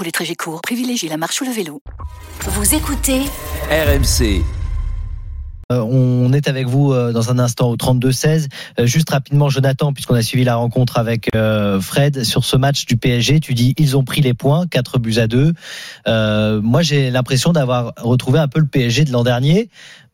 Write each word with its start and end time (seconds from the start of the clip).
Pour 0.00 0.06
les 0.06 0.12
trajets 0.12 0.34
courts, 0.34 0.62
privilégiez 0.62 1.10
la 1.10 1.18
marche 1.18 1.42
ou 1.42 1.44
le 1.44 1.50
vélo. 1.50 1.82
Vous 2.46 2.74
écoutez 2.74 3.20
RMC. 3.70 4.42
Euh, 5.70 5.80
on 5.82 6.32
est 6.32 6.48
avec 6.48 6.66
vous 6.66 6.90
euh, 6.90 7.12
dans 7.12 7.30
un 7.30 7.38
instant 7.38 7.68
au 7.68 7.76
32-16. 7.76 8.48
Euh, 8.78 8.86
juste 8.86 9.10
rapidement, 9.10 9.50
Jonathan, 9.50 9.92
puisqu'on 9.92 10.14
a 10.14 10.22
suivi 10.22 10.42
la 10.42 10.56
rencontre 10.56 10.96
avec 10.96 11.28
euh, 11.34 11.82
Fred 11.82 12.24
sur 12.24 12.44
ce 12.44 12.56
match 12.56 12.86
du 12.86 12.96
PSG, 12.96 13.40
tu 13.40 13.52
dis 13.52 13.74
ils 13.76 13.94
ont 13.94 14.02
pris 14.02 14.22
les 14.22 14.32
points, 14.32 14.66
4 14.66 14.98
buts 14.98 15.18
à 15.18 15.26
2. 15.26 15.52
Euh, 16.08 16.62
moi, 16.62 16.80
j'ai 16.80 17.10
l'impression 17.10 17.52
d'avoir 17.52 17.92
retrouvé 17.98 18.38
un 18.38 18.48
peu 18.48 18.60
le 18.60 18.66
PSG 18.66 19.04
de 19.04 19.12
l'an 19.12 19.22
dernier. 19.22 19.68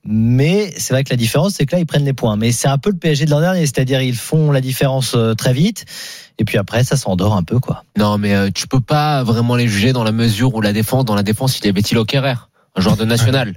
Mais 0.06 0.72
c'est 0.76 0.94
vrai 0.94 1.04
que 1.04 1.10
la 1.10 1.16
différence, 1.16 1.54
c'est 1.54 1.66
que 1.66 1.74
là, 1.74 1.80
ils 1.80 1.86
prennent 1.86 2.04
les 2.04 2.12
points. 2.12 2.36
Mais 2.36 2.52
c'est 2.52 2.68
un 2.68 2.78
peu 2.78 2.90
le 2.90 2.96
PSG 2.96 3.24
de 3.24 3.30
l'an 3.30 3.40
dernier, 3.40 3.60
c'est-à-dire 3.60 4.00
ils 4.00 4.16
font 4.16 4.50
la 4.52 4.60
différence 4.60 5.14
euh, 5.14 5.34
très 5.34 5.52
vite. 5.52 5.84
Et 6.38 6.44
puis 6.44 6.58
après, 6.58 6.84
ça 6.84 6.96
s'endort 6.96 7.34
un 7.34 7.42
peu, 7.42 7.58
quoi. 7.58 7.84
Non, 7.96 8.18
mais 8.18 8.34
euh, 8.34 8.50
tu 8.54 8.68
peux 8.68 8.80
pas 8.80 9.22
vraiment 9.22 9.56
les 9.56 9.68
juger 9.68 9.92
dans 9.92 10.04
la 10.04 10.12
mesure 10.12 10.54
où 10.54 10.60
la 10.60 10.72
défense, 10.72 11.04
dans 11.04 11.14
la 11.14 11.22
défense, 11.22 11.58
il 11.58 11.66
y 11.66 11.68
avait 11.68 11.82
Thilo 11.82 12.04
Kerrer, 12.04 12.34
un 12.74 12.80
joueur 12.80 12.96
de 12.96 13.04
national. 13.04 13.54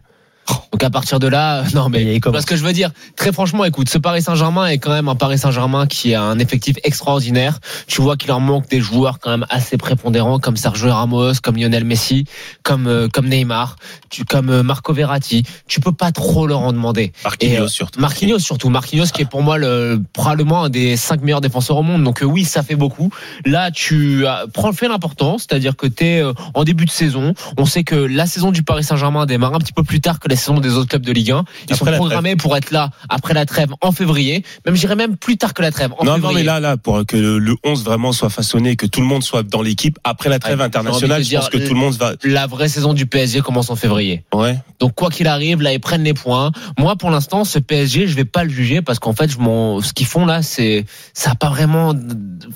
Donc 0.71 0.84
à 0.84 0.89
partir 0.89 1.20
de 1.20 1.27
là, 1.27 1.59
euh, 1.62 1.63
non 1.73 1.89
mais 1.89 2.03
Il 2.03 2.13
tu 2.15 2.20
commence. 2.21 2.35
vois 2.35 2.41
ce 2.41 2.46
que 2.48 2.55
je 2.55 2.63
veux 2.63 2.74
dire. 2.74 2.91
Très 3.15 3.32
franchement, 3.32 3.65
écoute, 3.65 3.90
ce 3.90 3.98
Paris 3.98 4.21
Saint-Germain 4.21 4.68
est 4.68 4.77
quand 4.77 4.91
même 4.91 5.10
un 5.10 5.15
Paris 5.15 5.37
Saint-Germain 5.37 5.87
qui 5.87 6.13
a 6.15 6.21
un 6.24 6.40
effectif 6.40 6.77
extraordinaire. 6.84 7.60
Tu 7.87 8.01
vois 8.01 8.15
qu'il 8.18 8.27
leur 8.29 8.40
manque 8.40 8.70
des 8.70 8.79
joueurs 8.79 9.20
quand 9.20 9.29
même 9.32 9.46
assez 9.49 9.77
prépondérants 9.77 10.40
comme 10.40 10.57
Sergio 10.57 10.91
Ramos, 10.91 11.34
comme 11.43 11.57
Lionel 11.57 11.84
Messi, 11.85 12.26
comme 12.63 12.87
euh, 12.87 13.07
comme 13.12 13.27
Neymar, 13.27 13.76
tu, 14.09 14.26
comme 14.26 14.49
euh, 14.49 14.63
Marco 14.63 14.93
Verratti. 14.93 15.43
Tu 15.68 15.79
peux 15.79 15.91
pas 15.91 16.12
trop 16.12 16.48
leur 16.48 16.59
en 16.59 16.71
demander. 16.71 17.12
Marquinhos 17.24 17.54
Et, 17.54 17.59
euh, 17.59 17.68
surtout. 17.68 17.99
Marquinhos 17.99 18.40
surtout. 18.40 18.70
Marquinhos 18.70 19.07
qui 19.13 19.24
est 19.24 19.29
pour 19.29 19.41
moi 19.43 19.57
le, 19.57 20.02
probablement 20.13 20.63
un 20.65 20.70
des 20.70 20.96
cinq 20.98 21.21
meilleurs 21.21 21.41
défenseurs 21.41 21.77
au 21.77 21.84
monde. 21.84 22.04
Donc 22.04 22.21
euh, 22.21 22.26
oui, 22.26 22.46
ça 22.46 22.63
fait 22.63 22.76
beaucoup. 22.76 23.09
Là, 23.46 23.71
tu 23.71 24.26
as- 24.27 24.46
prends 24.54 24.71
fais 24.71 24.87
l'important, 24.87 25.37
c'est-à-dire 25.37 25.76
que 25.76 25.87
tu 25.87 26.05
es 26.05 26.24
en 26.54 26.63
début 26.63 26.85
de 26.85 26.91
saison. 26.91 27.34
On 27.57 27.65
sait 27.65 27.84
que 27.84 27.96
la 27.96 28.26
saison 28.27 28.52
du 28.52 28.63
Paris 28.63 28.84
Saint-Germain 28.84 29.26
démarre 29.26 29.55
un 29.55 29.59
petit 29.59 29.74
peu 29.74 29.84
plus 29.84 29.99
tard 29.99 30.20
que 30.20 30.27
la 30.29 30.35
saison 30.40 30.59
des 30.59 30.73
autres 30.73 30.90
clubs 30.90 31.05
de 31.05 31.12
Ligue 31.12 31.32
1. 31.32 31.45
Ils 31.68 31.73
Après 31.73 31.91
sont 31.91 31.98
programmés 31.98 32.35
pour 32.35 32.55
être 32.57 32.71
là 32.71 32.90
après 33.09 33.34
la 33.34 33.45
trêve 33.45 33.70
en 33.82 33.91
février. 33.91 34.43
Même 34.65 34.76
j'irais 34.76 34.96
même 34.96 35.18
plus 35.18 35.37
tard 35.37 35.54
que 35.54 35.62
la 35.62 35.71
trêve 35.71 35.91
en 35.98 36.04
Non, 36.04 36.12
non, 36.13 36.15
février. 36.18 36.37
mais 36.40 36.43
là, 36.43 36.59
là, 36.59 36.77
pour 36.77 37.05
que 37.05 37.15
le, 37.18 37.40
le 37.40 37.55
11 37.63 37.84
vraiment 37.84 38.12
soit 38.12 38.29
façonné, 38.29 38.76
que 38.76 38.85
tout 38.85 39.01
le 39.01 39.07
monde 39.07 39.23
soit 39.23 39.43
dans 39.43 39.62
l'équipe 39.62 39.98
après 40.04 40.29
la 40.29 40.40
trêve 40.40 40.59
Ouais, 40.59 40.65
internationale, 40.65 41.23
je 41.23 41.35
pense 41.35 41.49
que 41.49 41.57
tout 41.57 41.73
le 41.73 41.79
monde 41.79 41.93
va. 41.96 42.13
La 42.23 42.48
vraie 42.48 42.70
saison 42.70 42.93
du 42.93 43.05
PSG 43.05 43.41
commence 43.41 43.70
en 43.70 43.76
février. 43.76 44.23
Ouais. 44.34 44.57
Donc 44.79 44.96
quoi 44.96 45.09
qu'il 45.09 45.27
arrive, 45.27 45.62
là 45.62 45.73
ils 45.73 45.79
prennent 45.79 46.04
les 46.04 46.13
points. 46.13 46.51
Moi 46.77 46.96
pour 46.96 47.12
l'instant, 47.12 47.43
ce 47.43 47.59
PSG, 47.59 48.07
je 48.07 48.15
vais 48.15 48.26
pas 48.26 48.43
le 48.43 48.49
juger 48.49 48.81
parce 48.81 48.99
qu'en 48.99 49.13
fait, 49.13 49.29
je 49.29 49.37
m'en, 49.37 49.81
ce 49.81 49.93
qu'ils 49.93 50.07
font 50.07 50.26
là, 50.26 50.41
c'est 50.41 50.85
ça 51.13 51.31
a 51.31 51.35
pas 51.35 51.49
vraiment 51.49 51.93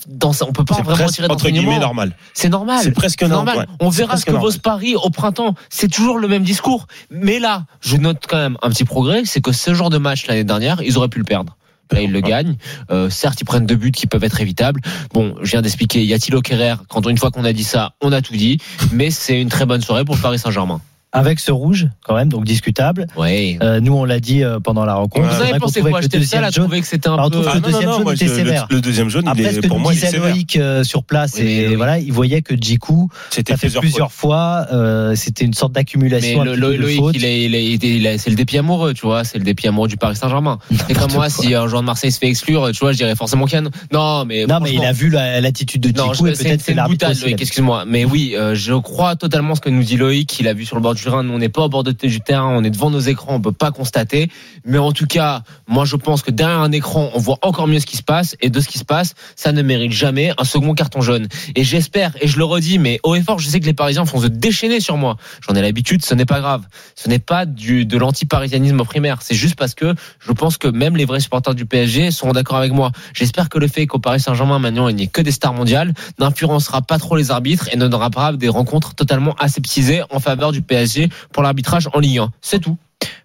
dans 0.08 0.34
ça, 0.34 0.46
on 0.48 0.54
peut 0.54 0.66
pas 0.66 0.76
vraiment 0.76 0.96
presque 0.96 1.16
tirer 1.16 1.28
entre 1.30 1.50
guillemets 1.50 1.80
normal. 1.80 2.16
C'est 2.34 2.50
normal. 2.50 2.80
C'est 2.82 2.92
presque 2.92 3.22
normal. 3.24 3.56
normal. 3.56 3.68
ouais. 3.70 3.76
On 3.80 3.90
verra 3.90 4.18
ce 4.18 4.26
que 4.26 4.32
normal. 4.32 4.52
vaut 4.52 4.52
ce 4.52 4.96
au 4.96 5.10
printemps. 5.10 5.56
C'est 5.70 5.90
toujours 5.92 6.18
le 6.18 6.28
même 6.28 6.44
discours. 6.44 6.88
Mais 7.10 7.40
là, 7.40 7.66
je 7.82 7.98
note 7.98 8.26
quand 8.28 8.38
même 8.38 8.58
un 8.62 8.70
petit 8.70 8.86
progrès, 8.86 9.24
c'est 9.26 9.42
que 9.42 9.52
ce 9.52 9.74
genre 9.74 9.90
de 9.90 9.98
match 9.98 10.28
l'année 10.28 10.44
dernière, 10.44 10.82
ils 10.82 10.98
auraient 10.98 11.10
pu 11.10 11.20
le 11.20 11.26
perdre. 11.26 11.58
Là, 11.92 12.02
ils 12.02 12.12
le 12.12 12.22
gagnent. 12.22 12.56
Euh, 12.92 13.10
certes, 13.10 13.40
ils 13.42 13.46
prennent 13.46 13.66
deux 13.66 13.76
buts 13.76 13.92
qui 13.92 14.08
peuvent 14.08 14.24
être 14.24 14.42
évitables. 14.42 14.82
Bon, 15.14 15.36
je 15.42 15.52
viens 15.52 15.62
d'expliquer. 15.62 16.04
Y 16.04 16.14
a 16.14 16.20
Thilo 16.20 16.42
Kerrer. 16.42 16.76
Quand 16.90 17.08
une 17.08 17.18
fois 17.18 17.30
qu'on 17.30 17.46
a 17.46 17.54
dit 17.54 17.64
ça, 17.64 17.94
on 18.02 18.12
a 18.12 18.22
tout 18.22 18.34
dit. 18.34 18.60
Mais 18.92 19.12
c'est 19.12 19.40
une 19.40 19.50
très 19.50 19.66
bonne 19.66 19.82
soirée 19.82 20.04
pour 20.04 20.16
le 20.16 20.22
Paris 20.22 20.40
Saint-Germain. 20.40 20.82
Avec 21.16 21.40
ce 21.40 21.52
rouge, 21.52 21.88
quand 22.04 22.16
même, 22.16 22.30
donc 22.30 22.44
discutable. 22.44 23.06
Oui. 23.18 23.60
Euh, 23.62 23.80
nous, 23.80 23.94
on 23.94 24.04
l'a 24.04 24.20
dit 24.20 24.44
euh, 24.44 24.60
pendant 24.60 24.84
la 24.84 24.96
rencontre. 24.96 25.28
Vous 25.30 25.42
avez 25.44 25.60
pensé 25.60 25.82
quoi 25.82 25.92
que 25.92 25.96
le 25.98 26.02
J'étais 26.02 26.18
le 26.18 26.24
seul 26.26 26.40
deuxième 26.40 26.44
à 26.44 26.50
jaune- 26.50 26.64
trouver 26.66 26.82
que 26.82 26.88
c'était 26.88 27.08
un 27.08 27.18
peu. 27.18 27.22
Ah 27.24 27.54
le 27.54 27.60
non, 27.60 27.68
deuxième 27.68 27.84
non, 27.86 27.88
non, 27.92 27.94
jaune 27.98 28.04
moi, 28.04 28.14
était 28.16 28.28
je- 28.28 28.34
sévère. 28.34 28.68
le 28.72 28.82
deuxième 28.82 29.10
jaune, 29.10 29.32
il 29.38 29.44
ce 29.44 29.50
est, 29.50 29.62
que 29.62 29.68
pour 29.68 29.78
nous 29.78 29.84
moi, 29.84 29.94
il 29.94 30.04
est 30.04 30.08
sévère. 30.08 30.30
Loïc 30.32 30.56
euh, 30.58 30.84
sur 30.84 31.04
place, 31.04 31.34
Oui, 31.38 31.44
mais 31.44 31.56
et 31.56 31.76
voilà, 31.76 32.00
il 32.00 32.12
voyait 32.12 32.42
que 32.42 32.56
Djikou, 32.56 33.10
C'était 33.30 33.54
ça 33.54 33.58
fait 33.58 33.70
plusieurs 33.80 34.12
fois, 34.12 34.66
euh, 34.74 35.14
c'était 35.16 35.46
une 35.46 35.54
sorte 35.54 35.74
Mais 35.76 35.82
d'accumulation 35.82 36.44
le- 36.44 36.56
de 36.56 36.58
Loïc, 36.58 37.02
il 37.14 37.24
il 37.24 37.54
il 37.56 37.84
il 37.86 38.20
c'est 38.20 38.32
le 38.32 38.36
dépit 38.36 38.58
amoureux, 38.58 38.96
tu 38.96 39.02
vois, 39.06 39.24
c'est 39.24 39.38
le 39.38 39.44
dépit 39.44 39.68
amoureux 39.68 39.88
du 39.88 39.98
Paris 39.98 40.16
Saint-Germain. 40.16 40.58
C'est 40.88 40.96
comme 40.96 41.12
moi, 41.14 41.30
si 41.30 41.54
un 41.54 41.68
joueur 41.68 41.82
de 41.84 41.86
Marseille 41.86 42.12
se 42.12 42.18
fait 42.18 42.28
exclure, 42.28 42.72
tu 42.72 42.80
vois, 42.80 42.92
je 42.92 42.98
dirais 42.98 43.16
forcément 43.16 43.46
qu'il 43.46 43.60
y 43.60 43.62
a- 43.62 43.70
Non, 43.92 44.26
mais 44.26 44.48
Non, 44.48 44.60
mais 44.62 44.74
il 44.74 44.84
a 44.84 44.92
vu 44.92 45.10
la- 45.10 45.42
l'attitude 45.42 45.82
de 45.82 45.96
Non, 45.96 46.12
Djikou 46.12 46.26
je- 46.26 46.32
et 46.32 46.36
c'est 46.36 46.44
peut-être 46.46 46.62
c'est 46.62 46.74
l'arbitre 46.74 47.06
excuse-moi. 47.28 47.84
Mais 47.86 48.04
oui, 48.04 48.36
je 48.54 48.74
crois 48.74 49.16
totalement 49.16 49.54
ce 49.54 49.62
que 49.62 49.70
nous 49.70 49.84
dit 49.84 49.98
Loïc, 49.98 50.28
qu'il 50.28 50.48
a 50.48 50.54
vu 50.54 50.66
sur 50.66 50.76
le 50.76 50.82
bord 50.82 50.96
du 50.96 51.03
on 51.12 51.38
n'est 51.38 51.50
pas 51.50 51.64
au 51.64 51.70
bord 51.70 51.84
de- 51.84 51.92
du 51.92 52.22
terrain, 52.22 52.48
on 52.56 52.64
est 52.64 52.70
devant 52.70 52.90
nos 52.90 53.00
écrans, 53.00 53.36
on 53.36 53.42
peut 53.42 53.52
pas 53.52 53.72
constater. 53.72 54.30
Mais 54.66 54.78
en 54.78 54.92
tout 54.92 55.06
cas, 55.08 55.44
moi, 55.68 55.86
je 55.86 55.96
pense 55.96 56.22
que 56.22 56.32
derrière 56.32 56.60
un 56.60 56.72
écran, 56.72 57.10
on 57.14 57.20
voit 57.20 57.38
encore 57.42 57.68
mieux 57.68 57.80
ce 57.80 57.86
qui 57.86 57.98
se 57.98 58.04
passe. 58.04 58.36
Et 58.42 58.50
de 58.50 58.60
ce 58.60 58.68
qui 58.68 58.78
se 58.78 58.86
passe, 58.86 59.14
ça 59.36 59.52
ne 59.52 59.62
mérite 59.62 59.92
jamais 59.92 60.34
un 60.38 60.44
second 60.44 60.74
carton 60.74 61.02
jaune. 61.02 61.28
Et 61.56 61.64
j'espère, 61.64 62.14
et 62.22 62.28
je 62.28 62.38
le 62.38 62.44
redis, 62.46 62.80
mais 62.80 63.00
haut 63.04 63.16
et 63.16 63.22
fort, 63.22 63.40
je 63.40 63.48
sais 63.50 63.60
que 63.60 63.66
les 63.66 63.74
Parisiens 63.74 64.06
font 64.06 64.22
se 64.22 64.28
déchaîner 64.28 64.80
sur 64.80 64.98
moi. 64.98 65.18
J'en 65.48 65.56
ai 65.56 65.62
l'habitude, 65.62 66.04
ce 66.06 66.14
n'est 66.14 66.26
pas 66.26 66.40
grave. 66.40 66.64
Ce 66.96 67.10
n'est 67.10 67.20
pas 67.20 67.46
du, 67.46 67.86
de 67.86 67.98
l'anti-parisianisme 67.98 68.84
primaire. 68.84 69.22
C'est 69.22 69.36
juste 69.36 69.56
parce 69.56 69.74
que 69.74 69.94
je 70.20 70.32
pense 70.32 70.58
que 70.58 70.68
même 70.68 70.96
les 70.98 71.06
vrais 71.06 71.20
supporters 71.20 71.56
du 71.56 71.66
PSG 71.66 72.12
seront 72.12 72.32
d'accord 72.32 72.58
avec 72.58 72.72
moi. 72.72 72.92
J'espère 73.14 73.50
que 73.50 73.58
le 73.60 73.68
fait 73.68 73.88
qu'au 73.88 74.00
Paris 74.00 74.20
Saint-Germain, 74.20 74.60
maintenant, 74.60 74.88
il 74.88 74.96
n'y 74.96 75.04
ait 75.04 75.08
que 75.08 75.22
des 75.22 75.32
stars 75.32 75.54
mondiales, 75.54 75.94
n'influencera 76.20 76.82
pas 76.82 77.00
trop 77.00 77.16
les 77.16 77.32
arbitres 77.32 77.68
et 77.72 77.78
ne 77.78 77.82
donnera 77.88 78.10
pas 78.10 78.32
des 78.34 78.50
rencontres 78.50 78.96
totalement 78.96 79.36
aseptisées 79.40 80.02
en 80.12 80.20
faveur 80.20 80.52
du 80.52 80.62
PSG 80.62 80.93
pour 81.32 81.44
l'arbitrage 81.44 81.90
en 81.94 82.00
Ligue 82.00 82.20
1. 82.20 82.32
C'est 82.42 82.60
tout. 82.60 82.78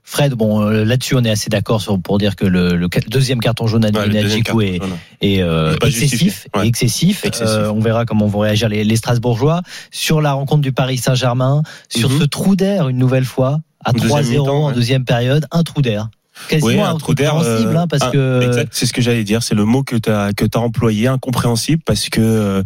Fred, 0.03 0.33
bon, 0.34 0.62
euh, 0.62 0.84
là-dessus, 0.84 1.15
on 1.15 1.23
est 1.23 1.31
assez 1.31 1.51
d'accord 1.51 1.84
pour 2.03 2.19
dire 2.19 2.34
que 2.34 2.45
le, 2.47 2.89
deuxième 3.09 3.41
carton 3.41 3.67
jaune 3.67 3.84
à 3.84 3.91
Ouais, 3.91 4.11
Djikou 4.29 4.61
carton 4.61 4.97
est, 5.21 5.43
euh, 5.43 5.77
excessif, 5.84 6.49
ouais. 6.57 6.67
excessif. 6.67 7.25
Excessif. 7.25 7.47
Euh, 7.57 7.71
on 7.71 7.78
verra 7.78 8.05
comment 8.07 8.27
vont 8.27 8.41
réagir 8.41 8.69
les, 8.69 8.84
les 8.84 8.97
Strasbourgeois 8.97 9.61
sur 9.91 10.21
la 10.21 10.33
rencontre 10.33 10.62
du 10.62 10.73
Paris 10.73 10.97
Saint-Germain, 10.99 11.62
sur 11.89 12.09
Mhm. 12.11 12.21
ce 12.21 12.25
trou 12.25 12.57
d'air 12.57 12.89
une 12.89 12.97
nouvelle 12.99 13.27
fois 13.27 13.61
à 13.84 13.93
Deuxième 13.93 14.11
3-0 14.11 14.31
mi-temps, 14.41 14.65
en 14.65 14.69
ouais. 14.69 14.75
deuxième 14.75 15.05
période, 15.05 15.47
un 15.53 15.62
trou 15.62 15.83
d'air. 15.83 16.09
Quasiment 16.49 16.69
Oui, 16.69 16.81
un 16.81 16.97
trou 16.97 17.15
d'air. 17.15 17.34
incompréhensible, 17.34 17.76
euh, 17.76 17.81
hein, 17.81 17.87
parce 17.88 18.03
ah, 18.04 18.10
que 18.10 18.43
Exact, 18.43 18.69
c'est 18.72 18.87
ce 18.87 18.93
que 18.93 19.03
j'allais 19.03 19.25
dire. 19.25 19.43
C'est 19.43 19.54
le 19.54 19.65
mot 19.65 19.82
que 19.82 19.97
tu 19.97 20.10
as 20.10 20.32
que 20.32 20.44
as 20.44 20.60
employé, 20.60 21.09
incompréhensible, 21.09 21.82
parce 21.84 22.09
que 22.09 22.21
euh, 22.21 22.62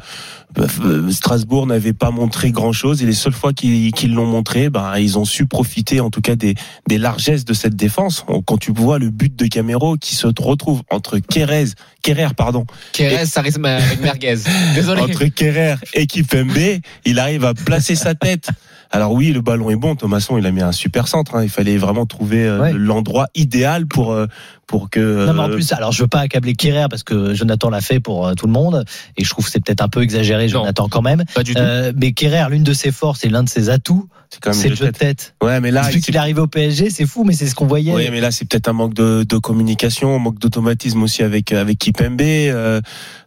euh, 0.59 1.10
Strasbourg 1.10 1.66
n'avait 1.66 1.93
pas 1.93 2.11
montré 2.11 2.50
grand 2.50 2.72
chose 2.72 3.03
et 3.03 3.06
les 3.06 3.15
seules 3.15 3.32
fois 3.32 3.53
qu'ils 3.53 3.93
qu'ils 3.93 4.15
l'ont 4.15 4.27
montré, 4.27 4.71
ben 4.71 4.97
ils 4.99 5.19
ont 5.19 5.25
su 5.25 5.47
profiter 5.47 6.00
en 6.00 6.11
tout 6.11 6.21
cas 6.21 6.37
des, 6.37 6.55
des 6.88 6.99
largesses 6.99 7.44
de 7.44 7.55
cette 7.55 7.77
défense. 7.77 8.25
Quand 8.47 8.59
tu 8.59 8.72
vois 8.72 8.99
le 8.99 9.11
but 9.11 9.34
de 9.34 9.47
Camero 9.47 9.97
qui 9.97 10.15
se 10.15 10.27
retrouve 10.27 10.82
entre 10.91 11.19
Kerez, 11.19 11.71
Kerrer 12.03 12.34
pardon, 12.37 12.66
Kerez, 12.93 13.27
ça 13.27 13.41
risque 13.41 13.61
avec 13.65 14.00
merguez. 14.00 14.38
Désolé. 14.75 15.03
entre 15.03 15.25
Kerrer 15.27 15.77
et 15.94 16.06
Kipembe, 16.06 16.81
il 17.05 17.19
arrive 17.19 17.44
à 17.44 17.55
placer 17.55 17.94
sa 17.94 18.15
tête. 18.15 18.49
Alors 18.95 19.13
oui, 19.13 19.33
le 19.33 19.41
ballon 19.41 19.71
est 19.71 19.77
bon. 19.77 19.95
Thomasson, 19.97 20.37
il 20.37 20.47
a 20.47 20.51
mis 20.53 20.61
un 20.61 20.71
super 20.73 21.09
centre. 21.09 21.35
hein. 21.35 21.43
Il 21.43 21.49
fallait 21.49 21.79
vraiment 21.79 22.05
trouver 22.07 22.45
euh, 22.47 22.61
Ouais. 22.61 22.73
l'endroit 22.75 23.27
idéal 23.35 23.87
pour 23.87 24.13
euh, 24.13 24.27
pour 24.72 24.88
que. 24.88 25.27
Non, 25.27 25.34
mais 25.34 25.41
en 25.41 25.50
euh, 25.50 25.53
plus, 25.53 25.71
alors 25.72 25.93
je 25.93 26.00
veux 26.03 26.09
pas 26.09 26.21
accabler 26.21 26.55
Kerrer 26.55 26.87
parce 26.88 27.03
que 27.03 27.34
Jonathan 27.34 27.69
l'a 27.69 27.83
fait 27.83 28.00
pour 28.00 28.27
euh, 28.27 28.33
tout 28.33 28.47
le 28.47 28.53
monde 28.53 28.87
et 29.19 29.22
je 29.22 29.28
trouve 29.28 29.44
que 29.44 29.50
c'est 29.50 29.62
peut-être 29.62 29.83
un 29.83 29.88
peu 29.88 30.00
exagéré, 30.00 30.47
Non. 30.47 30.60
Jonathan 30.60 30.88
quand 30.88 31.03
même. 31.03 31.25
Pas 31.34 31.43
du 31.43 31.53
tout. 31.53 31.60
Euh, 31.60 31.93
mais 31.94 32.12
Kerrer, 32.12 32.47
l'une 32.49 32.62
de 32.62 32.72
ses 32.72 32.91
forces 32.91 33.22
et 33.27 33.28
l'un 33.28 33.43
de 33.43 33.50
ses 33.50 33.69
atouts, 33.69 34.09
c'est 34.53 34.71
le 34.71 34.75
jeu 34.75 34.87
de 34.87 34.93
tête. 34.93 35.34
Ouais, 35.43 35.61
mais 35.61 35.70
là, 35.70 35.82
Depuis 35.82 35.99
il 35.99 36.02
qu'il 36.02 36.17
est 36.17 36.19
arrivé 36.19 36.41
au 36.41 36.47
PSG, 36.47 36.88
c'est 36.88 37.05
fou, 37.05 37.23
mais 37.25 37.35
c'est 37.35 37.49
ce 37.49 37.55
qu'on 37.55 37.67
voyait. 37.67 37.93
Oui, 37.93 38.08
mais 38.11 38.23
là 38.23 38.31
c'est 38.31 38.47
peut-être 38.47 38.69
un 38.69 38.73
manque 38.73 38.94
de, 38.94 39.26
de 39.29 39.37
communication, 39.37 40.17
un 40.17 40.19
manque 40.19 40.38
d'automatisme 40.38 41.02
aussi 41.02 41.23
avec 41.23 41.52
avec 41.52 41.79
Kipembe, 41.79 42.23
euh, 42.23 42.81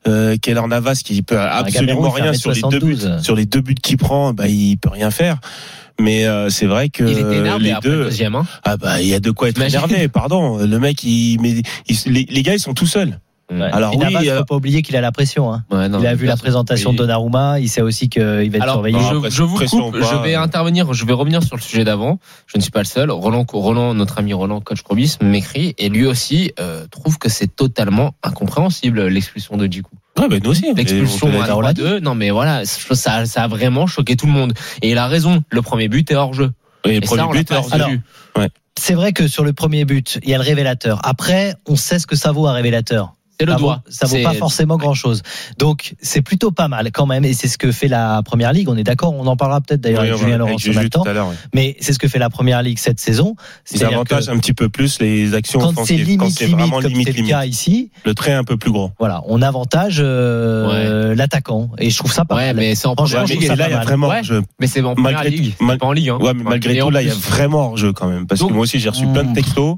euh, 0.08 0.38
Keller 0.42 0.68
Navas 0.68 1.02
qui 1.06 1.22
peut 1.22 1.40
absolument 1.40 2.08
il 2.08 2.16
fait 2.16 2.22
rien 2.24 2.34
sur 2.34 2.52
les 2.54 2.62
deux 2.62 2.80
buts, 2.80 2.96
1m72. 2.96 3.22
sur 3.22 3.36
les 3.36 3.46
deux 3.46 3.62
buts 3.62 3.75
qu'il 3.75 3.98
prend, 3.98 4.34
bah 4.34 4.48
il 4.48 4.78
peut 4.78 4.90
rien 4.90 5.12
faire. 5.12 5.38
Mais 6.00 6.26
euh, 6.26 6.50
c'est 6.50 6.66
vrai 6.66 6.90
que 6.90 7.04
il 7.04 7.18
était 7.20 7.38
énervé 7.38 7.64
les 7.66 7.72
après 7.72 7.90
le 7.90 7.96
deux, 7.98 8.04
deuxième. 8.06 8.36
Hein. 8.36 8.46
ah 8.64 8.76
bah 8.78 9.02
il 9.02 9.08
y 9.08 9.14
a 9.14 9.20
de 9.20 9.32
quoi 9.32 9.48
être 9.50 9.62
énervé. 9.62 10.08
Pardon, 10.10 10.58
le 10.58 10.80
mec, 10.80 11.04
il, 11.04 11.40
mais 11.42 11.62
il- 11.88 12.14
les, 12.14 12.26
les 12.30 12.44
gars 12.44 12.54
ils 12.54 12.60
sont 12.60 12.74
tout 12.74 12.88
seuls. 12.88 13.20
Ouais. 13.52 13.62
Alors 13.62 13.96
Navas, 13.98 14.20
oui, 14.22 14.26
faut 14.28 14.32
euh, 14.34 14.44
pas 14.44 14.56
oublier 14.56 14.82
qu'il 14.82 14.96
a 14.96 15.02
la 15.02 15.12
pression. 15.12 15.54
Hein. 15.54 15.64
Ouais, 15.70 15.88
non, 15.88 16.00
il 16.00 16.08
a 16.08 16.16
vu 16.16 16.26
la 16.26 16.36
présentation 16.36 16.90
de 16.92 16.96
et- 16.96 16.98
Donnarumma, 16.98 17.60
il 17.60 17.70
sait 17.70 17.82
aussi 17.84 18.10
qu'il 18.10 18.24
va 18.24 18.42
être 18.44 18.62
Alors, 18.62 18.76
surveillé. 18.76 18.98
Non, 18.98 19.22
je, 19.24 19.30
je 19.30 19.44
vous 19.44 19.58
coupe, 19.60 19.96
je 19.98 20.24
vais 20.24 20.36
euh. 20.36 20.42
intervenir, 20.42 20.92
je 20.94 21.06
vais 21.06 21.14
revenir 21.14 21.44
sur 21.44 21.56
le 21.56 21.62
sujet 21.62 21.84
d'avant. 21.84 22.18
Je 22.48 22.58
ne 22.58 22.62
suis 22.64 22.72
pas 22.72 22.80
le 22.80 22.86
seul. 22.86 23.12
Roland, 23.12 23.46
Roland 23.54 23.94
notre 23.94 24.18
ami 24.18 24.34
Roland, 24.34 24.62
coach 24.62 24.82
Probis, 24.82 25.18
m'écrit 25.22 25.76
et 25.78 25.90
lui 25.90 26.08
aussi 26.08 26.54
euh, 26.60 26.88
trouve 26.90 27.20
que 27.20 27.30
c'est 27.30 27.56
totalement 27.56 28.16
incompréhensible 28.24 29.06
l'expulsion 29.08 29.58
de 29.58 29.68
Djikou. 29.68 29.92
Ouais, 30.20 30.28
ben 30.28 30.42
nous 30.44 30.50
aussi. 30.50 30.74
L'expulsion 30.76 31.28
Et 31.32 31.38
on 31.38 31.42
à 31.42 31.46
peut- 31.46 31.54
on 31.54 31.62
l'a 31.62 31.74
3-2, 31.74 32.00
non 32.00 32.16
mais 32.16 32.32
voilà, 32.32 32.66
ça, 32.66 33.26
ça 33.28 33.44
a 33.44 33.48
vraiment 33.48 33.86
choqué 33.86 34.16
tout 34.16 34.26
le 34.26 34.32
monde. 34.32 34.54
Et 34.82 34.90
il 34.92 34.98
a 34.98 35.06
raison, 35.08 35.44
le 35.50 35.62
premier 35.62 35.88
but 35.88 36.10
est 36.10 36.16
hors 36.16 36.34
jeu. 36.34 36.52
Et 36.84 36.90
le 36.90 36.96
Et 36.96 37.02
premier 37.02 37.22
ça, 37.24 37.28
but, 37.32 37.52
assez 37.52 37.74
Alors, 37.74 37.90
vu. 37.90 38.02
C'est 38.78 38.94
vrai 38.94 39.14
que 39.14 39.28
sur 39.30 39.46
le 39.46 39.54
premier 39.54 39.86
but, 39.86 40.20
il 40.24 40.30
y 40.30 40.34
a 40.34 40.38
le 40.38 40.44
révélateur. 40.44 41.00
Après, 41.04 41.56
on 41.66 41.78
sait 41.78 41.98
ce 41.98 42.06
que 42.08 42.18
ça 42.18 42.34
vaut 42.34 42.46
un 42.48 42.52
révélateur. 42.54 43.15
C'est 43.40 43.46
le 43.46 43.52
ça 43.54 43.58
doigt. 43.58 43.76
Vaut, 43.86 43.92
ça 43.92 44.06
vaut 44.08 44.24
pas 44.24 44.34
forcément 44.34 44.78
grand 44.78 44.94
chose. 44.94 45.22
Donc, 45.60 45.96
c'est 46.02 46.22
plutôt 46.22 46.52
pas 46.52 46.68
mal 46.68 46.92
quand 46.92 47.06
même. 47.06 47.26
Et 47.26 47.34
c'est 47.34 47.48
ce 47.48 47.58
que 47.58 47.72
fait 47.72 47.88
la 47.88 48.22
première 48.24 48.54
ligue. 48.54 48.70
On 48.70 48.78
est 48.78 48.84
d'accord. 48.84 49.14
On 49.14 49.28
en 49.28 49.36
parlera 49.36 49.62
peut-être 49.62 49.82
d'ailleurs 49.82 50.02
Oui, 50.04 50.10
avec 50.10 50.20
Julien 50.22 50.38
Laurent 50.38 50.56
tout 50.56 51.04
à 51.06 51.14
l'heure. 51.14 51.32
Mais 51.54 51.76
c'est 51.80 51.94
ce 51.94 52.00
que 52.00 52.08
fait 52.08 52.20
la 52.20 52.30
première 52.30 52.62
ligue 52.64 52.80
cette 52.80 53.00
saison. 53.00 53.36
Ils 53.74 53.84
avantagent 53.84 54.30
un 54.30 54.38
petit 54.38 54.54
peu 54.54 54.70
plus 54.70 55.00
les 55.02 55.34
actions 55.34 55.60
quand 55.60 55.68
c'est 55.70 55.74
offensives. 55.74 56.00
limite, 56.06 56.20
Quand 56.22 56.30
c'est 56.30 56.46
limite, 56.46 56.60
vraiment 56.60 56.82
comme 56.82 56.92
limite, 56.92 57.08
le 57.10 57.14
limite. 57.14 57.30
cas 57.32 57.46
ici, 57.46 57.92
Le 58.06 58.14
trait 58.16 58.32
est 58.32 58.36
un 58.36 58.44
peu 58.44 58.58
plus 58.58 58.72
gros. 58.72 58.92
voilà, 59.00 59.22
on 59.28 59.42
avantage 59.42 60.02
euh, 60.02 61.16
l'attaquant. 61.16 61.70
Et 61.78 61.90
je 61.90 61.98
trouve 61.98 62.12
ça 62.12 62.26
pas 62.26 62.36
Ouais, 62.36 62.48
mal. 62.48 62.56
mais 62.58 62.76
c'est 62.76 62.88
en 62.88 62.96
première 62.96 63.26
ligue. 63.26 63.44
là, 63.48 63.68
il 63.68 63.72
y 63.72 63.74
a 63.74 63.82
vraiment 63.84 64.08
Ouais. 64.10 64.18
hors-jeu. 64.20 64.44
Mais 64.60 64.68
c'est 64.68 64.82
en 64.82 64.94
première 64.96 65.14
Malgré 65.14 65.30
ligue, 65.30 65.54
pas 65.58 65.78
en 65.82 65.92
ligue. 65.92 66.12
Ouais, 66.20 66.34
mais 66.34 66.44
malgré 66.44 66.78
tout, 66.78 66.90
là, 66.90 67.02
il 67.02 67.08
y 67.08 67.12
a 67.12 67.16
vraiment 67.16 67.68
hors-jeu 67.70 67.94
quand 67.94 68.08
même. 68.08 68.28
Parce 68.28 68.42
que 68.42 68.52
moi 68.52 68.62
aussi, 68.64 68.80
j'ai 68.80 68.90
reçu 68.90 69.08
plein 69.08 69.24
de 69.24 69.34
textos. 69.34 69.76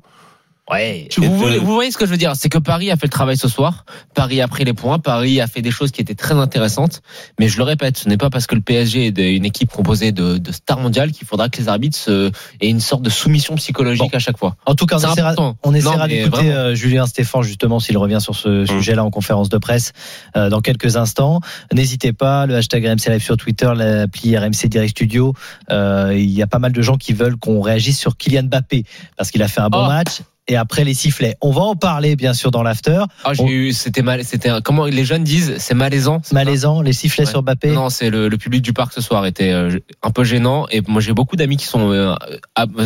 Ouais. 0.69 1.08
Vous, 1.18 1.38
voyez, 1.38 1.60
vous 1.60 1.74
voyez 1.74 1.92
ce 1.92 1.98
que 1.98 2.06
je 2.06 2.12
veux 2.12 2.18
dire? 2.18 2.34
C'est 2.36 2.50
que 2.50 2.58
Paris 2.58 2.92
a 2.92 2.98
fait 2.98 3.06
le 3.06 3.12
travail 3.12 3.38
ce 3.38 3.48
soir. 3.48 3.86
Paris 4.14 4.42
a 4.42 4.50
pris 4.50 4.66
les 4.66 4.74
points. 4.74 5.00
Paris 5.00 5.40
a 5.40 5.48
fait 5.48 5.62
des 5.62 5.72
choses 5.72 5.92
qui 5.92 6.02
étaient 6.02 6.14
très 6.16 6.34
intéressantes. 6.34 7.02
Mais 7.40 7.48
je 7.48 7.58
le 7.58 7.64
répète, 7.64 7.98
ce 7.98 8.10
n'est 8.10 8.18
pas 8.18 8.30
parce 8.30 8.48
que 8.48 8.56
le 8.56 8.60
PSG 8.62 9.08
est 9.08 9.12
de- 9.12 9.22
une 9.24 9.46
équipe 9.46 9.72
composée 9.72 10.12
de, 10.12 10.38
de 10.38 10.52
stars 10.52 10.80
mondiales 10.80 11.12
qu'il 11.14 11.25
faudra 11.25 11.48
que 11.48 11.58
les 11.62 11.69
arbitres 11.69 11.98
se, 11.98 12.31
aient 12.60 12.69
une 12.69 12.81
sorte 12.81 13.02
de 13.02 13.10
soumission 13.10 13.56
psychologique 13.56 14.14
à 14.14 14.19
chaque 14.19 14.38
fois. 14.38 14.58
En 14.66 14.75
tout 14.75 14.86
cas, 14.86 14.98
on 14.98 15.12
essaiera, 15.14 15.36
on 15.64 15.74
essaiera 15.74 16.08
d'écouter 16.08 16.52
euh, 16.52 16.75
Julien 16.75 17.06
Stéphane 17.06 17.44
justement 17.44 17.80
s'il 17.80 17.98
revient 17.98 18.19
sur 18.19 18.36
ce 18.36 18.64
Mm. 18.64 18.68
sujet-là 18.68 19.04
en 19.06 19.10
conférence 19.10 19.48
de 19.50 19.58
presse 19.58 19.94
euh, 20.36 20.50
dans 20.50 20.60
quelques 20.62 20.98
instants. 20.98 21.40
N'hésitez 21.72 22.12
pas, 22.12 22.46
le 22.46 22.56
hashtag 22.56 22.86
RMC 22.86 23.10
Live 23.10 23.24
sur 23.24 23.38
Twitter, 23.38 23.72
l'appli 23.75 24.38
RMC 24.38 24.68
Direct 24.68 24.92
Studio. 24.92 25.34
Euh, 25.72 26.12
il 26.14 26.30
y 26.31 26.42
a 26.42 26.48
pas 26.48 26.60
mal 26.60 26.74
de 26.74 26.81
gens 26.81 26.98
qui 26.98 27.14
veulent 27.14 27.38
qu'on 27.38 27.62
réagisse 27.62 28.00
sur 28.00 28.18
Kylian 28.18 28.44
Mbappé 28.44 28.84
parce 29.16 29.31
qu'il 29.31 29.42
a 29.44 29.48
fait 29.48 29.62
un 29.62 29.69
bon 29.69 29.84
Oh. 29.86 29.88
match. 29.88 30.22
Et 30.49 30.55
après 30.55 30.83
les 30.85 30.94
sifflets, 30.94 31.35
on 31.41 31.51
va 31.51 31.61
en 31.61 31.75
parler 31.75 32.15
bien 32.15 32.33
sûr 32.33 32.51
dans 32.51 32.63
l'after. 32.63 33.03
Ah, 33.25 33.33
j'ai 33.33 33.44
On- 33.44 33.47
eu, 33.49 33.73
c'était 33.73 34.01
mal, 34.01 34.23
c'était 34.23 34.49
comment 34.63 34.85
les 34.85 35.03
jeunes 35.03 35.23
disent, 35.25 35.55
c'est 35.57 35.73
malaisant. 35.73 36.21
Malaisant, 36.31 36.81
les 36.81 36.94
sifflets 36.94 37.25
Ouais. 37.25 37.29
sur 37.31 37.44
Mbappé. 37.44 37.71
Non, 37.71 37.89
c'est 37.89 38.09
le, 38.09 38.29
le 38.29 38.38
public 38.38 38.61
du 38.61 38.71
parc 38.71 38.94
ce 38.94 39.01
soir 39.01 39.25
était 39.25 39.51
euh, 39.51 39.77
un 40.03 40.11
peu 40.11 40.23
gênant 40.23 40.65
et 40.71 40.81
moi 40.88 41.01
j'ai 41.01 41.11
beaucoup 41.13 41.35
d'amis 41.35 41.57
qui 41.57 41.65
sont 41.65 41.91
euh, 41.91 42.15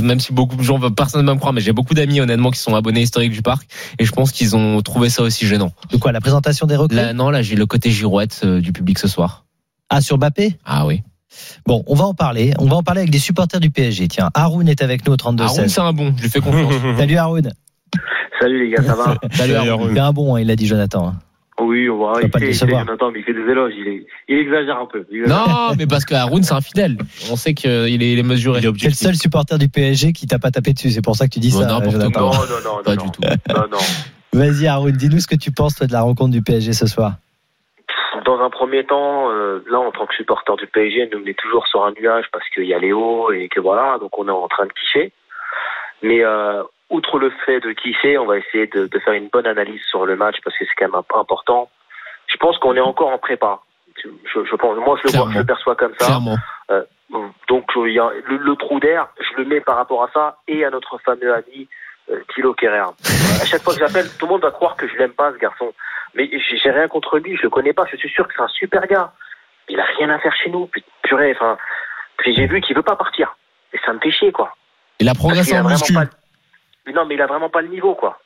même 0.01 0.19
si 0.19 0.33
beaucoup 0.33 0.55
de 0.55 0.63
gens 0.63 0.79
personne 0.91 1.21
ne 1.21 1.27
va 1.27 1.33
me 1.35 1.39
croire 1.39 1.53
mais 1.53 1.61
j'ai 1.61 1.71
beaucoup 1.73 1.93
d'amis 1.93 2.19
honnêtement 2.19 2.49
qui 2.51 2.59
sont 2.59 2.73
abonnés 2.75 3.01
historiques 3.01 3.31
du 3.31 3.41
parc 3.43 3.67
et 3.99 4.05
je 4.05 4.11
pense 4.11 4.31
qu'ils 4.31 4.55
ont 4.55 4.81
trouvé 4.81 5.09
ça 5.09 5.21
aussi 5.21 5.45
gênant. 5.45 5.71
De 5.91 5.97
quoi 5.97 6.11
La 6.11 6.21
présentation 6.21 6.65
des 6.65 6.75
recrues? 6.75 6.97
Non, 7.13 7.29
là 7.29 7.41
j'ai 7.43 7.55
le 7.55 7.65
côté 7.67 7.91
girouette 7.91 8.41
euh, 8.43 8.59
du 8.59 8.71
public 8.73 8.97
ce 8.97 9.07
soir. 9.07 9.45
Ah 9.89 10.01
sur 10.01 10.17
Mbappé? 10.17 10.57
Ah 10.65 10.85
oui. 10.87 11.03
Bon, 11.66 11.83
on 11.88 11.95
va 11.95 12.06
en 12.06 12.13
parler. 12.13 12.54
On 12.60 12.66
va 12.66 12.75
en 12.78 12.83
parler 12.83 13.01
avec 13.01 13.12
des 13.12 13.19
supporters 13.19 13.60
du 13.60 13.69
PSG. 13.72 14.07
Tiens, 14.07 14.30
Haroun 14.33 14.68
est 14.68 14.81
avec 14.81 15.06
nous 15.06 15.13
au 15.13 15.18
32 15.18 15.44
Haroun 15.44 15.56
16. 15.62 15.74
c'est 15.74 15.81
un 15.81 15.94
bon, 15.94 16.13
je 16.18 16.24
lui 16.24 16.30
fais 16.30 16.39
confiance. 16.42 16.74
Salut 16.98 17.18
Haroun. 17.18 17.51
Salut 18.39 18.66
les 18.66 18.72
gars, 18.75 18.83
ça 18.83 18.95
va 18.95 19.16
Salut 19.33 19.54
Haroun. 19.56 19.92
C'est 19.94 20.00
un 20.00 20.12
bon, 20.12 20.36
hein, 20.36 20.42
il 20.42 20.50
a 20.51 20.56
dit 20.56 20.68
Jonathan. 20.68 21.07
hein. 21.10 21.16
Oui, 21.62 21.88
on 21.89 22.00
va 22.00 22.16
Ça 22.16 22.22
va 22.22 22.30
pas 22.30 22.39
le 22.39 22.50
il. 22.50 22.54
Jonathan, 22.56 23.12
mais 23.12 23.19
il 23.19 23.24
fait 23.24 23.33
des 23.33 23.51
éloges, 23.51 23.74
il, 23.78 23.88
est, 23.88 24.07
il 24.30 24.38
exagère 24.39 24.78
un 24.78 24.88
peu. 24.92 25.06
Exagère. 25.13 25.48
Non, 25.48 25.75
mais 25.78 25.86
parce 25.86 26.06
que 26.06 26.16
Haroun 26.16 26.42
c'est 26.42 26.54
un 26.54 26.62
fidèle. 26.62 26.98
On 27.30 27.36
sait 27.36 27.54
qu'il 27.54 27.69
est, 27.69 28.13
il 28.13 28.18
est 28.19 28.24
mesuré. 28.24 28.62
Il 28.63 28.68
est 28.68 28.80
C'est 28.80 28.88
le 28.88 28.94
seul 28.95 29.16
supporter 29.16 29.60
du 29.60 29.69
PSG 29.69 30.12
qui 30.12 30.25
t'a 30.25 30.39
pas 30.39 30.50
tapé 30.50 30.74
dessus. 30.74 30.89
C'est 30.89 31.01
pour 31.04 31.16
ça 31.16 31.28
que 31.28 31.33
tu 31.33 31.39
dis 31.39 31.51
Bon, 31.51 31.60
ça, 31.62 31.68
Jonathan. 31.83 32.04
Non, 32.06 32.10
quoi. 32.10 32.48
non, 32.48 32.78
non, 32.78 32.83
Pas 32.83 32.95
non, 32.95 33.01
du 33.04 33.07
non. 33.07 33.12
tout. 33.12 33.22
Non, 33.50 33.66
non. 33.72 33.78
Vas-y, 34.33 34.66
Haroun, 34.66 34.92
dis-nous 34.94 35.19
ce 35.19 35.28
que 35.28 35.36
tu 35.36 35.51
penses 35.51 35.75
toi, 35.75 35.86
de 35.86 35.92
la 35.94 36.01
rencontre 36.01 36.31
du 36.31 36.42
PSG 36.42 36.74
ce 36.74 36.88
soir. 36.88 37.18
Dans 38.31 38.39
un 38.39 38.50
premier 38.50 38.86
temps, 38.86 39.30
euh, 39.30 39.62
là, 39.69 39.81
en 39.81 39.92
tant 39.92 40.06
que 40.06 40.16
supporter 40.16 40.56
du 40.56 40.66
PSG, 40.66 41.10
nous, 41.12 41.22
on 41.22 41.25
est 41.28 41.38
toujours 41.38 41.68
sur 41.68 41.83
un 41.83 41.92
nuage 41.92 42.28
parce 42.31 42.48
qu'il 42.51 42.63
y 42.63 42.74
a 42.74 42.80
Léo 42.80 43.30
et 43.33 43.50
que 43.50 43.60
voilà, 43.60 43.98
donc 44.00 44.18
on 44.18 44.25
est 44.30 44.31
en 44.31 44.48
train 44.48 44.66
de 44.68 44.72
kiffer. 44.72 45.12
Mais 46.01 46.24
euh, 46.24 46.63
outre 46.89 47.19
le 47.19 47.30
fait 47.45 47.60
de 47.60 47.74
kiffer, 47.74 48.18
on 48.18 48.25
va 48.25 48.38
essayer 48.38 48.68
de, 48.68 48.88
de 48.88 49.00
faire 49.00 49.16
une 49.16 49.28
bonne 49.28 49.48
analyse 49.48 49.81
sur 49.89 50.06
le 50.06 50.16
match 50.16 50.38
parce 50.45 50.57
que 50.57 50.63
c'est 50.63 50.75
quand 50.78 50.86
même 50.86 51.04
important. 51.13 51.69
Je 52.28 52.38
pense 52.38 52.57
qu'on 52.60 52.78
est 52.78 52.80
encore 52.80 53.10
en 53.10 53.18
prépa. 53.18 53.60
Je, 54.01 54.07
je 54.45 54.56
pense, 54.56 54.78
moi, 54.78 54.98
je 55.04 55.12
le, 55.12 55.18
vois, 55.18 55.30
je 55.33 55.39
le 55.39 55.45
perçois 55.45 55.75
comme 55.75 55.94
ça. 56.00 56.18
Donc 57.50 57.66
euh, 57.75 57.89
il 57.89 57.94
y 57.94 58.00
a 58.00 58.12
le, 58.28 58.38
le 58.38 58.56
trou 58.56 58.80
d'air, 58.80 59.10
je 59.19 59.42
le 59.42 59.45
mets 59.45 59.60
par 59.60 59.75
rapport 59.75 60.06
à 60.06 60.10
ça 60.13 60.38
et 60.48 60.63
à 60.63 60.69
notre 60.69 60.98
fameux 61.00 61.33
ami 61.33 61.68
euh, 62.10 62.22
Thilo 62.33 62.54
Kerrer. 62.54 62.80
à 63.42 63.45
chaque 63.45 63.62
fois 63.62 63.74
que 63.74 63.80
j'appelle, 63.80 64.07
tout 64.18 64.25
le 64.25 64.31
monde 64.31 64.42
va 64.42 64.51
croire 64.51 64.78
que 64.78 64.88
je 64.88 64.95
l'aime 64.95 65.12
pas 65.12 65.33
ce 65.33 65.38
garçon, 65.38 65.74
mais 66.15 66.29
j'ai 66.63 66.71
rien 66.71 66.87
contre 66.87 67.19
lui, 67.19 67.35
je 67.37 67.43
le 67.43 67.49
connais 67.49 67.73
pas, 67.73 67.85
je 67.91 67.97
suis 67.97 68.09
sûr 68.09 68.27
que 68.27 68.33
c'est 68.35 68.41
un 68.43 68.47
super 68.49 68.85
gars. 68.87 69.13
Il 69.69 69.79
a 69.79 69.85
rien 69.97 70.09
à 70.09 70.19
faire 70.19 70.35
chez 70.35 70.49
nous, 70.49 70.67
Pu- 70.67 70.83
purée. 71.03 71.31
Enfin, 71.35 71.57
puis 72.17 72.35
j'ai 72.35 72.47
vu 72.47 72.61
qu'il 72.61 72.75
veut 72.75 72.81
pas 72.83 72.95
partir 72.95 73.35
et 73.73 73.79
ça 73.85 73.93
me 73.93 73.99
fait 73.99 74.11
chier 74.11 74.31
quoi. 74.31 74.55
Il 74.99 75.07
a 75.09 75.13
progressé 75.13 75.57
en 75.57 75.67
muscu. 75.67 75.93
pas 75.93 76.05
Non 76.93 77.05
mais 77.05 77.15
il 77.15 77.21
a 77.21 77.27
vraiment 77.27 77.49
pas 77.49 77.61
le 77.61 77.69
niveau 77.69 77.95
quoi. 77.95 78.19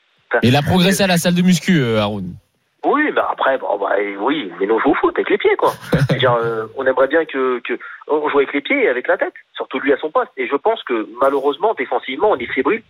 Il 0.44 0.56
a 0.56 0.62
progressé 0.62 1.04
à 1.04 1.08
la 1.08 1.18
salle 1.18 1.36
de 1.36 1.42
muscu, 1.42 1.80
euh, 1.80 2.02
Haroun. 2.02 2.36
Oui, 2.84 3.10
mais 3.14 3.22
après, 3.32 3.58
bon, 3.58 3.78
bah, 3.80 3.96
oui, 4.20 4.52
mais 4.60 4.68
nous 4.68 4.76
on 4.76 4.80
joue 4.80 4.92
au 4.92 4.94
foot 4.96 5.16
avec 5.18 5.30
les 5.30 5.38
pieds, 5.40 5.56
quoi. 5.56 5.72
Dire, 6.20 6.34
euh, 6.34 6.68
on 6.76 6.86
aimerait 6.86 7.08
bien 7.08 7.26
que, 7.26 7.60
que 7.60 7.80
on 8.08 8.30
joue 8.30 8.38
avec 8.40 8.54
les 8.54 8.62
pieds 8.62 8.84
et 8.84 8.90
avec 8.90 9.08
la 9.08 9.18
tête, 9.18 9.34
surtout 9.56 9.80
lui 9.80 9.92
à 9.94 9.98
son 9.98 10.12
poste. 10.12 10.32
Et 10.38 10.48
je 10.48 10.56
pense 10.56 10.84
que 10.84 11.08
malheureusement, 11.20 11.74
défensivement, 11.74 12.32
on 12.32 12.36
est 12.38 12.46
fébrile 12.54 12.84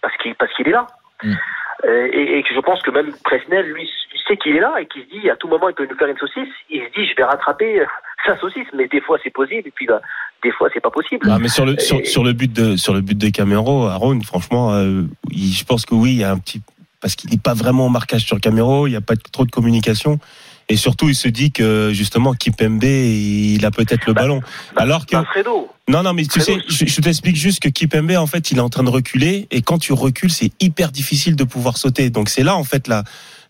parce 0.00 0.16
qu'il 0.18 0.34
parce 0.36 0.52
qu'il 0.54 0.68
est 0.68 0.72
là. 0.72 0.86
Mm. 1.22 1.32
Euh, 1.84 2.08
et, 2.12 2.44
je 2.54 2.60
pense 2.60 2.80
que 2.82 2.90
même 2.90 3.12
Presnel, 3.24 3.66
lui, 3.72 3.88
il 4.14 4.20
sait 4.28 4.36
qu'il 4.36 4.56
est 4.56 4.60
là 4.60 4.74
et 4.80 4.86
qu'il 4.86 5.02
se 5.02 5.08
dit 5.08 5.28
à 5.30 5.36
tout 5.36 5.48
moment 5.48 5.68
il 5.68 5.74
peut 5.74 5.86
nous 5.90 5.96
faire 5.96 6.08
une 6.08 6.18
saucisse. 6.18 6.52
Il 6.70 6.80
se 6.80 7.00
dit 7.00 7.06
je 7.08 7.16
vais 7.16 7.24
rattraper 7.24 7.80
euh, 7.80 7.86
sa 8.26 8.38
saucisse, 8.38 8.68
mais 8.72 8.86
des 8.86 9.00
fois 9.00 9.18
c'est 9.24 9.30
possible 9.32 9.66
et 9.66 9.72
puis 9.74 9.86
bah, 9.86 10.00
des 10.44 10.52
fois 10.52 10.68
c'est 10.72 10.80
pas 10.80 10.90
possible. 10.90 11.26
Ah, 11.28 11.38
mais 11.40 11.48
sur 11.48 11.66
le 11.66 11.76
sur, 11.78 11.98
Et- 11.98 12.04
sur 12.04 12.22
le 12.22 12.32
but 12.32 12.52
de 12.52 12.76
sur 12.76 12.94
le 12.94 13.00
but 13.00 13.18
de 13.18 13.30
Camero, 13.30 13.86
Aaron, 13.88 14.20
franchement, 14.22 14.72
euh, 14.74 15.02
il- 15.30 15.52
je 15.52 15.64
pense 15.64 15.84
que 15.84 15.94
oui, 15.94 16.12
il 16.12 16.18
y 16.18 16.24
a 16.24 16.30
un 16.30 16.38
petit 16.38 16.62
parce 17.00 17.16
qu'il 17.16 17.30
n'est 17.30 17.36
pas 17.38 17.54
vraiment 17.54 17.86
au 17.86 17.90
marquage 17.90 18.22
sur 18.22 18.40
Camero, 18.40 18.86
il 18.86 18.90
n'y 18.90 18.96
a 18.96 19.00
pas 19.00 19.16
trop 19.32 19.44
de 19.44 19.50
communication. 19.50 20.20
Et 20.68 20.76
surtout, 20.76 21.08
il 21.08 21.14
se 21.14 21.28
dit 21.28 21.50
que 21.52 21.90
justement, 21.92 22.32
Kipembe, 22.34 22.84
il 22.84 23.64
a 23.64 23.70
peut-être 23.70 24.06
le 24.06 24.12
Bah, 24.14 24.22
ballon. 24.22 24.40
Alors 24.76 25.06
que 25.06 25.16
Bah, 25.16 25.24
Fredo, 25.30 25.68
non, 25.88 26.02
non, 26.02 26.12
mais 26.14 26.24
tu 26.24 26.40
sais, 26.40 26.56
je, 26.68 26.86
je 26.86 27.00
t'explique 27.00 27.36
juste 27.36 27.60
que 27.60 27.68
Kipembe, 27.68 28.12
en 28.12 28.26
fait, 28.26 28.50
il 28.52 28.58
est 28.58 28.62
en 28.62 28.68
train 28.70 28.84
de 28.84 28.90
reculer, 28.90 29.48
et 29.50 29.60
quand 29.62 29.78
tu 29.78 29.92
recules, 29.92 30.30
c'est 30.30 30.52
hyper 30.60 30.90
difficile 30.92 31.36
de 31.36 31.44
pouvoir 31.44 31.76
sauter. 31.76 32.08
Donc 32.10 32.28
c'est 32.28 32.42
là, 32.44 32.56
en 32.56 32.64
fait, 32.64 32.88
la 32.88 33.04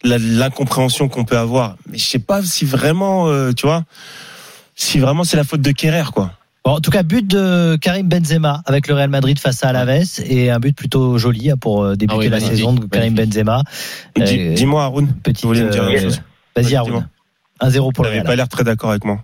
l'incompréhension 0.05 1.09
qu'on 1.09 1.25
peut 1.25 1.39
avoir. 1.39 1.77
Mais 1.89 1.97
je 1.99 2.05
sais 2.05 2.19
pas 2.19 2.43
si 2.43 2.65
vraiment, 2.65 3.29
euh, 3.29 3.53
tu 3.53 3.67
vois, 3.67 3.85
si 4.75 4.99
vraiment 4.99 5.23
c'est 5.25 5.37
la 5.37 5.45
faute 5.45 5.61
de 5.61 5.71
Kerrer, 5.71 6.11
quoi. 6.13 6.33
Bon, 6.65 6.73
en 6.73 6.81
tout 6.81 6.91
cas, 6.91 7.03
but 7.03 7.27
de 7.27 7.77
Karim 7.81 8.09
Benzema 8.09 8.63
avec 8.67 8.87
le 8.89 8.95
Real 8.95 9.11
Madrid 9.11 9.39
face 9.39 9.63
à 9.65 9.69
Alaves 9.71 10.21
et 10.25 10.51
un 10.51 10.61
but 10.61 10.77
plutôt 10.77 11.19
joli 11.19 11.51
hein, 11.51 11.57
pour 11.57 11.83
euh, 11.85 11.97
débuter 11.97 12.15
Ah 12.15 12.19
oui, 12.19 12.25
la 12.29 12.37
magnifique, 12.37 12.57
saison 12.57 12.73
de 12.73 12.87
Karim. 12.87 13.15
Benzema. 13.15 13.63
Euh, 14.19 14.55
Dis-moi, 14.55 14.85
Haroun, 14.85 15.09
Petite. 15.23 15.41
tu 15.41 15.47
voulais 15.47 15.65
me 15.65 15.71
dire 15.71 15.83
euh, 15.85 15.91
une 15.91 16.01
chose? 16.01 16.23
Vas-y, 16.57 16.83
dis-moi. 16.85 17.03
1-0 17.61 17.93
pour 17.95 18.05
le 18.05 18.11
Tu 18.11 18.17
n'avais 18.17 18.17
Real. 18.21 18.27
pas 18.27 18.37
l'air 18.37 18.49
très 18.49 18.65
d'accord 18.65 18.91
avec 18.91 19.05
moi. 19.05 19.19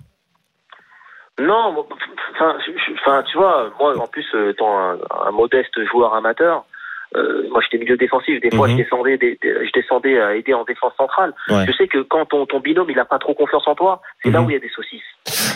Non, 1.41 1.87
enfin, 2.35 3.23
tu 3.31 3.37
vois, 3.39 3.71
moi, 3.79 3.97
en 3.99 4.07
plus, 4.09 4.27
euh, 4.35 4.51
étant 4.51 4.77
un, 4.77 4.99
un 5.27 5.31
modeste 5.31 5.79
joueur 5.91 6.15
amateur, 6.15 6.65
euh, 7.17 7.49
moi, 7.51 7.61
j'étais 7.63 7.79
milieu 7.79 7.97
défensif. 7.97 8.41
Des 8.41 8.51
fois, 8.55 8.67
Mhm. 8.67 8.73
je 8.79 8.83
descendais, 8.83 9.19
des- 9.19 9.39
des- 9.41 9.67
je 9.67 9.71
descendais 9.73 10.21
à 10.21 10.35
aider 10.35 10.53
en 10.53 10.65
défense 10.65 10.93
centrale. 10.97 11.33
Ouais. 11.49 11.65
Je 11.67 11.73
sais 11.73 11.87
que 11.87 11.99
quand 12.03 12.27
ton, 12.27 12.45
ton 12.47 12.59
binôme, 12.61 12.91
il 12.91 12.99
a 12.99 13.05
pas 13.05 13.19
trop 13.21 13.35
confiance 13.35 13.67
en 13.69 13.75
toi, 13.77 14.03
c'est 14.23 14.31
là 14.31 14.41
Mhm. 14.41 14.47
où 14.47 14.51
il 14.51 14.55
y 14.55 14.57
a 14.57 14.61
des 14.61 14.69
saucisses. 14.71 15.03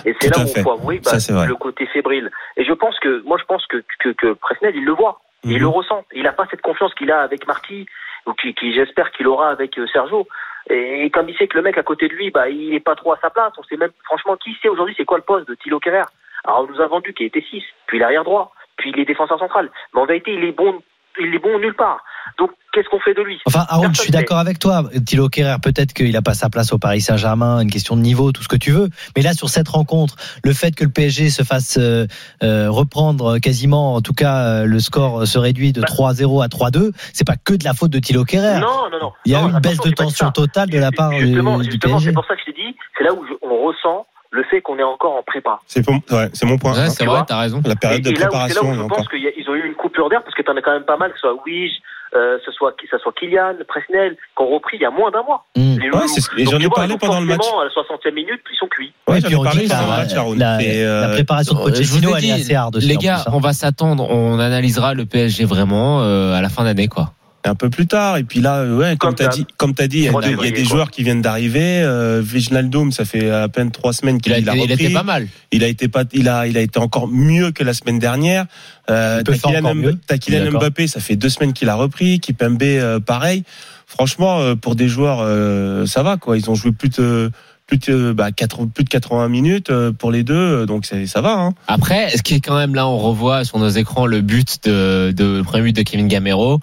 Et 0.07 0.15
c'est 0.21 0.31
là 0.37 0.43
où 0.43 0.47
fait. 0.47 0.61
il 0.61 0.63
faut 0.63 0.73
avouer 0.73 1.01
bah, 1.05 1.19
Ça, 1.19 1.47
le 1.47 1.55
côté 1.57 1.87
fébrile. 1.87 2.31
Et 2.57 2.65
je 2.65 2.73
pense 2.73 2.99
que, 3.01 3.23
moi, 3.27 3.37
je 3.41 3.45
pense 3.45 3.67
que 3.67 3.83
que, 3.99 4.11
que 4.11 4.33
Presnel, 4.35 4.77
il 4.77 4.85
le 4.85 4.93
voit, 4.93 5.21
il 5.45 5.55
Mhm. 5.57 5.59
le 5.63 5.67
ressent. 5.69 6.05
Il 6.15 6.27
a 6.29 6.33
pas 6.33 6.47
cette 6.51 6.63
confiance 6.63 6.95
qu'il 6.95 7.11
a 7.11 7.21
avec 7.23 7.47
Marty 7.47 7.87
ou 8.27 8.33
qui, 8.35 8.55
qui 8.55 8.73
j'espère 8.73 9.11
qu'il 9.11 9.27
aura 9.27 9.49
avec 9.51 9.77
euh, 9.79 9.87
Sergio. 9.93 10.29
Et, 10.71 11.11
comme 11.11 11.29
il 11.29 11.37
sait 11.37 11.49
que 11.49 11.57
le 11.57 11.63
mec 11.63 11.79
à 11.79 11.83
côté 11.83 12.09
de 12.09 12.15
lui, 12.15 12.31
bah, 12.31 12.49
il 12.49 12.75
est 12.75 12.81
pas 12.81 12.95
trop 12.95 13.13
à 13.13 13.19
sa 13.21 13.31
place. 13.31 13.53
On 13.59 13.63
sait 13.65 13.77
même, 13.77 13.93
franchement, 14.05 14.37
qui 14.37 14.55
sait 14.63 14.69
aujourd'hui 14.69 14.95
c'est 14.97 15.05
quoi 15.05 15.19
le 15.19 15.25
poste 15.25 15.49
de 15.49 15.55
Thilo 15.55 15.81
Kerrer 15.81 16.05
Alors, 16.45 16.61
on 16.61 16.73
nous 16.73 16.81
a 16.81 16.87
vendu 16.87 17.13
qu'il 17.15 17.27
était 17.27 17.43
6, 17.43 17.63
puis 17.87 17.99
l'arrière 17.99 18.25
droit, 18.25 18.53
puis 18.77 18.91
il 18.91 19.01
est 19.01 19.05
défenseur 19.05 19.39
central. 19.39 19.71
Mais 19.95 20.01
en 20.01 20.07
vérité, 20.07 20.33
il 20.33 20.45
est 20.45 20.53
bon, 20.53 20.81
il 21.21 21.35
est 21.35 21.39
bon 21.39 21.59
nulle 21.59 21.75
part. 21.75 21.99
Donc, 22.39 22.51
qu'est-ce 22.73 22.89
qu'on 22.89 23.01
fait 23.01 23.13
de 23.15 23.21
lui? 23.23 23.39
Enfin, 23.47 23.67
Aaron, 23.69 23.91
je 23.93 24.01
suis 24.01 24.11
d'accord 24.13 24.39
avec 24.39 24.59
toi. 24.59 24.85
Thilo 25.05 25.29
Kerrer, 25.29 25.57
peut-être 25.63 25.93
qu'il 25.93 26.17
a 26.17 26.23
pas 26.23 26.33
sa 26.35 26.49
place 26.49 26.73
au 26.73 26.79
Paris 26.79 27.01
Saint-Germain, 27.03 27.61
une 27.61 27.71
question 27.71 27.97
de 27.97 28.01
niveau, 28.01 28.33
tout 28.33 28.43
ce 28.43 28.49
que 28.49 28.57
tu 28.57 28.71
veux. 28.71 28.89
Mais 29.17 29.23
là, 29.23 29.35
sur 29.35 29.49
cette 29.51 29.69
rencontre, 29.69 30.17
le 30.45 30.53
fait 30.55 30.75
que 30.75 30.85
le 30.85 30.91
PSG 30.91 31.29
se 31.31 31.43
fasse 31.43 31.77
euh, 31.79 32.07
euh, 32.43 32.71
reprendre 32.71 33.39
quasiment, 33.39 33.95
en 33.95 34.01
tout 34.01 34.15
cas, 34.15 34.37
euh, 34.39 34.65
le 34.65 34.79
score 34.81 35.27
se 35.27 35.39
réduit 35.39 35.73
de 35.73 35.81
Bah. 35.83 35.89
3-0 35.89 36.43
à 36.43 36.49
3-2, 36.49 36.93
c'est 37.13 37.27
pas 37.27 37.37
que 37.37 37.53
de 37.55 37.65
la 37.65 37.75
faute 37.75 37.91
de 37.91 37.99
Thilo 37.99 38.25
Kerrer. 38.25 38.61
Non, 38.61 38.89
non, 38.91 38.99
non. 39.01 39.13
Il 39.27 39.33
y 39.33 39.35
a 39.35 39.43
Non, 39.43 39.49
eu 39.49 39.53
une 39.53 39.61
baisse 39.61 39.81
de 39.81 39.91
tension 39.91 40.31
totale 40.31 40.71
de 40.71 40.79
la 40.79 40.91
part 40.93 41.11
du, 41.11 41.27
Justement, 41.27 41.59
du 41.59 41.65
justement, 41.71 41.97
PSG. 41.97 42.11
c'est 42.11 42.15
pour 42.15 42.25
ça 42.27 42.35
que 42.35 42.41
je 42.47 42.53
t'ai 42.53 42.63
dit, 42.63 42.77
c'est 42.97 43.05
là 43.05 43.13
où 43.13 43.23
je- 43.27 43.35
on 43.43 43.67
ressent 43.67 44.07
le 44.33 44.43
fait 44.45 44.61
qu'on 44.63 44.79
est 44.79 44.83
encore 44.83 45.15
en 45.17 45.23
prépa. 45.23 45.61
C'est 45.67 45.85
pour- 45.85 45.95
ouais, 46.11 46.29
c'est 46.33 46.47
mon 46.47 46.57
point. 46.59 46.73
Ouais, 46.73 46.89
c'est 46.89 47.05
tu 47.05 47.09
vrai, 47.09 47.21
t'as 47.27 47.39
raison. 47.39 47.61
La 47.67 47.77
période 47.77 48.01
et, 48.01 48.11
de 48.13 48.17
et 48.17 48.21
là 48.21 48.29
où, 48.29 48.31
c'est 48.33 48.37
là 48.55 48.61
préparation, 48.61 48.71
où 48.71 48.83
je 48.83 48.89
pense 48.89 49.09
qu'ils 49.09 49.51
ont 49.51 49.55
eu 49.55 49.67
une 49.67 49.75
coupure 49.75 50.09
d'air 50.09 50.23
parce 50.25 50.35
que 50.35 50.43
t'en 50.43 50.57
as 50.57 50.63
quand 50.63 50.73
même 50.73 50.85
pas 50.85 50.97
mal, 50.97 51.11
que 51.11 51.17
ce 51.17 51.29
soit 51.29 51.37
Wige, 51.47 51.73
euh, 52.15 52.39
ce 52.45 52.51
soit, 52.53 52.73
que 52.73 52.87
ce 52.91 52.99
soit 52.99 53.13
Kylian, 53.13 53.55
Presnel, 53.69 54.17
qui 54.17 54.43
ont 54.43 54.49
repris 54.49 54.77
il 54.79 54.83
y 54.83 54.87
a 54.87 54.91
moins 54.91 55.11
d'un 55.11 55.23
mois. 55.23 55.45
Mmh. 55.57 55.79
Les 55.81 55.91
Ouais, 55.91 56.09
c'est 56.09 56.23
et 56.41 56.45
j'en 56.47 56.59
ai 56.59 56.69
parlé 56.71 56.97
pendant 56.99 57.21
le 57.21 57.27
match. 57.27 57.41
À 57.47 57.65
la 57.65 57.71
60e 57.71 58.15
minute, 58.15 58.41
ils 58.51 58.57
sont 58.57 58.67
cuits. 58.69 58.93
Ouais, 59.07 59.21
puis 59.21 59.37
on 59.37 59.43
parlé 59.45 59.63
dit 59.63 59.67
la, 59.69 59.83
match, 59.83 60.15
Aaron. 60.15 60.35
la- 60.35 60.59
C'est, 60.61 60.83
euh, 60.85 61.01
la 61.03 61.09
préparation 61.09 61.55
de 61.55 61.59
je 61.59 61.65
vous 61.65 61.71
Pochettino, 62.01 62.09
ai 62.11 62.13
elle 62.13 62.25
est 62.25 62.27
dit, 62.27 62.33
assez 62.33 62.55
hard. 62.55 62.77
Les 62.81 62.97
gars, 62.97 63.19
hein. 63.27 63.31
on 63.35 63.39
va 63.41 63.53
s'attendre, 63.53 64.07
on 64.11 64.39
analysera 64.39 64.95
le 64.95 65.05
PSG 65.07 65.45
vraiment 65.45 66.01
euh, 66.03 66.33
à 66.35 66.41
la 66.41 66.49
fin 66.49 66.65
d'année, 66.65 66.89
quoi. 66.89 67.13
Un 67.45 67.55
peu 67.55 67.71
plus 67.71 67.87
tard. 67.87 68.17
Et 68.19 68.25
puis 68.25 68.41
là, 68.41 68.59
euh, 68.59 68.77
ouais, 68.77 68.97
comme 68.97 69.15
t'as 69.15 69.25
d'hab. 69.25 69.35
dit, 69.35 69.47
comme 69.57 69.75
t'as 69.75 69.87
dit, 69.89 69.99
il 69.99 70.05
y 70.05 70.07
a, 70.07 70.11
Trois 70.11 70.23
des- 70.23 70.29
il 70.31 70.45
y 70.45 70.49
a 70.49 70.51
des 70.51 70.63
quoi. 70.63 70.65
joueurs 70.65 70.91
qui 70.91 71.03
viennent 71.03 71.23
d'arriver. 71.23 71.83
Euh, 71.83 72.23
Wijnaldum, 72.23 72.93
ça 72.93 73.05
fait 73.05 73.31
à 73.31 73.49
peine 73.49 73.71
trois 73.71 73.93
semaines 73.93 74.17
Il 74.17 74.21
qu'il 74.23 74.33
a, 74.33 74.37
a, 74.37 74.39
été, 74.39 74.51
il 74.55 74.61
repris. 74.61 74.85
était 74.85 74.93
pas 74.95 75.03
mal. 75.03 75.29
Il 75.51 75.65
a 75.65 75.67
été 75.67 75.89
pas, 75.89 76.05
il 76.13 76.29
a, 76.29 76.47
il 76.47 76.57
a 76.57 76.61
été 76.61 76.79
encore 76.79 77.09
mieux 77.09 77.51
que 77.51 77.65
la 77.65 77.75
semaine 77.75 77.99
dernière. 77.99 78.47
Euh, 78.91 79.23
t'as 79.23 80.19
Kylian. 80.19 80.53
Mbappé, 80.53 80.87
ça 80.87 81.01
fait 81.01 81.17
deux 81.17 81.29
semaines 81.29 81.53
qu'il 81.53 81.69
a 81.69 81.75
repris. 81.75 82.21
Kipembe, 82.21 82.63
euh, 82.63 83.01
pareil. 83.01 83.43
Franchement, 83.87 84.41
euh, 84.41 84.55
pour 84.55 84.75
des 84.77 84.89
joueurs, 84.89 85.19
euh, 85.21 85.85
ça 85.87 86.03
va 86.03 86.17
quoi. 86.17 86.37
Ils 86.39 86.49
ont 86.49 86.55
joué 86.55 86.73
plus 86.73 86.89
de 86.89 87.31
plus 87.67 87.79
de 87.79 88.13
bah, 88.13 88.33
80 88.33 88.69
plus 88.75 88.85
de 88.85 88.89
80 88.89 89.29
minutes 89.29 89.71
euh, 89.71 89.93
pour 89.93 90.11
les 90.11 90.25
deux, 90.25 90.35
euh, 90.35 90.67
donc 90.67 90.85
c'est- 90.85 91.07
ça 91.07 91.21
va. 91.21 91.35
Hein. 91.39 91.55
Après, 91.69 92.11
ce 92.17 92.23
qui 92.23 92.35
est 92.35 92.41
quand 92.41 92.57
même 92.57 92.75
là, 92.75 92.87
on 92.89 92.99
revoit 92.99 93.45
sur 93.45 93.59
nos 93.59 93.69
écrans 93.69 94.05
le 94.07 94.21
but 94.21 94.65
de, 94.65 95.13
de 95.17 95.39
le 95.39 95.43
premier 95.43 95.63
but 95.65 95.77
de 95.77 95.83
Kevin 95.83 96.09
Gamero? 96.09 96.59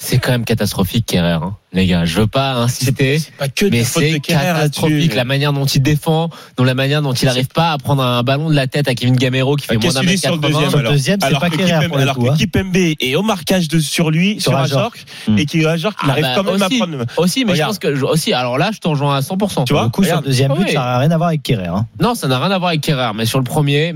C'est 0.00 0.18
quand 0.18 0.30
même 0.30 0.44
catastrophique, 0.44 1.06
Kerrer, 1.06 1.32
hein, 1.32 1.56
les 1.72 1.86
gars. 1.86 2.04
Je 2.04 2.20
veux 2.20 2.26
pas 2.26 2.54
insister. 2.54 3.18
C'est 3.18 3.34
pas 3.34 3.48
que 3.48 3.66
Mais 3.66 3.84
c'est 3.84 4.20
catastrophique 4.20 5.14
la 5.14 5.24
manière 5.24 5.52
dont 5.52 5.66
il 5.66 5.82
défend, 5.82 6.30
dont 6.56 6.64
la 6.64 6.74
manière 6.74 7.02
dont 7.02 7.12
il 7.12 7.26
n'arrive 7.26 7.48
pas 7.48 7.72
à 7.72 7.78
prendre 7.78 8.02
un 8.02 8.22
ballon 8.22 8.48
de 8.50 8.54
la 8.54 8.66
tête 8.66 8.88
à 8.88 8.94
Kevin 8.94 9.16
Gamero 9.16 9.56
qui 9.56 9.66
fait 9.66 9.76
Bah, 9.76 9.80
moins 9.84 9.92
d'un 9.94 10.02
mètre 10.02 10.20
sur 10.20 10.34
le 10.36 10.40
80. 10.40 10.48
deuxième 10.60 10.72
le 10.72 10.78
alors 10.78 10.92
deuxième, 10.92 11.20
c'est 11.20 11.26
alors 11.26 11.40
pas 11.40 11.50
que 11.50 11.88
pour 11.88 11.98
alors 11.98 12.14
coup, 12.16 12.24
que 12.24 12.30
hein. 12.30 12.34
Kipembe 12.36 12.76
est 12.76 13.14
au 13.16 13.22
marquage 13.22 13.68
de, 13.68 13.78
sur 13.80 14.10
lui, 14.10 14.40
Sur 14.40 14.52
sur 14.52 14.58
Ajorc. 14.58 14.94
Hmm. 15.26 15.38
et 15.38 15.44
qui 15.46 15.64
Ajorc, 15.66 15.94
il 16.02 16.08
Ah 16.08 16.12
arrive 16.12 16.24
bah, 16.24 16.32
quand 16.36 16.44
même 16.44 16.62
à 16.62 16.68
prendre. 16.68 17.04
Aussi, 17.18 17.44
mais 17.44 17.52
Regarde. 17.52 17.74
je 17.74 17.78
pense 17.80 17.94
que 17.98 18.02
aussi. 18.04 18.32
Alors 18.32 18.58
là, 18.58 18.70
je 18.72 18.78
t'en 18.78 18.90
rejoins 18.90 19.16
à 19.16 19.20
100%. 19.20 19.64
Tu 19.64 19.72
vois, 19.72 19.84
le 19.84 19.88
coup, 19.90 20.04
sur 20.04 20.16
le 20.16 20.22
deuxième 20.22 20.52
but, 20.54 20.64
Oui. 20.66 20.72
ça 20.72 20.78
n'a 20.80 20.98
rien 20.98 21.10
à 21.10 21.16
voir 21.16 21.28
avec 21.28 21.42
Kerrer. 21.42 21.66
Hein. 21.66 21.86
Non, 22.00 22.14
ça 22.14 22.28
n'a 22.28 22.38
rien 22.38 22.50
à 22.50 22.58
voir 22.58 22.70
avec 22.70 22.80
Kerrer, 22.80 23.10
mais 23.14 23.26
sur 23.26 23.38
le 23.38 23.44
premier, 23.44 23.94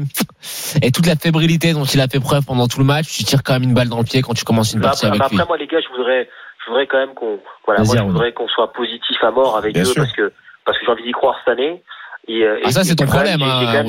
et 0.83 0.91
toute 0.91 1.07
la 1.07 1.17
fébrilité 1.17 1.73
dont 1.73 1.85
il 1.85 2.01
a 2.01 2.09
fait 2.09 2.21
preuve 2.21 2.45
pendant 2.45 2.69
tout 2.69 2.79
le 2.81 2.85
match, 2.85 3.07
tu 3.09 3.25
tires 3.25 3.43
quand 3.43 3.55
même 3.55 3.63
une 3.65 3.75
balle 3.75 3.89
dans 3.89 3.99
le 3.99 4.05
pied 4.05 4.23
quand 4.23 4.35
tu 4.35 4.45
commences 4.45 4.73
une 4.73 4.81
Bah, 4.81 4.89
partie 4.89 5.07
après, 5.07 5.19
avec 5.19 5.31
lui. 5.31 5.41
après, 5.41 5.47
moi, 5.49 5.57
les 5.59 5.67
gars, 5.67 5.79
je 5.83 5.97
voudrais, 5.97 6.29
je 6.65 6.71
voudrais 6.71 6.87
quand 6.87 6.99
même 6.99 7.15
qu'on, 7.15 7.41
voilà, 7.67 7.83
moi, 7.83 7.97
je 7.97 8.03
voudrais 8.03 8.33
qu'on 8.33 8.49
soit 8.49 8.73
positif 8.73 9.23
à 9.25 9.31
mort 9.31 9.57
avec 9.57 9.75
Bien 9.75 9.83
eux 9.83 9.87
sûr. 9.87 10.03
parce 10.03 10.13
que, 10.13 10.33
parce 10.65 10.79
que 10.79 10.85
j'ai 10.85 10.91
envie 10.93 11.03
d'y 11.03 11.13
croire 11.13 11.37
cette 11.41 11.53
année. 11.53 11.83
Et, 12.29 12.45
euh, 12.45 12.61
Ah, 12.65 12.69
et- 12.69 12.73
ça, 12.73 12.85
c'est 12.85 12.95
ton 12.95 13.07
problème, 13.07 13.41
j'ai 13.41 13.45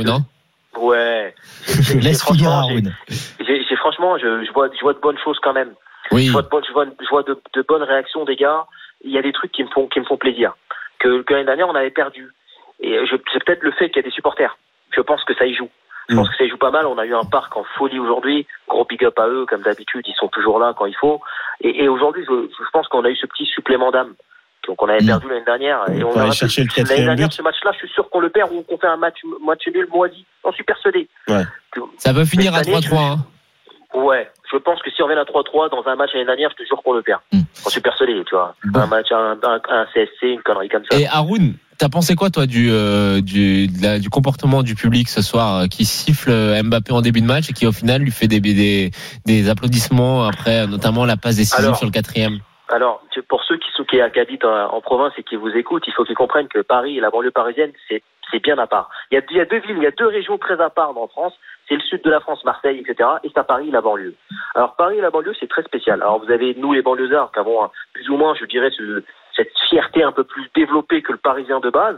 hein. 0.10 0.20
Ouais. 0.75 1.36
Laisse 2.01 2.22
franchement, 2.22 2.68
j'ai- 2.70 2.75
Haroun. 3.48 3.75
franchement, 3.77 4.18
je, 4.18 4.44
je 4.46 4.51
vois, 4.51 4.70
je 4.75 4.82
vois 4.82 4.94
de 4.94 5.00
bonnes 5.00 5.20
choses 5.24 5.38
quand 5.44 5.53
même. 5.53 5.74
Oui. 6.12 6.25
Je 6.27 6.32
vois, 6.32 6.42
de 6.42 6.48
bonnes, 6.50 6.63
je 6.68 6.74
vois, 6.74 6.86
je 7.00 7.10
vois 7.10 7.24
de, 7.24 7.39
de 7.53 7.62
bonnes 7.68 7.84
réactions 7.84 8.25
des 8.25 8.36
gars. 8.36 8.65
Il 9.03 9.12
y 9.12 9.18
a 9.18 9.22
des 9.22 9.34
trucs 9.34 9.51
qui 9.51 9.63
me 9.63 9.70
font, 9.70 9.88
qui 9.88 10.00
me 10.00 10.06
font 10.06 10.18
plaisir. 10.18 10.53
Que, 11.00 11.22
que 11.22 11.34
l'année 11.34 11.46
dernière, 11.46 11.68
on 11.68 11.75
avait 11.75 11.92
perdu. 11.92 12.32
Et 12.80 12.98
je, 13.06 13.15
c'est 13.32 13.44
peut-être 13.44 13.62
le 13.62 13.72
fait 13.72 13.89
qu'il 13.89 13.98
y 13.98 14.06
a 14.06 14.08
des 14.10 14.12
supporters. 14.15 14.58
Je 14.96 15.01
pense 15.01 15.24
que 15.25 15.34
ça 15.36 15.46
y 15.46 15.53
joue. 15.53 15.70
Je 16.10 16.16
Mm. 16.16 16.18
pense 16.18 16.30
que 16.30 16.36
ça 16.38 16.44
y 16.44 16.50
joue 16.50 16.58
pas 16.58 16.72
mal. 16.72 16.86
On 16.86 16.98
a 16.98 17.06
eu 17.06 17.14
un 17.16 17.24
parc 17.26 17.56
en 17.56 17.64
folie 17.78 18.00
aujourd'hui. 18.00 18.46
Gros 18.68 18.86
big 18.86 19.04
up 19.06 19.18
à 19.20 19.28
eux, 19.28 19.46
comme 19.48 19.62
d'habitude. 19.62 20.04
Ils 20.08 20.16
sont 20.16 20.28
toujours 20.28 20.60
là 20.60 20.74
quand 20.78 20.86
il 20.86 20.96
faut. 20.96 21.22
Et, 21.62 21.84
et 21.84 21.88
aujourd'hui, 21.88 22.24
je, 22.28 22.34
je 22.48 22.70
pense 22.72 22.88
qu'on 22.90 23.04
a 23.06 23.10
eu 23.10 23.16
ce 23.16 23.26
petit 23.28 23.46
supplément 23.46 23.92
d'âme 23.92 24.14
qu'on 24.78 24.88
avait 24.88 25.04
Mm. 25.04 25.08
perdu 25.08 25.28
l'année 25.30 25.46
dernière. 25.46 25.84
Et 25.90 26.04
On 26.04 26.08
on 26.08 26.12
va 26.12 26.22
aller 26.22 26.28
aura 26.30 26.32
chercher 26.32 26.64
le 26.64 26.70
L'année 26.90 27.04
dernière, 27.06 27.28
but. 27.28 27.34
ce 27.34 27.42
match-là, 27.42 27.72
je 27.74 27.80
suis 27.80 27.90
sûr 27.90 28.10
qu'on 28.10 28.20
le 28.22 28.30
perd 28.30 28.50
ou 28.54 28.62
qu'on 28.64 28.78
fait 28.78 28.88
un 28.88 28.96
match, 28.98 29.18
match 29.46 29.68
nul 29.68 29.88
moisi. 29.92 30.26
J'en 30.44 30.52
suis 30.54 30.64
persuadé. 30.64 31.08
Ouais. 31.28 31.44
Ça 31.98 32.14
peut 32.14 32.24
finir 32.26 32.54
à 32.56 32.64
cette 32.64 32.74
année, 32.74 32.86
3-3. 32.86 33.12
hein. 33.12 33.18
Ouais, 33.94 34.30
je 34.52 34.58
pense 34.58 34.82
que 34.82 34.90
si 34.92 35.02
on 35.02 35.06
revient 35.06 35.20
à 35.20 35.24
3-3 35.24 35.70
dans 35.72 35.88
un 35.90 35.96
match 35.96 36.12
l'année 36.14 36.26
dernière, 36.26 36.50
je 36.52 36.64
te 36.64 36.68
jure 36.68 36.82
qu'on 36.84 36.94
le 36.94 37.02
perd. 37.02 37.20
Mm. 37.32 37.40
J'en 37.64 37.70
suis 37.70 37.82
persuadé, 37.82 38.14
tu 38.26 38.36
vois. 38.36 38.56
Bon. 38.66 38.80
Un 38.82 38.88
match, 38.88 39.12
un, 39.12 39.38
un, 39.44 39.62
un 39.70 39.86
CSC, 39.94 40.24
une 40.24 40.42
connerie 40.42 40.70
comme 40.70 40.84
ça. 40.90 40.98
Et 40.98 41.06
Haroun, 41.08 41.54
t'as 41.78 41.90
pensé 41.90 42.16
quoi, 42.16 42.30
toi, 42.30 42.46
du, 42.46 42.70
euh, 42.72 43.22
du, 43.22 43.68
la- 43.82 44.00
du 44.00 44.10
comportement 44.10 44.64
du 44.64 44.76
public 44.76 45.08
ce 45.10 45.22
soir 45.22 45.58
euh, 45.62 45.68
qui 45.68 45.86
siffle 45.86 46.32
euh, 46.32 46.62
Mbappé 46.64 46.92
en 46.92 47.02
début 47.02 47.22
de 47.22 47.28
match 47.28 47.50
et 47.50 47.54
qui, 47.54 47.68
au 47.68 47.72
final, 47.72 48.02
lui 48.02 48.12
fait 48.12 48.28
des, 48.28 48.40
des, 48.40 48.92
des 49.26 49.50
applaudissements 49.50 50.26
après, 50.26 50.66
notamment 50.68 51.06
la 51.06 51.16
passe 51.18 51.36
décisive 51.38 51.64
Alors, 51.66 51.78
sur 51.78 51.86
le 51.86 51.92
quatrième? 51.92 52.40
Alors, 52.70 53.04
pour 53.30 53.44
ceux 53.44 53.58
qui 53.58 53.68
sont 53.78 53.84
qui, 53.84 53.98
qui 54.14 54.20
habitent 54.20 54.46
en, 54.46 54.74
en 54.74 54.82
province 54.82 55.14
et 55.18 55.24
qui 55.24 55.36
vous 55.36 55.50
écoutent, 55.50 55.84
il 55.88 55.94
faut 55.94 56.04
qu'ils 56.04 56.16
comprennent 56.16 56.48
que 56.48 56.60
Paris 56.62 56.98
et 56.98 57.02
la 57.02 57.12
banlieue 57.12 57.32
parisienne, 57.32 57.72
c'est 57.88 58.02
c'est 58.32 58.42
bien 58.42 58.58
à 58.58 58.66
part. 58.66 58.90
Il 59.12 59.16
y, 59.16 59.18
a, 59.20 59.22
il 59.30 59.38
y 59.38 59.42
a 59.42 59.46
deux 59.46 59.60
villes, 59.60 59.76
il 59.78 59.84
y 59.84 59.88
a 59.88 59.92
deux 59.92 60.08
régions 60.08 60.40
très 60.40 60.60
à 60.60 60.72
part 60.72 60.98
en 60.98 61.08
France. 61.08 61.34
C'est 61.70 61.75
le 61.75 61.82
sud 61.82 62.01
de 62.03 62.10
la 62.10 62.20
France, 62.20 62.43
Marseille, 62.43 62.79
etc. 62.86 63.10
Et 63.24 63.29
c'est 63.34 63.39
à 63.39 63.43
Paris, 63.43 63.70
la 63.72 63.82
banlieue. 63.82 64.15
Alors 64.55 64.75
Paris 64.75 65.00
la 65.01 65.10
banlieue, 65.10 65.34
c'est 65.39 65.48
très 65.50 65.63
spécial. 65.63 66.01
Alors 66.01 66.20
vous 66.24 66.32
avez 66.32 66.53
nous 66.55 66.74
les 66.74 66.82
banlieusards 66.82 67.32
qui 67.32 67.39
avons 67.39 67.63
un- 67.63 67.72
plus 67.93 68.10
ou 68.10 68.17
moins, 68.17 68.36
je 68.39 68.46
dirais, 68.46 68.70
ce- 68.77 69.03
cette 69.36 69.51
fierté 69.70 70.03
un 70.03 70.12
peu 70.12 70.24
plus 70.24 70.50
développée 70.55 71.01
que 71.01 71.12
le 71.13 71.17
Parisien 71.17 71.60
de 71.60 71.70
base, 71.70 71.98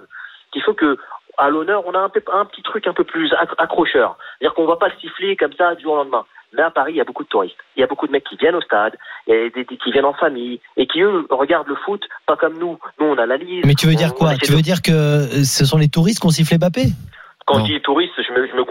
qu'il 0.54 0.62
faut 0.62 0.74
que 0.74 0.98
à 1.38 1.50
l'honneur, 1.50 1.84
on 1.86 1.94
a 1.94 2.00
un, 2.00 2.08
peu, 2.10 2.22
un 2.32 2.46
petit 2.46 2.62
truc 2.62 2.88
un 2.88 2.94
peu 2.94 3.04
plus 3.04 3.34
acc- 3.34 3.56
accrocheur. 3.58 4.18
C'est-à-dire 4.40 4.54
qu'on 4.56 4.66
va 4.68 4.78
pas 4.78 4.88
le 4.88 4.94
siffler 5.02 5.36
comme 5.36 5.52
ça 5.54 5.76
du 5.76 5.84
jour 5.84 5.94
au 5.94 5.98
lendemain. 5.98 6.26
Mais 6.54 6.62
à 6.62 6.72
Paris, 6.72 6.94
il 6.94 6.96
y 6.98 7.02
a 7.02 7.04
beaucoup 7.04 7.24
de 7.26 7.28
touristes. 7.28 7.58
Il 7.76 7.82
y 7.82 7.84
a 7.84 7.88
beaucoup 7.88 8.08
de 8.08 8.14
mecs 8.14 8.24
qui 8.24 8.38
viennent 8.38 8.56
au 8.56 8.62
stade, 8.62 8.96
des, 9.28 9.50
des- 9.50 9.66
qui 9.66 9.92
viennent 9.92 10.06
en 10.06 10.14
famille 10.14 10.62
et 10.78 10.88
qui 10.88 11.02
eux 11.02 11.26
regardent 11.30 11.68
le 11.68 11.76
foot 11.76 12.02
pas 12.26 12.38
comme 12.38 12.58
nous. 12.58 12.80
Nous, 13.00 13.06
on 13.08 13.18
a 13.18 13.26
la 13.26 13.36
lise. 13.36 13.66
Mais 13.66 13.74
tu 13.74 13.88
veux 13.88 13.94
on- 13.94 13.98
dire 13.98 14.14
quoi 14.14 14.36
Tu 14.36 14.52
de- 14.52 14.56
veux 14.56 14.62
dire 14.62 14.82
que 14.82 14.92
euh, 14.94 15.44
ce 15.44 15.66
sont 15.66 15.78
les 15.78 15.90
touristes 15.90 16.22
qui 16.22 16.28
ont 16.28 16.30
sifflé 16.30 16.58
Mbappé? 16.58 16.84
Quand 17.46 17.60
Non. 17.60 17.66
je 17.66 17.74
dis 17.74 17.82
touriste, 17.82 18.14
je 18.18 18.32
me, 18.34 18.48
je 18.48 18.56
me 18.56 18.64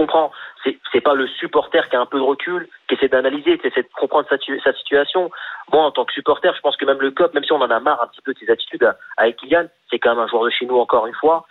C'est, 0.92 1.00
pas 1.00 1.14
le 1.14 1.26
supporter 1.26 1.88
qui 1.88 1.96
a 1.96 2.00
un 2.00 2.06
peu 2.06 2.18
de 2.18 2.22
recul, 2.22 2.68
qui 2.88 2.94
essaie 2.94 3.08
d'analyser, 3.08 3.58
qui 3.58 3.66
essaie 3.66 3.82
de 3.82 3.88
comprendre 3.98 4.26
sa, 4.28 4.38
tu- 4.38 4.58
sa 4.60 4.72
situation. 4.72 5.30
Moi, 5.72 5.82
en 5.82 5.90
tant 5.90 6.04
que 6.04 6.12
supporter, 6.12 6.54
je 6.54 6.60
pense 6.60 6.76
que 6.76 6.84
même 6.84 7.00
le 7.00 7.10
COP, 7.10 7.34
même 7.34 7.44
si 7.44 7.52
on 7.52 7.60
en 7.60 7.70
a 7.70 7.80
marre 7.80 8.02
un 8.02 8.06
petit 8.06 8.22
peu 8.22 8.32
de 8.32 8.38
ses 8.38 8.50
attitudes 8.50 8.90
avec 9.16 9.36
Kylian, 9.36 9.66
c'est 9.90 9.98
quand 9.98 10.10
même 10.10 10.24
un 10.24 10.28
joueur 10.28 10.44
de 10.44 10.50
chez 10.50 10.66
nous 10.66 10.78
encore 10.78 11.06
une 11.06 11.14
fois. 11.14 11.44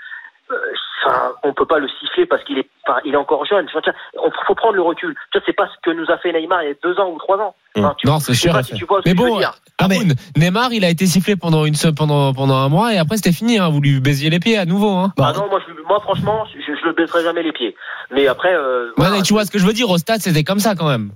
Euh, 0.53 0.73
ça, 1.03 1.33
on 1.43 1.53
peut 1.53 1.65
pas 1.65 1.79
le 1.79 1.87
siffler 1.99 2.25
parce 2.25 2.43
qu'il 2.45 2.57
est, 2.59 2.69
enfin, 2.87 2.99
il 3.03 3.13
est 3.13 3.17
encore 3.17 3.45
jeune. 3.45 3.65
Enfin, 3.69 3.81
tiens, 3.83 3.93
on 4.23 4.31
faut 4.47 4.55
prendre 4.55 4.75
le 4.75 4.81
recul. 4.81 5.13
Vois, 5.33 5.41
c'est 5.45 5.53
pas 5.53 5.67
ce 5.67 5.73
que 5.83 5.91
nous 5.93 6.09
a 6.09 6.17
fait 6.19 6.31
Neymar 6.31 6.63
il 6.63 6.69
y 6.69 6.71
a 6.71 6.75
deux 6.81 6.97
ans 6.99 7.09
ou 7.09 7.17
trois 7.17 7.37
ans. 7.37 7.55
Enfin, 7.75 7.93
tu- 7.97 8.07
Non, 8.07 8.19
c'est 8.19 8.33
sûr. 8.33 8.53
pas 8.53 8.63
si 8.63 8.73
tu 8.75 8.85
vois 8.85 9.01
ce 9.03 9.09
Mais 9.09 9.13
bon. 9.15 9.39
Ah, 9.79 9.87
mais- 9.89 9.95
Haroun, 9.97 10.13
Neymar, 10.37 10.71
il 10.71 10.85
a 10.85 10.89
été 10.89 11.05
sifflé 11.05 11.35
pendant 11.35 11.65
une 11.65 11.73
pendant 11.97 12.33
pendant 12.33 12.55
un 12.55 12.69
mois 12.69 12.93
et 12.93 12.97
après 12.99 13.17
c'était 13.17 13.33
fini. 13.33 13.59
Hein, 13.59 13.69
vous 13.69 13.81
lui 13.81 13.99
baisiez 13.99 14.29
les 14.29 14.39
pieds 14.39 14.57
à 14.57 14.65
nouveau. 14.65 14.91
Hein. 14.91 15.11
Ah 15.19 15.33
non, 15.35 15.47
moi, 15.49 15.59
je, 15.67 15.73
moi 15.83 15.99
franchement, 15.99 16.45
je, 16.53 16.59
je 16.61 16.85
le 16.85 16.93
baisserai 16.93 17.23
jamais 17.23 17.43
les 17.43 17.51
pieds. 17.51 17.75
Mais 18.11 18.27
après, 18.27 18.53
euh, 18.53 18.85
Ouais, 18.89 18.93
voilà. 18.97 19.15
mais 19.17 19.21
tu 19.23 19.33
vois 19.33 19.43
ce 19.45 19.51
que 19.51 19.59
je 19.59 19.65
veux 19.65 19.73
dire 19.73 19.89
au 19.89 19.97
stade, 19.97 20.19
c'était 20.21 20.43
comme 20.45 20.59
ça 20.59 20.75
quand 20.75 20.87
même. 20.87 21.09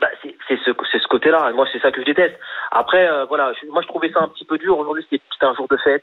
Bah, 0.00 0.08
c'est 0.22 0.34
ce, 0.64 0.70
c'est 0.92 0.98
ce 1.02 1.08
côté-là. 1.08 1.50
Moi, 1.54 1.66
c'est 1.72 1.80
ça 1.80 1.90
que 1.90 2.00
je 2.00 2.06
déteste. 2.06 2.36
Après, 2.70 3.06
euh, 3.08 3.24
voilà, 3.26 3.52
je- 3.60 3.68
moi, 3.70 3.82
je 3.82 3.88
trouvais 3.88 4.10
ça 4.12 4.20
un 4.20 4.28
petit 4.28 4.44
peu 4.44 4.56
dur. 4.58 4.78
Aujourd'hui, 4.78 5.04
c'était 5.10 5.22
un 5.42 5.54
jour 5.54 5.66
de 5.70 5.76
fête. 5.84 6.02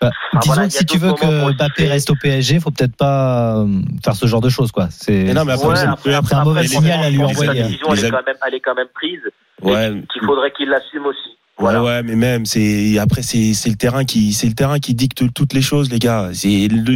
Bah, 0.00 0.10
Ah, 0.32 0.38
disons 0.40 0.54
voilà, 0.54 0.68
que 0.68 0.74
il 0.74 0.76
si 0.78 0.84
tu 0.86 0.98
veux 0.98 1.12
que 1.12 1.52
Mbappé 1.52 1.86
reste 1.86 2.10
au 2.10 2.14
PSG, 2.14 2.60
faut 2.60 2.70
peut-être 2.70 2.96
pas 2.96 3.56
euh, 3.58 3.66
faire 4.04 4.14
ce 4.14 4.26
genre 4.26 4.40
de 4.40 4.48
choses, 4.48 4.72
quoi. 4.72 4.88
C'est 4.90 5.24
Mais 5.24 5.34
non, 5.34 5.44
mais 5.44 5.52
après, 5.52 5.66
Ouais, 5.66 5.74
vous- 5.84 5.90
après, 5.92 6.14
après 6.14 6.34
un 6.34 6.44
mauvais 6.44 6.60
après, 6.60 6.68
signal 6.68 7.04
à 7.04 7.10
lui 7.10 7.22
envoyer. 7.22 7.46
Sa 7.62 7.68
décision, 7.68 7.86
elle, 7.92 8.04
est 8.04 8.10
quand 8.10 8.26
même, 8.26 8.36
elle 8.46 8.54
est 8.54 8.60
quand 8.60 8.74
même 8.74 8.88
prise. 8.94 9.20
Ouais. 9.62 10.02
Qu'il 10.12 10.22
faudrait 10.26 10.50
qu'il 10.52 10.68
l'assume 10.68 11.06
aussi. 11.06 11.38
Ouais, 11.56 11.66
Voilà. 11.70 11.84
ouais, 11.84 12.02
mais 12.02 12.16
même 12.16 12.46
c'est 12.46 12.98
après 12.98 13.22
c'est 13.22 13.54
c'est 13.54 13.68
le 13.70 13.76
terrain 13.76 14.04
qui 14.04 14.32
c'est 14.32 14.48
le 14.48 14.54
terrain 14.54 14.80
qui 14.80 14.92
dicte 14.92 15.32
toutes 15.32 15.52
les 15.52 15.62
choses, 15.62 15.88
les 15.88 16.00
gars. 16.00 16.30
C'est 16.32 16.48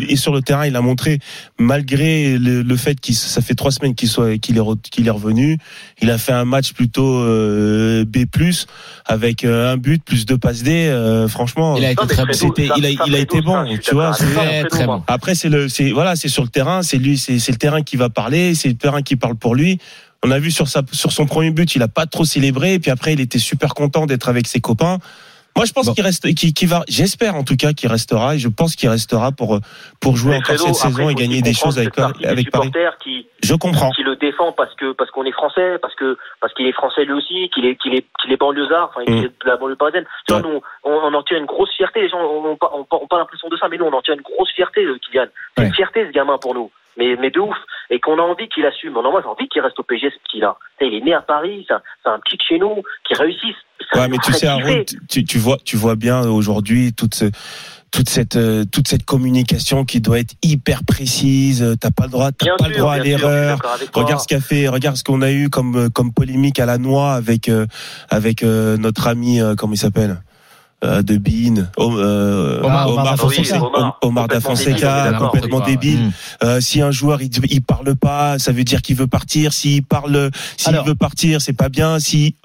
et 0.09 0.17
sur 0.17 0.35
le 0.35 0.43
terrain, 0.43 0.67
il 0.67 0.75
a 0.75 0.81
montré 0.81 1.21
malgré 1.61 2.37
le, 2.39 2.63
le 2.63 2.77
fait 2.77 2.99
qu'il 2.99 3.15
ça 3.15 3.41
fait 3.41 3.55
trois 3.55 3.71
semaines 3.71 3.95
qu'il 3.95 4.09
soit 4.09 4.37
qu'il 4.39 4.57
est 4.57 4.61
re- 4.61 4.81
qu'il 4.81 5.07
est 5.07 5.11
revenu, 5.11 5.59
il 6.03 6.11
a 6.11 6.19
fait 6.19 6.33
un 6.33 6.45
match 6.45 6.73
plutôt 6.73 7.19
euh, 7.21 8.05
B+ 8.05 8.25
avec 9.07 9.45
euh, 9.45 9.73
un 9.73 9.77
but 9.77 10.03
plus 10.05 10.27
deux 10.27 10.39
passes 10.39 10.65
D. 10.65 10.89
euh, 10.89 11.29
franchement, 11.29 11.77
Il 11.77 11.85
a 11.85 11.93
été 11.93 12.07
très 12.09 12.25
bon. 12.27 12.33
Il 12.77 12.85
a- 12.87 12.91
il 13.07 13.15
a 13.15 13.19
été 13.21 13.41
bon, 13.41 13.65
tu 13.81 13.95
vois, 13.95 14.11
très, 14.11 14.65
très 14.65 14.87
bon. 14.87 15.03
Après 15.07 15.37
c'est 15.37 15.49
le 15.51 15.69
c'est 15.69 15.93
voilà 15.93 16.17
c'est 16.17 16.29
sur 16.29 16.43
le 16.43 16.49
terrain 16.49 16.83
c'est 16.83 16.99
lui 16.99 17.17
c'est 17.17 17.39
c'est 17.39 17.53
le 17.53 17.59
terrain 17.59 17.83
qui 17.83 17.97
va 17.97 18.09
parler 18.11 18.57
c'est 18.57 18.69
le 18.69 18.75
terrain 18.77 19.03
qui 19.03 19.15
parle 19.15 19.37
pour 19.37 19.55
lui 19.55 19.79
on 20.25 20.31
a 20.31 20.39
vu 20.39 20.51
sur 20.51 20.69
sa 20.69 20.83
sur 20.93 21.13
son 21.13 21.27
premier 21.27 21.51
but 21.51 21.75
il 21.77 21.83
a 21.83 21.89
pas 21.89 22.07
trop 22.07 22.25
célébré 22.25 22.75
et 22.75 22.79
puis 22.79 22.91
après 22.91 23.13
il 23.13 23.21
était 23.21 23.39
super 23.39 23.75
content 23.75 24.07
d'être 24.07 24.29
avec 24.29 24.47
ses 24.47 24.61
copains 24.61 24.99
Moi, 25.57 25.65
je 25.65 25.73
pense 25.73 25.87
Bon. 25.87 25.95
qu'il 25.95 26.05
reste, 26.05 26.33
qu'il 26.35 26.53
qu'il 26.55 26.69
va, 26.69 26.85
j'espère 26.89 27.35
en 27.35 27.43
tout 27.43 27.57
cas 27.57 27.73
qu'il 27.73 27.89
restera 27.91 28.37
et 28.37 28.39
je 28.39 28.49
pense 28.49 28.77
qu'il 28.77 28.89
restera 28.89 29.33
pour 29.33 29.59
pour 30.01 30.17
jouer 30.17 30.33
Mais 30.33 30.37
encore 30.39 30.57
Fredo, 30.57 30.75
cette 30.75 30.87
après, 30.87 31.03
saison 31.03 31.11
et 31.11 31.15
gagner 31.15 31.43
des 31.43 31.53
choses 31.55 31.79
avec 31.79 31.95
des 31.97 32.27
avec 32.27 32.51
Paris. 32.53 32.71
qui, 33.03 33.27
Je 33.43 33.55
comprends. 33.55 33.91
qui 33.91 34.03
le 34.05 34.15
défend 34.17 34.53
parce 34.53 34.73
que 34.77 34.93
parce 34.93 35.11
qu'on 35.11 35.25
est 35.25 35.33
français, 35.33 35.79
parce 35.83 35.95
que 35.97 36.17
parce 36.41 36.53
qu'il 36.55 36.67
est 36.67 36.73
français 36.73 37.05
lui 37.05 37.15
aussi, 37.15 37.51
qu'il 37.53 37.65
est 37.67 37.75
qu'il 37.77 37.95
est 37.95 38.05
qu'il 38.23 38.31
est 38.33 38.37
banlieusard, 38.37 38.91
enfin 38.91 39.05
qu'il 39.05 39.15
Mm. 39.17 39.25
est 39.25 39.35
de 39.43 39.47
la 39.47 39.57
banlieue 39.57 39.75
parisienne. 39.77 40.05
Tu 40.29 40.33
vois, 40.35 40.43
nous, 40.43 40.61
on, 40.85 40.91
on 40.93 41.15
en 41.15 41.23
tire 41.25 41.39
une 41.39 41.47
grosse 41.47 41.71
fierté. 41.77 42.03
Les 42.03 42.09
gens 42.11 42.21
ont 42.23 42.57
pas, 42.57 42.71
ont 42.75 43.07
pas, 43.09 43.19
l'impression 43.19 43.49
de 43.49 43.57
ça, 43.57 43.67
mais 43.69 43.79
nous, 43.79 43.87
on 43.87 43.93
en 43.93 44.03
tire 44.03 44.15
une 44.15 44.23
grosse 44.23 44.53
fierté 44.55 44.85
de 44.85 44.95
Kylian. 44.99 45.27
C'est 45.57 45.63
Ouais. 45.63 45.69
une 45.69 45.75
fierté 45.75 46.07
ce 46.07 46.13
gamin 46.13 46.39
pour 46.39 46.55
nous. 46.55 46.71
Mais, 46.99 47.17
mais 47.21 47.31
de 47.31 47.41
ouf. 47.41 47.57
Et 47.91 48.01
qu'on 48.01 48.19
a 48.19 48.23
envie 48.23 48.49
qu'il 48.49 48.67
assume. 48.67 48.93
Non, 48.95 49.11
moi, 49.11 49.21
j'ai 49.23 49.29
envie 49.29 49.49
qu'il 49.49 49.63
reste 49.63 49.79
au 49.79 49.83
PSG, 49.83 50.11
ce 50.11 50.19
petit-là. 50.25 50.57
Tu 50.79 50.85
sais, 50.85 50.91
Il 50.93 50.99
est 50.99 51.05
né 51.05 51.15
à 51.15 51.23
Paris, 51.23 51.65
c'est 51.67 51.75
un, 52.11 52.19
petit 52.19 52.37
de 52.37 52.43
chez 52.47 52.59
nous, 52.59 52.83
qui 53.07 53.15
réussisse. 53.15 53.57
Ouais, 53.95 54.09
mais 54.09 54.19
tu 54.19 54.33
sais, 54.33 54.49
tu, 55.09 55.25
tu 55.25 55.39
vois, 55.39 55.57
tu 55.65 55.77
vois 55.77 55.95
bien 55.97 56.29
aujourd'hui 56.29 56.93
toute 56.93 57.15
ce, 57.15 57.31
toute 57.91 58.09
cette 58.09 58.37
euh, 58.37 58.65
toute 58.71 58.89
cette 58.89 59.05
communication 59.05 59.85
qui 59.85 60.01
doit 60.01 60.19
être 60.19 60.35
hyper 60.43 60.81
précise. 60.85 61.63
euh, 61.63 61.75
T'as 61.81 61.91
pas 61.91 62.05
le 62.05 62.11
droit, 62.11 62.33
t'as 62.33 62.57
pas 62.57 62.69
le 62.69 62.77
droit 62.77 62.95
à 62.95 62.99
l'erreur. 62.99 63.59
Regarde 63.95 64.21
ce 64.21 64.27
qu'a 64.29 64.41
fait, 64.41 64.69
regarde 64.69 64.97
ce 64.97 65.05
qu'on 65.05 65.23
a 65.23 65.31
eu 65.31 65.49
comme 65.49 65.77
euh, 65.77 65.89
comme 65.89 66.13
polémique 66.13 66.59
à 66.61 66.67
la 66.67 66.77
noix 66.77 67.13
avec 67.15 67.49
euh, 67.49 67.67
avec 68.11 68.43
euh, 68.43 68.77
notre 68.77 69.07
ami 69.07 69.41
euh, 69.41 69.55
comment 69.57 69.73
il 69.73 69.79
s'appelle? 69.79 70.21
De 70.83 71.17
Bean, 71.17 71.69
euh, 71.79 72.61
Omar- 72.63 72.89
Omar, 72.89 72.91
Omar 72.91 73.05
Da 73.05 73.17
Fonseca, 73.17 73.43
Fonseca. 73.43 73.67
Omar, 73.67 73.99
Omar 74.03 74.29
Da 74.29 74.35
Complètement 75.19 75.59
Fonseca, 75.59 75.71
débile. 75.71 75.99
Mm. 76.07 76.13
Euh, 76.45 76.61
si 76.61 76.81
un 76.81 76.91
joueur 76.91 77.21
il, 77.21 77.31
il 77.51 77.63
parle 77.63 77.97
pas, 77.97 78.39
ça 78.39 78.53
veut 78.53 78.65
dire 78.65 78.81
qu'il 78.83 78.97
veut 78.97 79.07
partir. 79.09 79.53
S'il 79.53 79.83
parle, 79.85 80.31
s'il 80.57 80.79
veut 80.87 80.95
partir, 80.95 81.41
c'est 81.41 81.53
pas 81.53 81.69
bien. 81.69 81.99
Si 81.99 82.37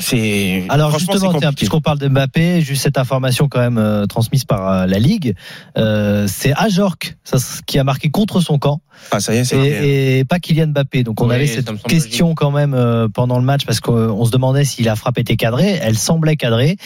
c'est 0.00 0.64
Alors 0.68 0.96
justement, 0.98 1.32
puisqu'on 1.56 1.80
parle 1.80 1.98
de 1.98 2.08
Mbappé, 2.08 2.60
juste 2.62 2.82
cette 2.82 2.98
information 2.98 3.48
quand 3.48 3.60
même 3.60 3.78
euh, 3.78 4.06
transmise 4.06 4.44
par 4.44 4.68
euh, 4.70 4.86
la 4.86 4.98
Ligue, 4.98 5.34
euh, 5.76 6.26
c'est 6.28 6.52
Ajorc 6.56 7.16
ça, 7.24 7.38
qui 7.66 7.78
a 7.78 7.84
marqué 7.84 8.10
contre 8.10 8.40
son 8.40 8.58
camp 8.58 8.80
Ah 9.10 9.20
ça 9.20 9.34
y 9.34 9.38
est, 9.38 9.44
c'est 9.44 9.56
clair. 9.58 9.82
et, 9.82 10.18
et 10.20 10.24
pas 10.24 10.38
Kylian 10.38 10.68
Mbappé. 10.68 11.02
Donc 11.04 11.20
on 11.20 11.28
Oui, 11.28 11.34
avait 11.34 11.46
cette 11.46 11.70
question 11.84 12.34
quand 12.34 12.50
même 12.50 12.74
euh, 12.74 13.08
pendant 13.08 13.38
le 13.38 13.44
match 13.44 13.64
parce 13.66 13.80
qu'on 13.80 14.24
se 14.24 14.30
demandait 14.30 14.64
si 14.64 14.82
la 14.82 14.96
frappe 14.96 15.18
était 15.18 15.36
cadrée. 15.36 15.78
Elle 15.82 15.96
semblait 15.98 16.36
cadrée 16.36 16.76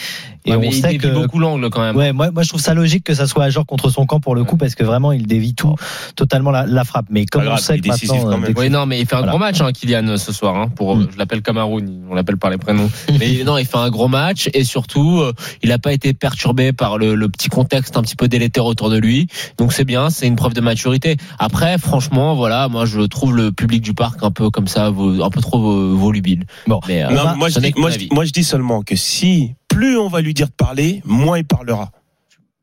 et 0.45 0.51
Ouais, 0.51 0.57
on 0.57 0.61
il 0.63 0.73
sait 0.73 0.81
dévie 0.89 0.97
que 0.99 1.07
beaucoup 1.07 1.39
l'angle 1.39 1.69
quand 1.69 1.81
même. 1.81 1.95
Ouais, 1.95 2.13
moi, 2.13 2.31
moi 2.31 2.43
je 2.43 2.49
trouve 2.49 2.61
ça 2.61 2.73
logique 2.73 3.03
que 3.03 3.13
ça 3.13 3.27
soit 3.27 3.45
Ajorc 3.45 3.65
contre 3.65 3.89
son 3.89 4.05
camp 4.05 4.19
pour 4.19 4.35
le 4.35 4.43
coup 4.43 4.57
parce 4.57 4.75
que 4.75 4.83
vraiment 4.83 5.11
il 5.11 5.25
dévie 5.27 5.53
tout 5.55 5.75
totalement 6.15 6.51
la, 6.51 6.65
la 6.65 6.83
frappe. 6.83 7.05
Mais 7.09 7.25
comme 7.25 7.41
Pas 7.43 7.47
on 7.47 7.51
grave, 7.51 7.63
sait 7.63 7.75
il 7.75 7.77
est 7.77 7.81
que 7.81 7.87
décisif 7.93 8.11
maintenant, 8.15 8.31
quand 8.31 8.37
même. 8.39 8.53
dès- 8.53 8.59
Oui, 8.59 8.69
non, 8.69 8.85
mais 8.85 8.99
il 8.99 9.05
fait 9.05 9.15
un 9.15 9.19
Voilà. 9.19 9.31
gros 9.31 9.39
match, 9.39 9.61
hein, 9.61 9.71
Kylian, 9.71 10.17
ce 10.17 10.31
soir. 10.33 10.55
Hein, 10.55 10.67
pour, 10.75 10.95
Mm. 10.95 11.07
Je 11.13 11.17
l'appelle 11.17 11.41
Cameroun, 11.41 12.05
on 12.09 12.15
l'appelle 12.15 12.37
par 12.37 12.49
les 12.55 12.59
prénoms. 12.59 12.89
mais 13.19 13.43
non, 13.43 13.57
il 13.57 13.65
fait 13.65 13.77
un 13.77 13.89
gros 13.89 14.07
match 14.07 14.49
et 14.53 14.63
surtout, 14.63 15.19
euh, 15.19 15.33
il 15.61 15.69
n'a 15.69 15.79
pas 15.79 15.93
été 15.93 16.13
perturbé 16.13 16.73
par 16.73 16.97
le, 16.97 17.15
le 17.15 17.29
petit 17.29 17.49
contexte 17.49 17.97
un 17.97 18.01
petit 18.01 18.15
peu 18.15 18.27
délétère 18.27 18.65
autour 18.65 18.89
de 18.89 18.97
lui. 18.97 19.27
Donc 19.57 19.73
c'est 19.73 19.85
bien, 19.85 20.09
c'est 20.09 20.27
une 20.27 20.35
preuve 20.35 20.53
de 20.53 20.61
maturité. 20.61 21.17
Après, 21.39 21.77
franchement, 21.77 22.35
voilà, 22.35 22.67
moi 22.67 22.85
je 22.85 23.01
trouve 23.01 23.35
le 23.35 23.51
public 23.51 23.81
du 23.81 23.93
parc 23.93 24.23
un 24.23 24.31
peu 24.31 24.49
comme 24.49 24.67
ça, 24.67 24.87
un 24.87 25.29
peu 25.29 25.41
trop 25.41 25.71
euh, 25.71 25.93
volubile. 25.93 26.45
Bon. 26.67 26.79
mais 26.87 27.03
euh, 27.03 27.09
Non, 27.09 27.35
moi, 27.35 27.49
je 27.49 27.59
dis, 27.59 27.73
je, 27.75 28.13
moi, 28.13 28.25
je 28.25 28.31
dis 28.31 28.43
seulement 28.43 28.81
que 28.81 28.95
si 28.95 29.55
plus 29.67 29.97
on 29.97 30.07
va 30.07 30.21
lui 30.21 30.33
dire 30.33 30.47
de 30.47 30.53
parler, 30.53 31.01
moins 31.05 31.37
il 31.37 31.45
parlera. 31.45 31.91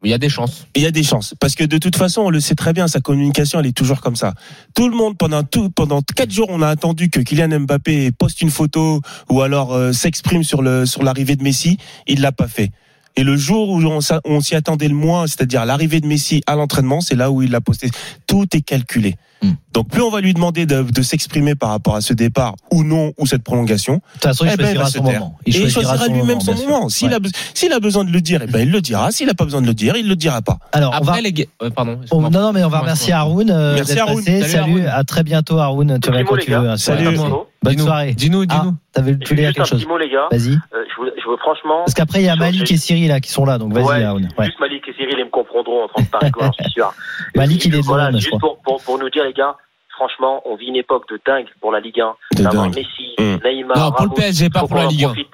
Il 0.05 0.11
y 0.11 0.15
a 0.15 0.19
des 0.19 0.29
chances. 0.29 0.67
Il 0.75 0.83
y 0.83 0.87
a 0.87 0.91
des 0.91 1.03
chances. 1.03 1.35
Parce 1.41 1.55
que 1.55 1.65
de 1.65 1.79
toute 1.79 1.97
façon, 1.97 2.23
on 2.23 2.31
le 2.31 2.41
sait 2.41 2.55
très 2.55 2.73
bien, 2.73 2.89
sa 2.89 3.01
communication, 3.01 3.61
elle 3.61 3.67
est 3.67 3.77
toujours 3.77 4.01
comme 4.01 4.17
ça. 4.17 4.35
Tout 4.75 4.89
le 4.89 4.97
monde, 4.97 5.17
pendant 5.17 5.43
tout, 5.43 5.71
pendant 5.71 6.03
quatre 6.03 6.33
jours, 6.33 6.49
on 6.51 6.63
a 6.63 6.69
attendu 6.69 7.11
que 7.11 7.21
Kylian 7.21 7.61
Mbappé 7.61 8.13
poste 8.13 8.43
une 8.43 8.51
photo 8.51 9.01
ou 9.31 9.43
alors 9.43 9.73
euh, 9.73 9.93
s'exprime 9.93 10.43
sur 10.43 10.63
le, 10.63 10.87
sur 10.87 11.03
l'arrivée 11.03 11.37
de 11.37 11.43
Messi. 11.43 11.79
Il 12.07 12.21
l'a 12.21 12.33
pas 12.33 12.49
fait. 12.49 12.71
Et 13.17 13.25
le 13.25 13.37
jour 13.37 13.69
où 13.69 13.83
on, 13.85 14.41
s'y 14.41 14.55
attendait 14.55 14.89
le 14.89 14.95
moins, 14.95 15.27
c'est-à-dire 15.27 15.65
l'arrivée 15.67 16.01
de 16.01 16.07
Messi 16.07 16.43
à 16.47 16.55
l'entraînement, 16.55 17.01
c'est 17.01 17.15
là 17.15 17.31
où 17.31 17.43
il 17.43 17.51
l'a 17.51 17.61
posté. 17.61 17.91
Tout 18.27 18.47
est 18.55 18.63
calculé. 18.63 19.17
Hmm. 19.43 19.53
Donc 19.73 19.89
plus 19.89 20.01
on 20.03 20.11
va 20.11 20.21
lui 20.21 20.35
demander 20.35 20.67
de, 20.67 20.83
de 20.83 21.03
s'exprimer 21.03 21.55
par 21.57 21.71
rapport 21.71 21.97
à 21.97 22.01
ce 22.01 22.15
départ 22.15 22.55
ou 22.71 22.85
non 22.85 23.13
ou 23.19 23.27
cette 23.27 23.43
prolongation, 23.43 23.95
de 23.95 24.01
toute 24.13 24.23
façon, 24.23 24.45
il 24.45 24.53
eh 24.55 24.57
ben, 24.57 24.69
il 24.71 24.77
choisira 24.77 24.85
va 24.85 24.91
se 24.91 24.99
moment. 25.01 25.37
et 25.45 25.51
il 25.51 25.69
choisira 25.71 26.07
lui-même 26.09 26.41
son 26.41 26.55
moment. 26.55 26.89
S'il 26.89 27.09
Ouais. 27.09 27.15
a, 27.15 27.19
be- 27.19 27.33
s'il 27.53 27.73
a 27.73 27.81
besoin 27.81 28.05
de 28.05 28.11
le 28.13 28.21
dire, 28.21 28.41
eh 28.45 28.47
ben, 28.47 28.61
il 28.61 28.71
le 28.71 28.81
dira. 28.81 29.11
S'il 29.11 29.29
a 29.29 29.35
pas 29.35 29.45
besoin 29.45 29.61
de 29.61 29.67
le 29.67 29.75
dire, 29.75 29.97
il 29.97 30.09
le 30.09 30.15
dira 30.17 30.41
pas. 30.43 30.59
Alors, 30.73 30.97
on 31.01 31.05
va 31.05 31.21
les 31.21 31.35
ouais, 31.61 31.71
pardon. 31.71 31.99
Non, 32.13 32.31
non, 32.31 32.53
mais 32.53 32.63
on 32.65 32.69
va 32.69 32.79
remercier. 32.81 33.13
Haroun 33.13 33.51
euh, 33.51 33.75
Merci, 33.75 33.95
d'être 33.95 34.03
Haroun. 34.09 34.25
passé. 34.25 34.41
Salut, 34.43 34.53
Salut, 34.53 34.81
Haroun. 34.81 34.87
à 34.87 35.05
très 35.05 35.23
bientôt, 35.25 35.59
Haroun. 35.59 35.99
Tu 36.01 36.09
reviens 36.09 36.23
Dis-moi, 36.23 36.25
quand 36.25 36.37
les 36.37 36.45
tu 36.45 36.51
veux. 36.53 36.77
Salut. 36.77 37.19
Bonne 37.63 37.75
Dis-nous, 37.75 37.85
soirée. 37.87 38.13
Dis-nous, 38.15 38.43
Ah, 38.49 38.59
dis-nous. 38.61 38.75
t'avais- 38.93 39.19
tu 39.19 39.29
voulais 39.29 39.43
dire 39.43 39.53
quelque 39.55 39.61
un 39.63 39.65
chose 39.65 39.79
petit 39.81 39.89
mot, 39.89 39.99
les 39.99 40.11
gars. 40.11 40.29
Vas-y. 40.31 40.51
Euh, 40.55 40.85
je, 40.91 40.97
voulais- 40.97 41.13
je 41.23 41.29
veux 41.31 41.37
franchement. 41.37 41.83
Parce 41.85 41.95
qu'après, 41.95 42.21
il 42.21 42.27
y 42.27 42.29
a 42.29 42.37
Malik 42.37 42.71
et 42.71 42.77
Cyril 42.77 43.09
là, 43.09 43.21
qui 43.21 43.31
sont 43.31 43.45
là, 43.45 43.59
donc 43.59 43.73
vas-y, 43.73 43.85
Ouais, 43.85 44.03
Haroun. 44.03 44.29
Ouais. 44.37 44.47
Juste 44.47 44.59
Malik 44.61 44.83
et 44.89 44.93
Cyril, 44.95 45.15
ils 45.19 45.25
me 45.25 45.31
comprendront 45.31 45.85
en 45.85 45.89
train 45.89 46.03
de 46.03 46.09
parler, 46.09 46.31
quoi, 46.31 46.47
j'en 46.47 46.53
suis 46.53 46.71
sûr. 46.73 46.93
Malik, 47.37 47.65
il 47.65 47.75
est 47.75 47.79
de 47.79 47.83
voilà, 47.85 48.11
je 48.13 48.17
juste 48.19 48.29
crois. 48.31 48.41
pour, 48.41 48.59
pour, 48.63 48.83
pour 48.83 48.99
nous 48.99 49.09
dire, 49.11 49.25
les 49.25 49.33
gars, 49.33 49.57
franchement, 49.91 50.43
on 50.45 50.57
vit 50.57 50.67
une 50.67 50.77
époque 50.77 51.09
de 51.11 51.21
dingue 51.25 51.47
pour 51.61 51.71
la 51.73 51.81
Ligue 51.81 52.01
1. 52.01 52.15
De. 52.37 52.69
Messi, 52.75 52.89
Mm. 53.19 53.39
Neymar, 53.45 53.77
Non, 53.79 53.91
pour 53.93 54.05
le 54.05 54.09
Ramos, 54.09 54.15
PSG, 54.15 54.51
pas 54.51 54.61
pour 54.67 54.77
la 54.77 54.87
Ligue 54.87 55.05
1. 55.05 55.09
profite. 55.09 55.29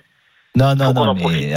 Non, 0.58 0.74
non, 0.74 0.92
non, 0.92 1.14
mais 1.14 1.50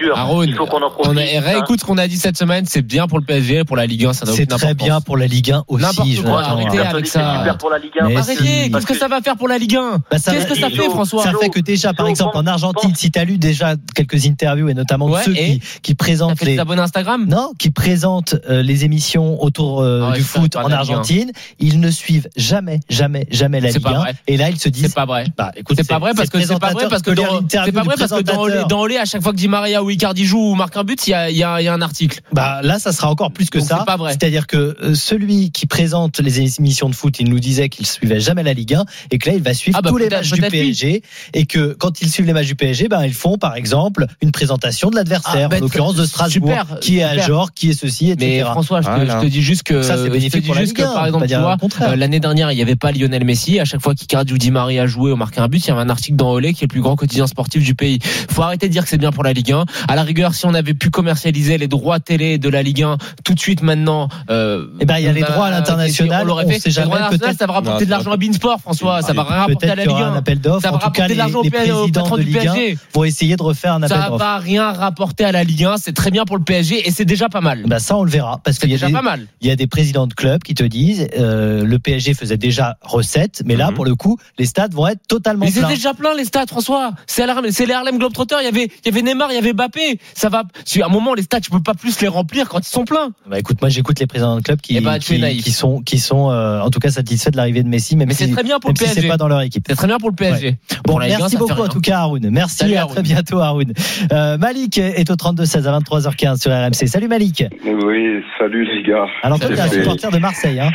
jure, 0.00 0.16
Haroun, 0.16 0.48
il 0.48 0.54
faut 0.54 0.66
qu'on 0.66 0.82
en 0.82 0.86
on 0.86 0.90
profite. 0.90 1.18
a, 1.18 1.38
hein. 1.38 1.40
réécoute 1.44 1.80
ce 1.80 1.84
qu'on 1.84 1.98
a 1.98 2.08
dit 2.08 2.16
cette 2.16 2.36
semaine, 2.38 2.64
c'est 2.66 2.82
bien 2.82 3.06
pour 3.06 3.18
le 3.18 3.24
PSG, 3.24 3.64
pour 3.64 3.76
la 3.76 3.86
Ligue 3.86 4.06
1, 4.06 4.12
ça 4.12 4.26
n'a 4.26 4.32
c'est 4.32 4.46
très 4.46 4.74
bien 4.74 5.00
pour 5.00 5.16
la 5.16 5.26
Ligue 5.26 5.52
1 5.52 5.64
aussi. 5.68 5.84
Arrêtez 5.84 6.78
hein. 6.78 6.84
avec 6.90 7.06
ça. 7.06 7.38
super 7.38 7.58
pour 7.58 7.70
la 7.70 7.78
Ligue 7.78 7.92
1. 8.00 8.08
Mais 8.08 8.14
parce 8.14 8.28
si. 8.28 8.36
que- 8.36 8.40
Arrêtez, 8.42 8.70
qu'est-ce 8.70 8.86
que 8.86 8.96
ça 8.96 9.08
va 9.08 9.20
faire 9.20 9.36
pour 9.36 9.48
la 9.48 9.58
Ligue 9.58 9.76
1 9.76 9.90
Bah, 10.10 10.16
Qu'est-ce 10.24 10.46
que 10.46 10.54
ça 10.58 10.70
fait, 10.70 10.88
François? 10.88 11.22
Ça 11.24 11.32
fait 11.40 11.50
que 11.50 11.60
déjà, 11.60 11.92
par 11.92 12.06
exemple, 12.06 12.36
en 12.36 12.46
Argentine, 12.46 12.94
si 12.94 13.10
tu 13.10 13.18
as 13.18 13.24
lu 13.24 13.38
déjà 13.38 13.74
quelques 13.94 14.26
interviews 14.26 14.68
et 14.68 14.74
notamment 14.74 15.12
ceux 15.22 15.36
et 15.36 15.58
qui, 15.58 15.62
qui 15.82 15.94
T'as 15.94 16.04
présentent 16.04 16.40
les, 16.42 16.58
abonnés 16.58 16.82
Instagram? 16.82 17.26
Non, 17.28 17.52
qui 17.58 17.70
présentent 17.70 18.36
euh, 18.48 18.62
les 18.62 18.84
émissions 18.84 19.42
autour 19.42 19.80
euh, 19.82 20.08
Ah 20.10 20.16
du 20.16 20.22
foot 20.22 20.56
en 20.56 20.64
de 20.64 20.70
la 20.70 20.82
Ligue 20.82 20.90
1. 20.92 20.94
Argentine, 20.94 21.32
ils 21.58 21.80
ne 21.80 21.90
suivent 21.90 22.28
jamais, 22.36 22.80
jamais, 22.88 23.26
jamais 23.30 23.60
la 23.60 23.70
Ligue 23.70 23.82
pas 23.82 23.90
1. 23.90 23.98
vrai. 23.98 24.14
Et 24.26 24.36
là, 24.36 24.50
ils 24.50 24.58
se 24.58 24.68
disent, 24.68 24.86
C'est 24.86 24.94
pas 24.94 25.06
vrai. 25.06 25.24
bah, 25.36 25.52
écoute, 25.56 25.76
C'est 25.78 25.88
pas 25.88 25.98
vrai 25.98 26.12
parce 26.16 26.30
que 26.30 26.40
c'est 26.40 26.58
pas 26.58 26.70
vrai 26.72 26.86
parce 26.88 27.02
que 27.02 27.10
dans, 27.10 27.40
c'est 27.48 27.72
pas 27.72 27.82
vrai 27.82 27.94
parce 27.98 28.12
que 28.12 28.22
dans 28.34 28.42
Olé, 28.42 28.62
dans 28.68 28.80
Olé, 28.80 28.96
à 28.96 29.04
chaque 29.04 29.22
fois 29.22 29.32
que 29.32 29.36
Di 29.36 29.48
Maria 29.48 29.82
ou 29.82 29.90
Icardi 29.90 30.24
joue 30.24 30.52
ou 30.52 30.54
marque 30.54 30.76
un 30.76 30.84
but, 30.84 31.06
il 31.06 31.10
y 31.10 31.14
a, 31.14 31.30
il 31.30 31.36
y 31.36 31.42
a, 31.44 31.60
il 31.60 31.64
y 31.64 31.68
a 31.68 31.74
un 31.74 31.82
article. 31.82 32.20
Bah 32.32 32.60
là, 32.62 32.78
ça 32.78 32.92
sera 32.92 33.10
encore 33.10 33.32
plus 33.32 33.50
que 33.50 33.58
Donc, 33.58 33.68
ça. 33.68 33.78
c'est 33.80 33.84
pas 33.86 33.96
vrai. 33.96 34.12
C'est-à-dire 34.12 34.46
que 34.46 34.76
euh, 34.82 34.94
celui 34.94 35.50
qui 35.50 35.66
présente 35.66 36.20
les 36.20 36.40
émissions 36.58 36.88
de 36.88 36.94
foot, 36.94 37.18
il 37.20 37.28
nous 37.28 37.40
disait 37.40 37.68
qu'il 37.68 37.86
suivait 37.86 38.20
jamais 38.20 38.42
la 38.42 38.52
Ligue 38.54 38.74
1 38.74 38.84
et 39.10 39.18
que 39.18 39.28
là, 39.30 39.36
il 39.36 39.42
va 39.42 39.54
suivre 39.54 39.76
Ah 39.78 39.82
bah, 39.82 39.90
tous 39.90 39.98
les 39.98 40.08
matchs 40.08 40.30
du. 40.30 40.40
PSG 40.40 41.02
et 41.34 41.46
que 41.46 41.74
quand 41.74 42.00
ils 42.02 42.10
suivent 42.10 42.26
les 42.26 42.32
matchs 42.32 42.46
du 42.46 42.56
PSG, 42.56 42.88
ben 42.88 43.04
ils 43.04 43.14
font 43.14 43.38
par 43.38 43.54
exemple 43.54 44.06
une 44.20 44.32
présentation 44.32 44.90
de 44.90 44.96
l'adversaire, 44.96 45.46
Ah, 45.46 45.48
bah, 45.48 45.56
en 45.58 45.60
l'occurrence 45.60 45.94
de 45.94 46.04
Strasbourg, 46.04 46.50
super, 46.50 46.80
qui 46.80 46.98
est 46.98 47.02
à. 47.02 47.18
Jor, 47.18 47.52
qui 47.52 47.70
est 47.70 47.72
ceci, 47.78 48.10
etc. 48.10 48.42
Mais 48.44 48.50
François, 48.50 48.80
je 48.80 48.86
te, 48.88 48.92
Voilà. 48.94 49.20
je 49.20 49.26
te 49.26 49.30
dis 49.30 49.42
juste 49.42 49.62
que, 49.62 49.82
Ça, 49.82 49.94
c'est 49.96 50.02
je 50.02 50.06
te 50.08 50.12
bénéfique 50.12 50.40
dis 50.42 50.46
pour 50.46 50.54
la 50.54 50.62
juste 50.62 50.76
Ligue 50.76 50.86
que 50.86 50.90
1, 50.90 50.94
par 50.94 51.06
exemple, 51.06 51.26
tu 51.28 51.34
vois, 51.36 51.56
euh, 51.82 51.96
l'année 51.96 52.20
dernière, 52.20 52.50
il 52.50 52.56
n'y 52.56 52.62
avait 52.62 52.76
pas 52.76 52.90
Lionel 52.92 53.24
Messi. 53.24 53.60
À 53.60 53.64
chaque 53.64 53.80
fois 53.82 53.94
qu'Icardi 53.94 54.32
ou 54.32 54.38
Di 54.38 54.50
Maria 54.50 54.86
jouait 54.86 55.12
ou 55.12 55.16
marquait 55.16 55.40
un 55.40 55.48
but, 55.48 55.64
il 55.64 55.68
y 55.68 55.70
avait 55.70 55.80
un 55.82 55.88
article 55.90 56.16
dans 56.16 56.30
Olé 56.32 56.52
qui 56.54 56.64
est 56.64 56.66
le 56.66 56.70
plus 56.70 56.80
grand 56.80 56.96
quotidien 56.96 57.26
sportif 57.26 57.62
du 57.62 57.74
pays. 57.74 57.98
Faut 58.30 58.42
arrêter 58.42 58.68
de 58.68 58.72
dire 58.72 58.82
que 58.84 58.88
c'est 58.88 58.98
bien 58.98 59.12
pour 59.12 59.24
la 59.24 59.32
Ligue 59.32 59.52
1. 59.52 59.64
À 59.88 59.96
la 59.96 60.02
rigueur, 60.02 60.34
si 60.34 60.46
on 60.46 60.54
avait 60.54 60.74
pu 60.74 60.90
commercialiser 60.90 61.58
les 61.58 61.68
droits 61.68 62.00
télé 62.00 62.38
de 62.38 62.48
la 62.48 62.62
Ligue 62.62 62.82
1 62.82 62.96
tout 63.24 63.34
de 63.34 63.40
suite 63.40 63.62
maintenant, 63.62 64.08
euh, 64.30 64.66
Eh 64.80 64.84
ben, 64.84 64.98
il 64.98 65.04
y 65.04 65.08
a 65.08 65.12
les 65.12 65.22
droits 65.22 65.46
à 65.46 65.50
l'international, 65.50 66.22
On 66.22 66.26
l'aurait 66.26 66.46
fait. 66.46 66.58
sait 66.60 66.70
jamais, 66.70 66.86
droits 66.86 66.98
à 66.98 67.00
l'international, 67.02 67.28
peut-être- 67.30 67.38
ça 67.40 67.46
va 67.46 67.52
rapporter 67.54 67.84
Non, 67.84 67.86
de 67.86 67.90
l'argent 67.90 68.12
à 68.12 68.16
Beansport, 68.16 68.60
François. 68.60 69.02
Ça 69.02 69.12
va 69.12 69.22
rien 69.24 69.36
rapporter 69.40 69.70
à 69.70 69.74
la 69.74 69.82
Ligue 69.84 69.90
aura 69.92 70.04
un 70.06 70.12
1. 70.14 70.16
appel 70.16 70.40
d'offres. 70.40 70.62
Ça 70.62 70.68
En 70.70 70.72
va 70.72 70.78
tout 70.78 70.90
cas, 70.90 71.02
rapporter 71.02 71.08
les, 71.08 71.14
de 71.14 71.18
l'argent 71.18 71.38
au 71.84 71.88
patron 71.88 72.16
de 72.16 72.22
du 72.22 72.26
Ligue 72.28 72.38
1 72.38 72.52
PSG. 72.54 72.78
vont 72.94 73.04
essayer 73.04 73.36
de 73.36 73.42
refaire 73.42 73.74
un 73.74 73.82
appel 73.82 73.96
Ça 73.96 74.06
d'offres. 74.08 74.18
va 74.18 74.38
rien 74.38 74.72
rapporter 74.72 75.24
à 75.24 75.32
la 75.32 75.44
Ligue 75.44 75.64
1. 75.64 75.76
C'est 75.76 75.92
très 75.92 76.10
bien 76.10 76.24
pour 76.24 76.36
le 76.36 76.44
PSG 76.44 76.86
et 76.86 76.90
c'est 76.90 77.04
déjà 77.04 77.28
pas 77.28 77.40
mal. 77.40 77.62
Bah 77.66 77.78
ça, 77.78 77.96
on 77.96 78.04
le 78.04 78.10
verra 78.10 78.40
parce 78.44 78.56
C'est 78.56 78.62
qu'il 78.62 78.70
y 78.70 78.74
a 78.74 78.86
déjà 78.86 78.90
pas 78.90 79.02
mal. 79.02 79.26
il 79.40 79.48
y 79.48 79.50
a 79.50 79.56
des 79.56 79.66
présidents 79.66 80.06
de 80.06 80.14
clubs 80.14 80.42
qui 80.42 80.54
te 80.54 80.64
disent 80.64 81.08
euh, 81.18 81.64
le 81.64 81.78
PSG 81.78 82.14
faisait 82.14 82.36
déjà 82.36 82.76
recette, 82.82 83.42
mais 83.44 83.56
là 83.56 83.68
Mhm. 83.68 83.74
pour 83.74 83.84
le 83.84 83.94
coup 83.94 84.18
les 84.38 84.46
stades 84.46 84.74
vont 84.74 84.86
être 84.88 85.06
totalement 85.08 85.44
Mais 85.44 85.50
pleins. 85.52 85.62
c'était 85.62 85.74
déjà 85.74 85.94
plein 85.94 86.14
les 86.14 86.24
stades, 86.24 86.48
François. 86.48 86.92
C'est 87.06 87.26
les 87.66 87.72
Harlem 87.72 87.98
Globetrotters. 88.00 88.38
Il 88.40 88.44
y 88.44 88.48
avait, 88.48 88.64
il 88.64 88.86
y 88.86 88.88
avait 88.88 89.02
Neymar, 89.02 89.30
il 89.30 89.36
y 89.36 89.38
avait 89.38 89.52
Mbappé. 89.52 89.98
Ça 90.14 90.28
va. 90.28 90.40
À 90.80 90.84
un 90.86 90.88
moment, 90.88 91.14
les 91.14 91.22
stades, 91.22 91.42
tu 91.42 91.50
peux 91.50 91.62
pas 91.62 91.74
plus 91.74 92.00
les 92.00 92.08
remplir 92.08 92.48
quand 92.48 92.58
ils 92.58 92.64
sont 92.70 92.84
pleins. 92.84 93.10
Bah 93.28 93.38
écoute, 93.38 93.60
moi 93.60 93.68
j'écoute 93.70 94.00
les 94.00 94.06
présidents 94.06 94.36
de 94.36 94.40
clubs 94.42 94.60
qui, 94.60 94.76
Eh 94.76 94.80
bah, 94.80 94.96
es 94.96 95.36
qui, 95.36 95.52
sont 95.52 95.80
qui 95.82 95.98
sont 95.98 96.30
euh, 96.30 96.60
en 96.60 96.70
tout 96.70 96.80
cas 96.80 96.90
satisfaits 96.90 97.30
de 97.30 97.36
l'arrivée 97.36 97.62
de 97.62 97.68
Messi, 97.68 97.96
même 97.96 98.08
Mais 98.08 98.14
si 98.14 98.24
c'est 98.26 98.32
très 98.32 98.42
bien 98.42 98.58
pour 98.58 98.70
le 98.70 98.76
si 98.76 98.86
c'est 98.86 98.94
PSG. 98.94 99.08
pas 99.08 99.16
dans 99.16 99.28
leur 99.28 99.40
équipe. 99.42 99.64
C'est 99.68 99.76
très 99.76 99.86
bien 99.86 99.98
pour 99.98 100.08
le 100.10 100.16
PSG. 100.16 100.56
Bon, 100.86 100.92
Pour 100.92 101.00
la 101.00 101.06
Ligue 101.06 101.16
1, 101.16 101.18
merci 101.18 101.36
beaucoup 101.36 101.60
en 101.62 101.68
tout 101.68 101.80
cas 101.80 101.98
Haroun. 102.00 102.28
Merci 102.30 102.56
Salut, 102.56 102.74
à 102.76 102.80
Haroun. 102.82 102.94
très 102.94 103.02
bientôt 103.02 103.38
Haroun. 103.40 103.72
Euh, 104.12 104.38
Malik 104.38 104.78
est 104.78 105.10
au 105.10 105.16
32 105.16 105.44
16 105.44 105.66
à 105.68 105.78
23h15 105.78 106.40
sur 106.40 106.50
RMC. 106.50 106.86
Salut 106.88 107.08
Malik. 107.08 107.44
Oui, 107.64 108.22
salut 108.38 108.64
les 108.64 108.82
gars. 108.82 109.06
Alors 109.22 109.38
toi 109.38 109.48
tu 109.48 109.54
es 109.54 109.60
un 109.60 109.68
supporter 109.68 110.10
de 110.10 110.18
Marseille 110.18 110.60
hein. 110.60 110.70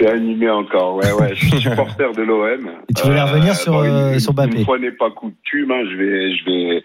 C'est 0.00 0.08
animé 0.08 0.48
encore, 0.48 0.96
ouais, 0.96 1.12
ouais. 1.12 1.34
Je 1.34 1.46
suis 1.46 1.60
supporter 1.60 2.12
de 2.12 2.22
l'OM. 2.22 2.70
Et 2.88 2.94
tu 2.94 3.06
voulais 3.06 3.22
revenir 3.22 3.54
sur, 3.54 3.76
euh, 3.76 4.12
une, 4.12 4.20
sur 4.20 4.32
Mbappé. 4.32 4.58
Une 4.58 4.64
fois 4.64 4.78
n'est 4.78 4.92
pas 4.92 5.10
coutume, 5.10 5.70
hein, 5.70 5.82
je 5.90 5.96
vais, 5.96 6.36
je 6.36 6.44
vais, 6.46 6.82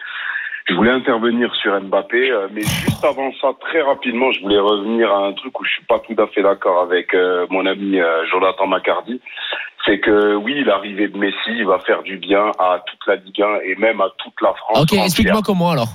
je 0.67 0.73
voulais 0.73 0.91
intervenir 0.91 1.53
sur 1.55 1.79
Mbappé, 1.79 2.31
euh, 2.31 2.47
mais 2.51 2.61
juste 2.61 3.03
avant 3.03 3.31
ça, 3.39 3.49
très 3.61 3.81
rapidement, 3.81 4.31
je 4.31 4.41
voulais 4.41 4.59
revenir 4.59 5.11
à 5.11 5.27
un 5.27 5.33
truc 5.33 5.59
où 5.59 5.63
je 5.63 5.69
suis 5.69 5.85
pas 5.85 5.99
tout 5.99 6.19
à 6.21 6.27
fait 6.27 6.41
d'accord 6.41 6.81
avec 6.81 7.13
euh, 7.13 7.45
mon 7.49 7.65
ami 7.65 7.99
euh, 7.99 8.25
Jonathan 8.31 8.67
Macardy. 8.67 9.21
C'est 9.85 9.99
que 9.99 10.35
oui, 10.35 10.63
l'arrivée 10.63 11.07
de 11.07 11.17
Messi 11.17 11.63
va 11.63 11.79
faire 11.79 12.01
du 12.01 12.17
bien 12.17 12.51
à 12.57 12.83
toute 12.87 12.99
la 13.07 13.15
Ligue 13.17 13.41
1 13.41 13.59
et 13.65 13.75
même 13.75 14.01
à 14.01 14.07
toute 14.17 14.41
la 14.41 14.53
France. 14.55 14.81
Ok, 14.81 14.93
explique-moi 14.93 15.41
comment 15.45 15.71
alors. 15.71 15.89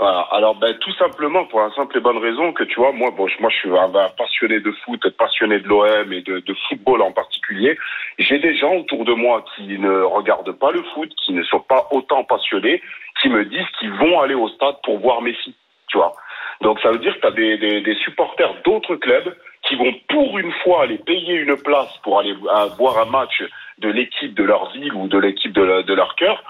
Alors, 0.00 0.54
ben, 0.54 0.74
tout 0.78 0.92
simplement 0.94 1.44
pour 1.44 1.60
la 1.60 1.70
simple 1.74 1.98
et 1.98 2.00
bonne 2.00 2.16
raison 2.16 2.52
que 2.54 2.64
tu 2.64 2.76
vois, 2.80 2.92
moi, 2.92 3.10
bon, 3.10 3.26
je- 3.28 3.38
moi, 3.40 3.50
je 3.50 3.56
suis 3.58 3.68
un, 3.76 3.90
passionné 4.16 4.60
de 4.60 4.72
foot, 4.84 5.06
passionné 5.18 5.58
de 5.60 5.68
l'OM 5.68 6.12
et 6.12 6.22
de, 6.22 6.38
de 6.40 6.54
football 6.68 7.02
en 7.02 7.12
particulier. 7.12 7.76
J'ai 8.18 8.38
des 8.38 8.56
gens 8.56 8.74
autour 8.76 9.04
de 9.04 9.12
moi 9.12 9.44
qui 9.54 9.78
ne 9.78 10.00
regardent 10.02 10.52
pas 10.58 10.70
le 10.70 10.82
foot, 10.94 11.10
qui 11.22 11.32
ne 11.34 11.42
sont 11.42 11.60
pas 11.60 11.86
autant 11.90 12.24
passionnés, 12.24 12.80
qui 13.20 13.28
me 13.28 13.44
disent 13.44 13.68
qu'ils 13.78 13.92
vont 13.92 14.20
aller 14.20 14.34
au 14.34 14.48
stade 14.48 14.76
pour 14.84 14.98
voir 15.00 15.20
Messi. 15.20 15.54
Tu 15.88 15.98
vois. 15.98 16.14
Donc, 16.62 16.80
ça 16.80 16.90
veut 16.92 16.98
dire 16.98 17.14
que 17.16 17.20
tu 17.20 17.26
as 17.26 17.30
des, 17.32 17.58
des, 17.58 17.80
des 17.82 17.94
supporters 17.96 18.54
d'autres 18.64 18.96
clubs 18.96 19.36
qui 19.62 19.74
vont 19.74 19.92
pour 20.08 20.38
une 20.38 20.52
fois 20.62 20.84
aller 20.84 20.96
payer 20.98 21.34
une 21.34 21.56
place 21.56 21.94
pour 22.02 22.20
aller 22.20 22.32
euh, 22.32 22.66
voir 22.78 22.98
un 22.98 23.10
match 23.10 23.42
de 23.78 23.90
l'équipe 23.90 24.32
de 24.34 24.44
leur 24.44 24.70
ville 24.72 24.94
ou 24.94 25.08
de 25.08 25.18
l'équipe 25.18 25.52
de 25.52 25.92
leur 25.94 26.14
cœur 26.14 26.42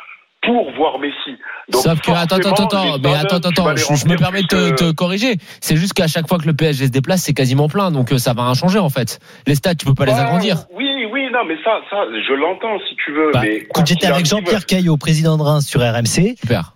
pour 0.42 0.72
voir 0.72 0.98
Messi. 0.98 1.38
Donc, 1.70 1.82
Sauf 1.82 2.00
que, 2.00 2.10
attends, 2.10 2.36
attends, 2.36 2.64
attends, 2.66 2.98
mais 3.02 3.14
attends, 3.14 3.36
attends, 3.36 3.76
je, 3.76 3.94
je 3.94 4.06
me 4.08 4.16
permets 4.16 4.42
de 4.42 4.46
te, 4.46 4.70
que- 4.70 4.74
te 4.76 4.90
corriger. 4.92 5.36
C'est 5.60 5.76
juste 5.76 5.92
qu'à 5.92 6.06
chaque 6.08 6.26
fois 6.28 6.38
que 6.38 6.46
le 6.46 6.54
PSG 6.54 6.86
se 6.86 6.90
déplace, 6.90 7.22
c'est 7.22 7.34
quasiment 7.34 7.68
plein, 7.68 7.90
donc 7.90 8.12
euh, 8.12 8.18
ça 8.18 8.32
va 8.32 8.44
rien 8.44 8.54
changer 8.54 8.78
en 8.78 8.88
fait. 8.90 9.20
Les 9.46 9.54
stades, 9.54 9.76
tu 9.76 9.86
peux 9.86 9.94
pas 9.94 10.06
les 10.06 10.12
agrandir. 10.12 10.64
Oui, 10.74 10.88
oui, 11.12 11.26
non, 11.32 11.40
mais 11.46 11.56
ça, 11.62 11.78
ça, 11.90 11.96
je 12.26 12.32
l'entends 12.34 12.78
si 12.88 12.96
tu 13.04 13.12
veux. 13.12 13.30
Bah, 13.32 13.40
mais 13.42 13.66
quand 13.72 13.84
j'étais 13.86 14.06
avec 14.06 14.26
Jean-Pierre 14.26 14.66
Caillot, 14.66 14.96
président 14.96 15.36
de 15.36 15.42
Reims 15.42 15.66
sur 15.66 15.80
RMC, 15.80 16.36
Super. 16.40 16.72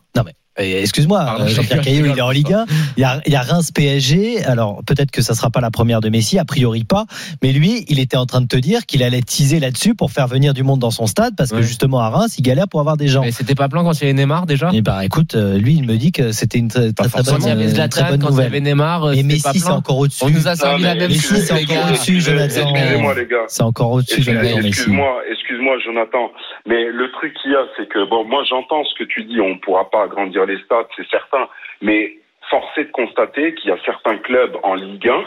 Eh, 0.58 0.80
Excuse-moi, 0.82 1.36
euh, 1.40 1.46
je 1.48 1.54
Jean-Pierre 1.54 1.82
je 1.82 1.90
il 1.90 2.06
est 2.06 2.20
en 2.20 2.30
Ligue 2.30 2.52
1. 2.52 2.64
Il 2.96 3.00
y 3.00 3.04
a, 3.04 3.20
il 3.26 3.32
y 3.32 3.36
a 3.36 3.42
Reims 3.42 3.70
PSG. 3.72 4.44
Alors, 4.44 4.82
peut-être 4.86 5.10
que 5.10 5.20
ça 5.22 5.34
sera 5.34 5.50
pas 5.50 5.60
la 5.60 5.70
première 5.70 6.00
de 6.00 6.08
Messi, 6.08 6.38
a 6.38 6.44
priori 6.44 6.84
pas. 6.84 7.06
Mais 7.42 7.52
lui, 7.52 7.84
il 7.88 7.98
était 7.98 8.16
en 8.16 8.26
train 8.26 8.40
de 8.40 8.46
te 8.46 8.56
dire 8.56 8.86
qu'il 8.86 9.02
allait 9.02 9.20
teaser 9.22 9.58
là-dessus 9.58 9.94
pour 9.94 10.12
faire 10.12 10.28
venir 10.28 10.54
du 10.54 10.62
monde 10.62 10.78
dans 10.80 10.90
son 10.92 11.06
stade 11.06 11.34
parce 11.36 11.50
que 11.50 11.56
Ouais. 11.56 11.62
justement 11.62 11.98
à 12.00 12.08
Reims, 12.10 12.36
il 12.38 12.42
galère 12.42 12.68
pour 12.68 12.80
avoir 12.80 12.96
des 12.96 13.08
gens. 13.08 13.22
Mais 13.22 13.30
c'était 13.32 13.54
pas 13.54 13.68
plein 13.68 13.82
quand 13.82 13.92
il 13.92 14.00
y 14.00 14.04
avait 14.04 14.12
Neymar 14.12 14.46
déjà? 14.46 14.70
Et 14.72 14.80
bah, 14.82 15.04
écoute, 15.04 15.34
euh, 15.34 15.58
lui, 15.58 15.74
il 15.74 15.84
me 15.86 15.96
dit 15.96 16.12
que 16.12 16.30
c'était 16.32 16.58
une 16.58 16.68
très, 16.68 16.92
très, 16.92 17.08
très 17.08 17.22
bonne, 17.22 17.42
il 17.42 17.48
y 17.48 17.50
avait 17.50 17.70
une 17.70 17.88
très 17.88 18.02
bonne 18.04 18.20
quand 18.20 18.28
il 18.28 18.30
y 18.30 18.30
nouvelle. 18.30 18.46
avait 18.46 18.60
Neymar, 18.60 19.04
euh, 19.04 19.12
Et 19.12 19.16
c'était 19.16 19.26
Messi, 19.28 19.60
c'est 19.60 19.70
encore 19.70 19.98
au-dessus. 19.98 20.24
On 20.24 20.30
nous 20.30 20.46
a 20.48 20.54
servi 20.54 20.82
mais 20.82 20.88
la 20.88 20.94
même 20.94 21.08
Messi, 21.10 21.36
c'est 21.36 21.52
encore 21.52 21.86
au-dessus, 21.88 22.20
Jonathan. 22.20 22.44
Excusez-moi, 22.74 23.14
les 23.14 23.26
gars. 23.26 23.36
C'est 23.48 23.62
encore 23.62 23.90
au-dessus, 23.92 24.22
Jonathan 24.22 24.56
Messi. 24.56 24.68
Excuse-moi, 24.68 25.14
excuse-moi, 25.32 25.74
Jonathan. 25.84 26.30
Mais 26.66 26.84
le 26.90 27.10
truc 27.12 27.34
qu'il 27.42 27.50
y 27.52 27.54
a, 27.54 27.64
c'est 27.76 27.88
que 27.88 28.08
bon, 28.08 28.24
moi, 28.24 28.42
j'entends 28.48 28.82
ce 28.84 28.94
que 29.02 29.04
tu 29.08 29.24
dis. 29.24 29.40
On 29.40 29.50
ne 29.54 29.58
pourra 29.60 29.90
pas 29.90 30.04
agrandir 30.04 30.43
les 30.46 30.58
stades, 30.62 30.86
c'est 30.96 31.08
certain. 31.08 31.48
Mais 31.82 32.18
force 32.50 32.78
est 32.78 32.84
de 32.84 32.92
constater 32.92 33.54
qu'il 33.54 33.70
y 33.70 33.72
a 33.72 33.78
certains 33.84 34.18
clubs 34.18 34.56
en 34.62 34.74
Ligue 34.74 35.08
1 35.08 35.24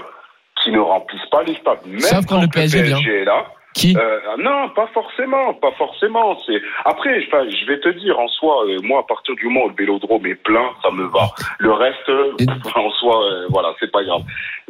qui 0.63 0.71
ne 0.71 0.79
remplissent 0.79 1.29
pas 1.31 1.43
les 1.43 1.55
stades. 1.55 1.85
Même 1.85 1.99
Sauf 1.99 2.25
quand 2.25 2.41
le 2.41 2.47
PSG 2.47 3.21
est 3.21 3.25
là. 3.25 3.45
Qui? 3.73 3.95
Euh, 3.95 4.19
non, 4.39 4.69
pas 4.69 4.87
forcément, 4.87 5.53
pas 5.53 5.71
forcément. 5.77 6.35
C'est 6.47 6.59
après, 6.83 7.21
je 7.21 7.67
vais 7.67 7.79
te 7.79 7.89
dire 7.89 8.17
en 8.17 8.27
soi, 8.27 8.65
euh, 8.65 8.79
moi, 8.81 9.01
à 9.01 9.03
partir 9.03 9.35
du 9.35 9.45
moment 9.45 9.65
où 9.65 9.69
le 9.69 9.75
Vélodrome 9.75 10.25
est 10.25 10.41
plein, 10.41 10.71
ça 10.81 10.89
me 10.89 11.03
va. 11.05 11.29
Le 11.59 11.71
reste, 11.73 12.09
euh, 12.09 12.31
en 12.75 12.89
soi, 12.91 13.19
voilà, 13.49 13.75
c'est 13.79 13.91
pas 13.91 14.03
grave. 14.03 14.21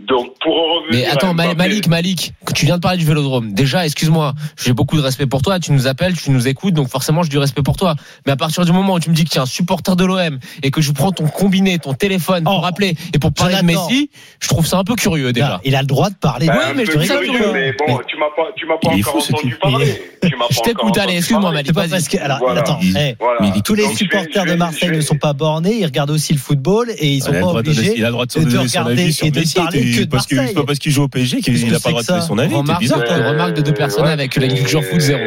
Donc, 0.06 0.34
pour 0.42 0.54
en 0.54 0.76
revenir. 0.76 0.92
Mais 0.92 1.06
attends, 1.08 1.34
Mbappé- 1.34 1.56
Malik, 1.58 1.88
Malik, 1.88 2.34
que 2.46 2.54
tu 2.54 2.66
viens 2.66 2.76
de 2.76 2.82
parler 2.82 3.00
du 3.00 3.06
Vélodrome. 3.06 3.54
Déjà, 3.54 3.84
excuse-moi, 3.84 4.34
j'ai 4.64 4.72
beaucoup 4.72 4.96
de 4.96 5.02
respect 5.02 5.26
pour 5.26 5.42
toi. 5.42 5.60
Tu 5.60 5.72
nous 5.72 5.88
appelles, 5.88 6.16
tu 6.16 6.30
nous 6.30 6.48
écoutes, 6.48 6.76
donc 6.76 6.88
forcément, 6.88 7.24
j'ai 7.24 7.30
du 7.30 7.40
respect 7.40 7.64
pour 7.64 7.76
toi. 7.78 7.96
Mais 8.26 8.32
à 8.32 8.36
partir 8.36 8.64
du 8.64 8.72
moment 8.72 8.94
où 8.94 9.00
tu 9.00 9.10
me 9.10 9.16
dis 9.16 9.26
que 9.26 9.30
tu 9.32 9.38
es 9.38 9.42
un 9.42 9.48
supporter 9.48 9.96
de 9.96 10.06
l'OM 10.06 10.38
et 10.62 10.70
que 10.70 10.82
je 10.82 10.92
prends 10.92 11.12
ton 11.12 11.26
combiné, 11.28 11.80
ton 11.80 11.94
téléphone 11.96 12.44
pour 12.44 12.58
Oh, 12.58 12.62
rappeler 12.62 12.96
et 13.14 13.18
pour 13.18 13.34
parler 13.34 13.56
de 13.56 13.60
Jonathan. 13.62 13.88
Messi, 13.90 14.10
je 14.40 14.48
trouve 14.48 14.68
ça 14.68 14.78
un 14.78 14.84
peu 14.84 14.94
curieux 14.96 15.34
déjà. 15.34 15.60
Il 15.66 15.76
a 15.76 15.82
le 15.82 15.88
droit 15.88 16.12
de 16.12 16.16
parler. 16.16 16.46
Bah, 16.46 16.58
Ouais, 16.58 16.74
mais 16.76 16.86
je 16.86 16.92
trouve 16.92 17.04
ça 17.04 17.18
curieux, 17.18 17.52
mais 17.52 17.74
bon, 17.74 18.00
tu 18.08 18.18
m'as 18.18 18.26
pas, 18.36 18.52
tu 18.56 18.66
m'as 18.68 18.78
pas 18.78 18.90
encore 18.90 19.16
entendu 19.16 19.58
parler. 19.60 20.02
Tu 20.22 20.30
m'as 20.38 20.46
pas 20.48 20.54
Je 20.54 20.60
t'écoute, 20.62 20.98
allez, 21.00 21.18
excuse-moi. 21.18 21.52
Malik. 21.52 21.74
Pas 21.74 21.88
parce 21.88 22.08
que 22.08 22.18
alors 22.20 22.38
Voilà. 22.40 22.62
attends, 22.62 22.80
Voilà. 23.20 23.40
mais 23.42 23.52
tous 23.66 23.74
les 23.74 23.84
Donc, 23.84 23.98
supporters 23.98 24.46
vais- 24.46 24.52
de 24.52 24.56
Marseille 24.56 24.90
vais- 24.90 24.98
ne 24.98 25.02
sont 25.02 25.18
pas 25.18 25.34
bornés, 25.34 25.80
ils 25.80 25.86
regardent 25.86 26.12
aussi 26.12 26.34
le 26.34 26.40
football 26.40 26.92
et 27.00 27.14
ils 27.16 27.22
sont 27.24 27.32
pas 27.32 27.40
de 27.40 27.46
obligés. 27.70 27.94
il 27.98 28.04
a 28.06 28.08
le 28.08 28.14
droit 28.14 28.26
de 28.28 28.40
de 28.48 28.58
regarder 28.58 28.92
avis 29.02 29.14
sur 29.14 29.26
et 29.28 29.32
de 29.32 29.42
parler 29.56 29.87
que 29.96 30.04
de 30.04 30.10
parce 30.10 30.26
que 30.28 30.36
c'est 30.48 30.54
pas 30.54 30.64
parce 30.66 30.80
qu'il 30.80 30.92
joue 30.92 31.04
au 31.04 31.08
PSG 31.08 31.42
qu'il 31.42 31.54
n'a 31.72 31.80
pas 31.80 31.90
le 31.90 31.94
droit 31.94 32.02
de 32.04 32.08
donner 32.08 32.22
son 32.22 32.38
avis. 32.38 32.52
C'est 32.52 32.58
Remarque, 32.58 32.80
bizarre. 32.82 33.30
remarque 33.30 33.54
de 33.56 33.62
deux 33.62 33.74
personnes 33.74 34.06
avec 34.08 34.36
la 34.36 34.48
culture 34.48 34.84
foot 34.84 35.00
zéro. 35.00 35.22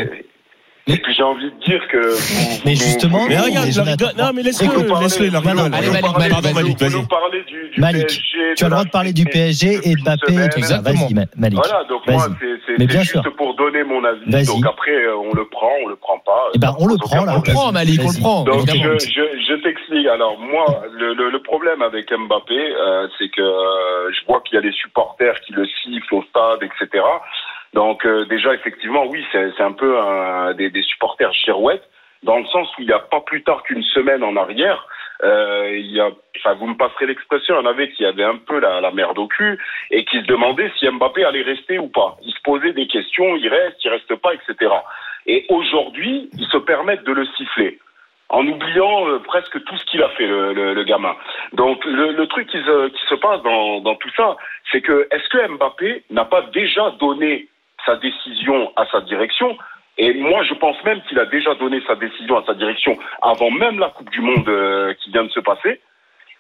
Et 0.87 0.97
puis 0.97 1.15
j'ai 1.15 1.23
envie 1.23 1.45
de 1.51 1.65
dire 1.65 1.81
que. 1.93 1.99
vous- 1.99 2.61
Mais 2.65 2.75
vous- 2.75 2.81
justement, 2.83 3.27
Mais 3.29 3.39
regarde, 3.39 3.69
mais 3.77 3.83
rigole. 3.93 4.13
Non, 4.19 4.31
mais 4.35 4.43
laisse-le, 4.43 4.67
laisse-le, 5.01 5.27
il 5.27 5.33
Malik, 5.33 5.71
Malik, 6.19 6.43
vas-y. 6.43 6.65
du, 6.65 6.75
PSG. 6.75 8.55
Tu 8.57 8.65
as 8.65 8.67
le 8.67 8.71
droit 8.73 8.85
de 8.85 8.91
parler 8.91 9.13
du 9.13 9.25
PSG 9.25 9.79
et 9.85 9.95
de 9.95 10.01
Mbappé 10.01 10.35
et 10.35 10.49
tout 10.49 10.63
ça. 10.63 10.81
Vas-y, 10.81 11.15
Ma- 11.15 11.23
Malik. 11.37 11.59
Voilà, 11.63 11.85
donc 11.85 12.03
moi, 12.09 12.27
c'est 12.67 12.91
juste 12.91 13.11
sûr. 13.13 13.23
pour 13.37 13.55
donner 13.55 13.85
mon 13.85 14.03
avis. 14.05 14.47
Donc 14.47 14.65
après, 14.67 14.91
euh, 14.93 15.17
on 15.17 15.33
le 15.35 15.45
prend, 15.49 15.71
on 15.85 15.89
le 15.89 15.97
prend 15.97 16.19
pas. 16.19 16.49
Eh 16.55 16.59
ben, 16.59 16.75
on 16.79 16.87
le 16.87 16.97
prend, 16.97 17.25
là. 17.25 17.33
On 17.33 17.35
problème. 17.37 17.55
prend, 17.57 17.73
Malik, 17.73 18.01
on 18.01 18.05
le 18.05 18.09
Vas-y. 18.13 18.21
prend. 18.21 18.43
Donc 18.45 18.67
je, 18.67 18.75
je, 18.75 19.23
je 19.49 19.63
t'explique. 19.63 20.07
Alors 20.09 20.39
moi, 20.39 20.83
le, 20.93 21.15
le, 21.15 21.31
le 21.31 21.43
problème 21.43 21.83
avec 21.83 22.11
Mbappé, 22.11 22.55
euh, 22.55 23.07
c'est 23.19 23.29
que 23.29 23.41
euh, 23.43 24.11
je 24.13 24.27
vois 24.27 24.41
qu'il 24.43 24.55
y 24.57 24.59
a 24.59 24.63
des 24.63 24.73
supporters 24.73 25.41
qui 25.47 25.53
le 25.53 25.67
sifflent 25.83 26.15
au 26.15 26.25
stade, 26.31 26.63
etc. 26.63 27.05
Donc 27.73 28.05
euh, 28.05 28.25
déjà, 28.27 28.55
effectivement, 28.55 29.07
oui, 29.07 29.25
c'est 29.33 29.61
un 29.61 29.73
peu 29.73 29.99
un, 29.99 30.55
des, 30.55 30.83
supporters 30.83 31.33
girouettes, 31.33 31.89
dans 32.23 32.39
le 32.39 32.47
sens 32.47 32.69
où 32.77 32.83
il 32.83 32.87
n'y 32.87 32.93
a 32.93 32.99
pas 32.99 33.21
plus 33.21 33.43
tard 33.43 33.63
qu'une 33.63 33.83
semaine 33.83 34.25
en 34.25 34.37
arrière, 34.37 34.87
euh, 35.23 35.71
il 35.73 35.93
y 35.93 36.01
a, 36.01 36.11
vous 36.55 36.67
me 36.67 36.77
passerez 36.77 37.07
l'expression, 37.07 37.55
il 37.55 37.65
y 37.65 37.67
en 37.67 37.71
avait 37.71 37.91
qui 37.91 38.05
avaient 38.05 38.25
un 38.25 38.37
peu 38.37 38.59
la, 38.59 38.81
la 38.81 38.91
merde 38.91 39.19
au 39.19 39.29
cul 39.29 39.59
et 39.91 40.05
qui 40.05 40.21
se 40.21 40.27
demandaient 40.27 40.73
si 40.79 40.89
Mbappé 40.89 41.25
allait 41.25 41.43
rester 41.43 41.79
ou 41.79 41.89
pas. 41.89 42.17
Ils 42.23 42.33
se 42.33 42.41
posaient 42.43 42.73
des 42.73 42.87
questions, 42.87 43.37
il 43.37 43.49
reste, 43.49 43.85
il 43.85 43.91
reste 43.91 44.15
pas, 44.17 44.33
etc. 44.35 44.73
Et 45.27 45.47
aujourd'hui, 45.49 46.29
ils 46.39 46.49
se 46.49 46.57
permettent 46.57 47.05
de 47.05 47.13
le 47.13 47.27
siffler 47.37 47.79
en 48.31 48.47
oubliant 48.47 49.09
euh, 49.09 49.19
presque 49.19 49.63
tout 49.65 49.77
ce 49.77 49.85
qu'il 49.87 50.03
a 50.03 50.09
fait, 50.11 50.27
le, 50.27 50.85
gamin. 50.85 51.15
Donc 51.53 51.85
le, 51.85 52.25
truc 52.27 52.49
qui 52.49 52.59
se, 52.59 53.15
passe 53.17 53.43
dans 53.43 53.95
tout 53.97 54.11
ça, 54.17 54.37
c'est 54.71 54.81
que 54.81 55.09
est-ce 55.11 55.29
que 55.29 55.49
Mbappé 55.49 56.05
n'a 56.11 56.25
pas 56.25 56.43
déjà 56.53 56.91
donné 57.01 57.49
sa 57.87 57.97
décision 57.97 58.73
à 58.77 58.87
sa 58.87 59.01
direction 59.03 59.57
et 60.03 60.15
moi, 60.15 60.43
je 60.45 60.55
pense 60.55 60.83
même 60.83 61.03
qu'il 61.03 61.19
a 61.19 61.27
déjà 61.27 61.55
donné 61.57 61.83
sa 61.87 61.95
décision 61.95 62.39
à 62.39 62.45
sa 62.47 62.55
direction 62.55 62.99
avant 63.21 63.51
même 63.51 63.79
la 63.79 63.91
Coupe 63.91 64.09
du 64.09 64.23
Monde 64.23 64.49
euh, 64.49 64.95
qui 64.95 65.11
vient 65.11 65.25
de 65.25 65.31
se 65.31 65.41
passer, 65.41 65.79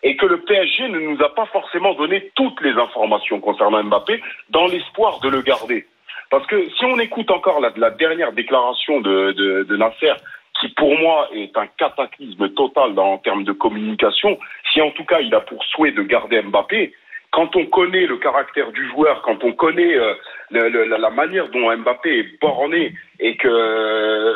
et 0.02 0.16
que 0.16 0.24
le 0.24 0.40
PSG 0.40 0.88
ne 0.88 0.98
nous 0.98 1.22
a 1.22 1.34
pas 1.34 1.44
forcément 1.44 1.92
donné 1.92 2.30
toutes 2.34 2.58
les 2.62 2.72
informations 2.72 3.38
concernant 3.38 3.84
Mbappé 3.84 4.22
dans 4.48 4.66
l'espoir 4.66 5.20
de 5.20 5.28
le 5.28 5.42
garder. 5.42 5.86
Parce 6.30 6.46
que 6.46 6.70
si 6.70 6.86
on 6.86 6.98
écoute 7.00 7.30
encore 7.30 7.60
la, 7.60 7.90
dernière 7.90 8.32
déclaration 8.32 9.00
de, 9.00 9.32
de, 9.32 9.64
de 9.64 9.76
Nasser, 9.76 10.14
qui 10.58 10.68
pour 10.70 10.96
moi 10.98 11.28
est 11.34 11.54
un 11.58 11.66
cataclysme 11.66 12.48
total 12.54 12.98
en 12.98 13.18
termes 13.18 13.44
de 13.44 13.52
communication, 13.52 14.38
si 14.72 14.80
en 14.80 14.90
tout 14.92 15.04
cas 15.04 15.20
il 15.20 15.34
a 15.34 15.40
pour 15.40 15.62
souhait 15.64 15.92
de 15.92 16.02
garder 16.02 16.40
Mbappé, 16.40 16.94
quand 17.32 17.54
on 17.56 17.66
connaît 17.66 18.06
le 18.06 18.16
caractère 18.18 18.72
du 18.72 18.86
joueur, 18.90 19.22
quand 19.22 19.42
on 19.44 19.52
connaît 19.52 19.94
euh, 19.94 20.14
le- 20.50 20.68
le- 20.68 20.84
la, 20.84 21.10
manière 21.10 21.48
dont 21.48 21.74
Mbappé 21.76 22.18
est 22.20 22.40
borné 22.40 22.92
et 23.20 23.36
que 23.36 23.48
euh, 23.48 24.34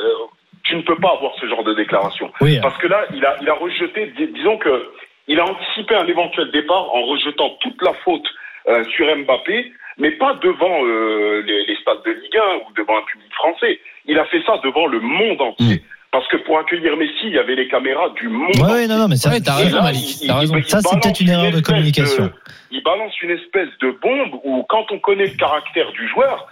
tu 0.64 0.76
ne 0.76 0.82
peux 0.82 0.96
pas 0.96 1.12
avoir 1.12 1.34
ce 1.40 1.46
genre 1.46 1.64
de 1.64 1.74
déclaration. 1.74 2.30
Oui, 2.40 2.58
Parce 2.62 2.76
que 2.78 2.86
là, 2.86 3.04
il 3.14 3.24
a, 3.24 3.36
il 3.42 3.48
a 3.48 3.54
rejeté, 3.54 4.06
dis- 4.16 4.28
disons 4.28 4.58
que 4.58 4.90
il 5.26 5.40
a 5.40 5.44
anticipé 5.44 5.94
un 5.94 6.06
éventuel 6.06 6.50
départ 6.50 6.94
en 6.94 7.02
rejetant 7.06 7.50
toute 7.60 7.80
la 7.82 7.92
faute 8.04 8.26
euh, 8.68 8.84
sur 8.84 9.06
Mbappé, 9.16 9.72
mais 9.98 10.10
pas 10.12 10.34
devant 10.42 10.84
euh, 10.84 11.42
les, 11.46 11.64
les 11.66 11.76
stades 11.76 12.02
de 12.04 12.10
Ligue 12.12 12.36
1 12.36 12.56
ou 12.68 12.72
devant 12.76 12.98
un 12.98 13.02
public 13.02 13.32
français. 13.34 13.80
Il 14.06 14.18
a 14.18 14.24
fait 14.26 14.42
ça 14.46 14.58
devant 14.62 14.86
le 14.86 15.00
monde 15.00 15.40
entier. 15.40 15.82
Parce 16.14 16.28
que 16.28 16.36
pour 16.36 16.56
accueillir 16.60 16.96
Messi, 16.96 17.24
il 17.24 17.32
y 17.32 17.38
avait 17.38 17.56
les 17.56 17.66
caméras 17.66 18.08
du 18.10 18.28
monde 18.28 18.54
ouais, 18.70 18.86
non, 18.86 18.98
non, 18.98 19.08
mais 19.08 19.16
ça, 19.16 19.30
Ouais, 19.30 19.40
t'as 19.40 19.56
raison, 19.56 19.82
Malik. 19.82 20.22
il- 20.22 20.28
T'as 20.28 20.34
il- 20.34 20.38
raison. 20.38 20.54
il 20.58 20.64
Ça, 20.64 20.78
c'est 20.80 21.00
peut-être 21.00 21.20
une 21.20 21.28
erreur 21.28 21.50
de 21.50 21.60
communication. 21.60 22.30
il 22.70 22.82
balance 22.84 23.20
une 23.20 23.30
espèce 23.30 23.70
de 23.80 23.90
bombe 24.00 24.38
où, 24.44 24.62
quand 24.68 24.86
on 24.92 25.00
connaît 25.00 25.26
le 25.26 25.36
caractère 25.36 25.90
du 25.90 26.06
joueur, 26.06 26.46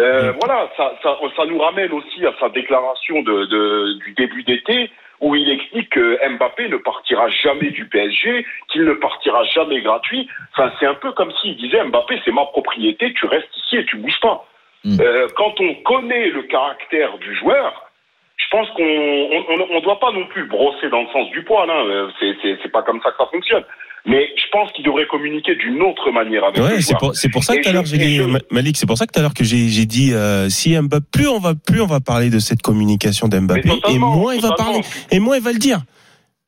euh, 0.00 0.32
voilà, 0.40 0.68
ça, 0.76 0.92
ça, 1.04 1.16
ça 1.36 1.44
nous 1.46 1.58
ramène 1.60 1.92
aussi 1.92 2.26
à 2.26 2.32
sa 2.40 2.48
déclaration 2.48 3.22
de, 3.22 3.44
de- 3.44 3.98
du 4.04 4.12
début 4.14 4.42
d'été 4.42 4.90
où 5.20 5.36
il 5.36 5.48
explique 5.50 5.90
que 5.90 6.18
Mbappé 6.36 6.68
ne 6.68 6.78
partira 6.78 7.28
jamais 7.28 7.70
du 7.70 7.86
PSG, 7.86 8.44
qu'il 8.72 8.82
ne 8.84 8.94
partira 8.94 9.44
jamais 9.44 9.82
gratuit. 9.82 10.28
Enfin, 10.52 10.72
c'est 10.80 10.86
un 10.86 10.94
peu 10.94 11.12
comme 11.12 11.30
s'il 11.40 11.56
disait 11.58 11.84
Mbappé, 11.84 12.20
c'est 12.24 12.32
ma 12.32 12.46
propriété, 12.46 13.12
tu 13.14 13.26
restes 13.26 13.56
ici 13.56 13.76
et 13.76 13.84
tu 13.84 13.98
bouges 13.98 14.18
pas. 14.20 14.44
Mm. 14.84 14.98
Euh, 15.00 15.28
quand 15.36 15.54
on 15.60 15.74
connaît 15.84 16.28
le 16.30 16.42
caractère 16.42 17.18
du 17.18 17.36
joueur, 17.36 17.89
je 18.42 18.46
pense 18.50 18.68
qu'on 18.76 18.82
on, 18.82 19.40
on- 19.54 19.76
on 19.76 19.80
doit 19.80 20.00
pas 20.00 20.12
non 20.12 20.26
plus 20.28 20.46
brosser 20.48 20.88
dans 20.90 21.02
le 21.02 21.08
sens 21.12 21.30
du 21.30 21.42
poil. 21.44 21.68
Hein. 21.70 21.84
Euh, 21.86 22.08
C'est, 22.18 22.32
c'est, 22.42 22.58
c'est 22.62 22.72
pas 22.72 22.82
comme 22.82 23.00
ça 23.02 23.10
que 23.10 23.16
ça 23.18 23.28
fonctionne. 23.30 23.64
Mais 24.06 24.30
je 24.34 24.44
pense 24.50 24.72
qu'il 24.72 24.82
devrait 24.84 25.06
communiquer 25.06 25.54
d'une 25.56 25.82
autre 25.82 26.10
manière 26.10 26.42
avec 26.44 26.56
Ouais, 26.62 26.80
c'est 26.80 26.96
pour, 26.98 27.14
c'est 27.14 27.28
pour 27.28 27.44
ça 27.44 27.54
que 27.56 27.62
tout 27.62 27.68
à 27.68 27.72
l'heure 27.72 27.84
j'ai 27.84 27.98
dit, 27.98 28.18
Malik, 28.50 28.78
c'est 28.78 28.86
pour 28.86 28.96
ça 28.96 29.06
que 29.06 29.12
tout 29.12 29.18
à 29.20 29.22
l'heure 29.22 29.34
que 29.34 29.44
j'ai 29.44 29.68
j'ai 29.68 29.84
dit 29.84 30.14
euh, 30.14 30.48
si 30.48 30.74
Mbappé 30.74 31.04
plus 31.12 31.28
on 31.28 31.38
va 31.38 31.52
plus 31.54 31.82
on 31.82 31.86
va 31.86 32.00
parler 32.00 32.30
de 32.30 32.38
cette 32.38 32.62
communication 32.62 33.28
d'Mbappé 33.28 33.68
et 33.90 33.98
moins 33.98 34.34
il 34.34 34.40
va 34.40 34.52
parler 34.52 34.80
et 35.10 35.20
moins 35.20 35.36
il 35.36 35.42
va 35.42 35.52
le 35.52 35.58
dire. 35.58 35.80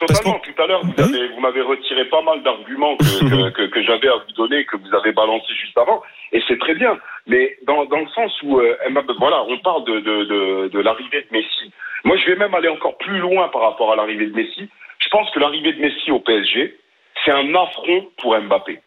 Totalement. 0.06 0.38
Tout 0.40 0.62
à 0.62 0.66
l'heure, 0.66 0.82
vous, 0.84 0.92
Oui. 0.98 1.04
avez- 1.04 1.28
vous 1.28 1.40
m'avez 1.40 1.60
retiré 1.62 2.04
pas 2.06 2.22
mal 2.22 2.42
d'arguments 2.42 2.96
que, 2.96 3.04
que, 3.04 3.50
que, 3.56 3.62
que 3.70 3.82
j'avais 3.82 4.08
à 4.08 4.16
vous 4.16 4.32
donner, 4.36 4.64
que 4.64 4.76
vous 4.76 4.94
avez 4.94 5.12
balancé 5.12 5.52
juste 5.54 5.76
avant, 5.78 6.02
et 6.32 6.42
c'est 6.48 6.58
très 6.58 6.74
bien. 6.74 6.98
Mais 7.26 7.56
dans, 7.66 7.84
dans 7.86 8.00
le 8.00 8.08
sens 8.08 8.32
où, 8.42 8.58
euh, 8.58 8.76
Mbappé- 8.90 9.16
voilà, 9.18 9.42
on 9.48 9.58
parle 9.58 9.84
de, 9.84 10.00
de, 10.00 10.24
de, 10.24 10.68
de 10.68 10.80
l'arrivée 10.80 11.22
de 11.22 11.28
Messi. 11.36 11.72
Moi, 12.04 12.16
je 12.16 12.26
vais 12.30 12.36
même 12.36 12.54
aller 12.54 12.68
encore 12.68 12.96
plus 12.98 13.18
loin 13.18 13.48
par 13.48 13.62
rapport 13.62 13.92
à 13.92 13.96
l'arrivée 13.96 14.26
de 14.26 14.34
Messi. 14.34 14.68
Je 14.98 15.08
pense 15.10 15.30
que 15.30 15.38
l'arrivée 15.40 15.72
de 15.72 15.80
Messi 15.80 16.10
au 16.10 16.18
PSG, 16.20 16.76
c'est 17.24 17.30
un 17.32 17.54
affront 17.54 18.08
pour 18.18 18.36
Mbappé. 18.38 18.80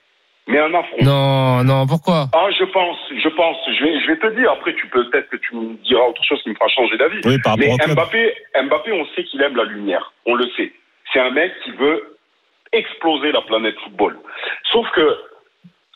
Mais 0.48 0.60
un 0.60 0.72
affront. 0.76 0.98
Non, 1.02 1.64
non, 1.64 1.88
pourquoi? 1.88 2.26
Ah, 2.34 2.48
je 2.52 2.66
pense, 2.66 2.98
je 3.18 3.30
pense. 3.30 3.58
Je 3.68 3.84
vais, 3.84 4.00
je 4.00 4.08
vais 4.08 4.18
te 4.18 4.28
dire. 4.36 4.52
Après, 4.52 4.76
tu 4.76 4.86
peux 4.90 5.10
peut-être 5.10 5.28
que 5.30 5.38
tu 5.38 5.56
me 5.56 5.74
diras 5.84 6.04
autre 6.04 6.24
chose 6.24 6.40
qui 6.44 6.50
me 6.50 6.54
fera 6.54 6.68
changer 6.68 6.98
d'avis. 6.98 7.20
Oui, 7.26 7.40
par 7.44 7.58
Mais. 7.58 7.70
Mbappé, 7.88 8.32
Mbappé, 8.64 8.92
on 8.92 9.06
sait 9.16 9.24
qu'il 9.24 9.42
aime 9.42 9.56
la 9.56 9.64
lumière. 9.64 10.14
On 10.28 10.36
le 10.36 10.46
sait. 10.56 10.72
C'est 11.16 11.22
un 11.22 11.32
mec 11.32 11.54
qui 11.64 11.72
veut 11.72 12.18
exploser 12.74 13.32
la 13.32 13.42
planète 13.44 13.76
football. 13.86 14.18
Sauf 14.72 14.86
que, 14.94 15.16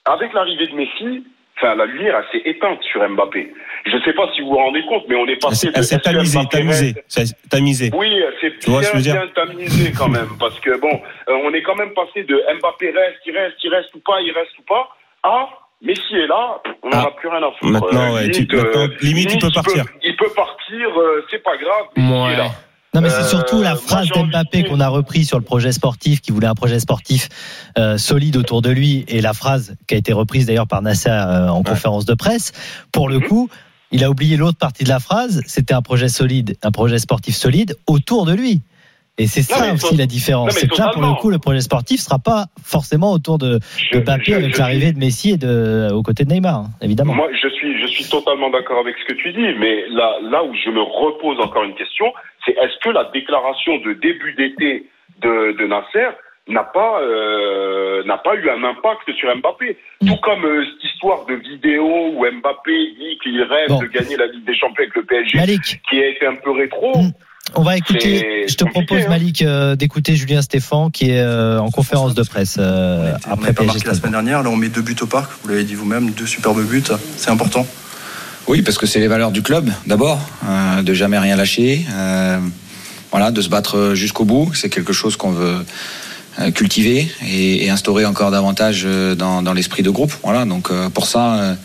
avec 0.05 0.31
l'arrivée 0.33 0.67
de 0.67 0.75
Messi, 0.75 1.25
enfin, 1.57 1.75
la 1.75 1.85
lumière, 1.85 2.15
elle 2.23 2.39
s'est 2.41 2.49
éteinte 2.49 2.81
sur 2.83 3.05
Mbappé. 3.09 3.51
Je 3.85 3.97
ne 3.97 4.01
sais 4.03 4.13
pas 4.13 4.29
si 4.33 4.39
vous 4.41 4.51
vous 4.51 4.55
rendez 4.55 4.81
compte, 4.85 5.03
mais 5.09 5.15
on 5.15 5.25
est 5.27 5.35
passé 5.41 5.67
de. 5.67 5.73
Elle 5.75 5.83
s'est 5.83 5.99
tamisée, 5.99 6.39
tamisée. 6.49 6.93
tamisée. 7.49 7.91
oui, 7.93 8.21
c'est 8.39 8.65
bien, 8.65 8.79
veux 8.93 9.01
bien 9.01 9.27
tamisé 9.35 9.91
quand 9.91 10.07
même, 10.07 10.29
parce 10.39 10.57
que 10.61 10.79
bon, 10.79 11.01
euh, 11.27 11.33
on 11.43 11.53
est 11.53 11.63
quand 11.63 11.75
même 11.75 11.93
passé 11.93 12.23
de 12.23 12.41
Mbappé 12.61 12.91
reste, 12.91 13.17
il 13.25 13.37
reste, 13.37 13.57
il 13.61 13.73
reste 13.75 13.93
ou 13.95 13.99
pas, 13.99 14.21
il 14.21 14.31
reste 14.31 14.57
ou 14.57 14.63
pas, 14.63 14.87
à 15.23 15.49
Messi 15.81 16.15
est 16.15 16.27
là, 16.27 16.61
on 16.83 16.89
n'en 16.89 16.97
Ah. 16.97 17.07
a 17.07 17.11
plus 17.11 17.27
rien 17.27 17.43
à 17.43 17.51
foutre. 17.51 17.71
Maintenant, 17.73 18.13
ouais, 18.15 18.29
tu- 18.31 18.47
maintenant, 18.55 18.87
limite, 19.01 19.33
il 19.33 19.39
peut 19.39 19.51
partir. 19.53 19.83
il 20.01 20.15
peut 20.15 20.31
partir, 20.33 20.97
euh, 20.99 21.25
c'est 21.29 21.43
pas 21.43 21.57
grave, 21.57 21.87
Messi 21.97 22.09
Ouais. 22.11 22.33
est 22.33 22.37
là. 22.37 22.47
Non, 22.93 23.01
mais 23.01 23.09
c'est 23.09 23.17
Euh, 23.17 23.27
surtout 23.27 23.61
la 23.61 23.75
moi, 23.75 23.81
phrase 23.81 24.07
d'Mbappé 24.09 24.63
qu'on 24.63 24.79
a 24.79 24.87
repris 24.87 25.23
sur 25.23 25.37
le 25.37 25.43
projet 25.43 25.71
sportif, 25.71 26.21
qui 26.21 26.31
voulait 26.31 26.47
un 26.47 26.55
projet 26.55 26.79
sportif 26.79 27.29
euh, 27.77 27.97
solide 27.97 28.35
autour 28.35 28.61
de 28.61 28.71
lui, 28.71 29.05
et 29.07 29.21
la 29.21 29.33
phrase 29.33 29.75
qui 29.87 29.93
a 29.93 29.97
été 29.97 30.11
reprise 30.11 30.47
d'ailleurs 30.47 30.67
par 30.67 30.81
Nasser 30.81 31.09
euh, 31.09 31.49
en 31.49 31.61
conférence 31.61 32.05
de 32.05 32.15
presse. 32.15 32.51
Pour 32.91 33.07
le 33.07 33.19
coup, 33.19 33.47
il 33.91 34.03
a 34.03 34.09
oublié 34.09 34.37
l'autre 34.37 34.57
partie 34.57 34.83
de 34.83 34.89
la 34.89 34.99
phrase. 34.99 35.41
C'était 35.45 35.73
un 35.73 35.81
projet 35.83 36.09
solide, 36.09 36.57
un 36.63 36.71
projet 36.71 36.97
sportif 36.97 37.35
solide 37.35 37.77
autour 37.85 38.25
de 38.25 38.33
lui. 38.33 38.61
Et 39.19 39.27
c'est 39.27 39.41
ça 39.41 39.65
mais 39.65 39.73
aussi 39.73 39.97
la 39.97 40.05
différence. 40.05 40.51
C'est 40.53 40.69
que 40.71 40.77
là, 40.77 40.91
pour 40.93 41.01
le 41.01 41.13
coup, 41.19 41.29
le 41.29 41.39
projet 41.39 41.59
sportif 41.59 41.99
sera 41.99 42.19
pas 42.19 42.45
forcément 42.63 43.11
autour 43.11 43.37
de, 43.37 43.59
de 43.91 43.99
Mbappé 43.99 44.33
avec 44.33 44.57
l'arrivée 44.57 44.93
de 44.93 44.97
Messi 44.97 45.31
et 45.31 45.37
de, 45.37 45.91
aux 45.93 46.01
côtés 46.03 46.23
de 46.23 46.29
Neymar, 46.31 46.63
évidemment. 46.81 47.13
Moi, 47.13 47.27
je 47.33 47.49
suis, 47.49 47.79
je 47.81 47.87
suis 47.87 48.05
totalement 48.09 48.49
d'accord 48.49 48.79
avec 48.79 48.95
ce 48.97 49.13
que 49.13 49.19
tu 49.19 49.33
dis, 49.33 49.53
mais 49.59 49.87
là, 49.89 50.17
là 50.23 50.43
où 50.43 50.53
je 50.55 50.69
me 50.69 50.81
repose 50.81 51.37
encore 51.41 51.65
une 51.65 51.75
question, 51.75 52.05
c'est 52.45 52.53
est-ce 52.53 52.79
que 52.81 52.89
la 52.89 53.05
déclaration 53.13 53.77
de 53.79 53.93
début 53.93 54.33
d'été 54.33 54.87
de, 55.21 55.51
de 55.57 55.67
Nasser 55.67 56.15
n'a 56.47 56.63
pas, 56.63 57.01
euh, 57.01 58.03
n'a 58.05 58.17
pas 58.17 58.35
eu 58.35 58.49
un 58.49 58.63
impact 58.63 59.11
sur 59.19 59.35
Mbappé? 59.35 59.77
Tout 60.07 60.15
comme 60.23 60.45
euh, 60.45 60.63
cette 60.63 60.91
histoire 60.91 61.25
de 61.25 61.35
vidéo 61.35 61.83
où 62.15 62.25
Mbappé 62.25 62.71
dit 62.97 63.17
qu'il 63.21 63.41
rêve 63.43 63.67
Bon. 63.67 63.79
de 63.79 63.87
gagner 63.87 64.15
la 64.15 64.27
Ligue 64.27 64.45
des 64.45 64.55
Champions 64.55 64.83
avec 64.83 64.95
le 64.95 65.03
PSG, 65.03 65.37
Malik, 65.37 65.81
qui 65.89 66.01
a 66.01 66.07
été 66.07 66.25
un 66.25 66.35
peu 66.35 66.51
rétro. 66.51 66.93
On 67.55 67.63
va 67.63 67.77
écouter, 67.77 68.45
je 68.47 68.55
te 68.55 68.63
propose 68.63 69.03
hein. 69.03 69.09
Malik 69.09 69.41
euh, 69.41 69.75
d'écouter 69.75 70.15
Julien 70.15 70.41
Stéphan 70.41 70.89
qui 70.89 71.09
est 71.09 71.19
euh, 71.19 71.59
en 71.59 71.71
conférence 71.71 72.13
de 72.13 72.23
presse 72.23 72.57
euh, 72.59 73.13
on 73.27 73.33
après 73.33 73.53
la 73.85 73.93
semaine 73.93 74.11
dernière, 74.11 74.43
là 74.43 74.49
on 74.49 74.55
met 74.55 74.69
deux 74.69 74.81
buts 74.81 74.95
au 75.01 75.05
parc, 75.07 75.31
vous 75.43 75.49
l'avez 75.49 75.63
dit 75.63 75.75
vous-même, 75.75 76.11
deux 76.11 76.27
superbes 76.27 76.63
buts, 76.63 76.83
c'est 77.17 77.31
important. 77.31 77.65
Oui, 78.47 78.61
parce 78.61 78.77
que 78.77 78.87
c'est 78.87 78.99
les 78.99 79.07
valeurs 79.07 79.31
du 79.31 79.41
club, 79.43 79.69
d'abord, 79.85 80.19
euh, 80.47 80.81
de 80.81 80.93
jamais 80.93 81.19
rien 81.19 81.35
lâcher, 81.35 81.85
euh, 81.91 82.39
voilà, 83.11 83.31
de 83.31 83.41
se 83.41 83.49
battre 83.49 83.93
jusqu'au 83.93 84.25
bout. 84.25 84.51
C'est 84.55 84.69
quelque 84.69 84.93
chose 84.93 85.17
qu'on 85.17 85.31
veut 85.31 85.65
cultiver 86.53 87.11
et, 87.27 87.65
et 87.65 87.69
instaurer 87.69 88.05
encore 88.05 88.31
davantage 88.31 88.87
dans, 89.17 89.41
dans 89.41 89.53
l'esprit 89.53 89.83
de 89.83 89.89
groupe. 89.89 90.13
Voilà, 90.23 90.45
donc 90.45 90.71
euh, 90.71 90.89
pour 90.89 91.05
ça, 91.05 91.35
euh, 91.35 91.55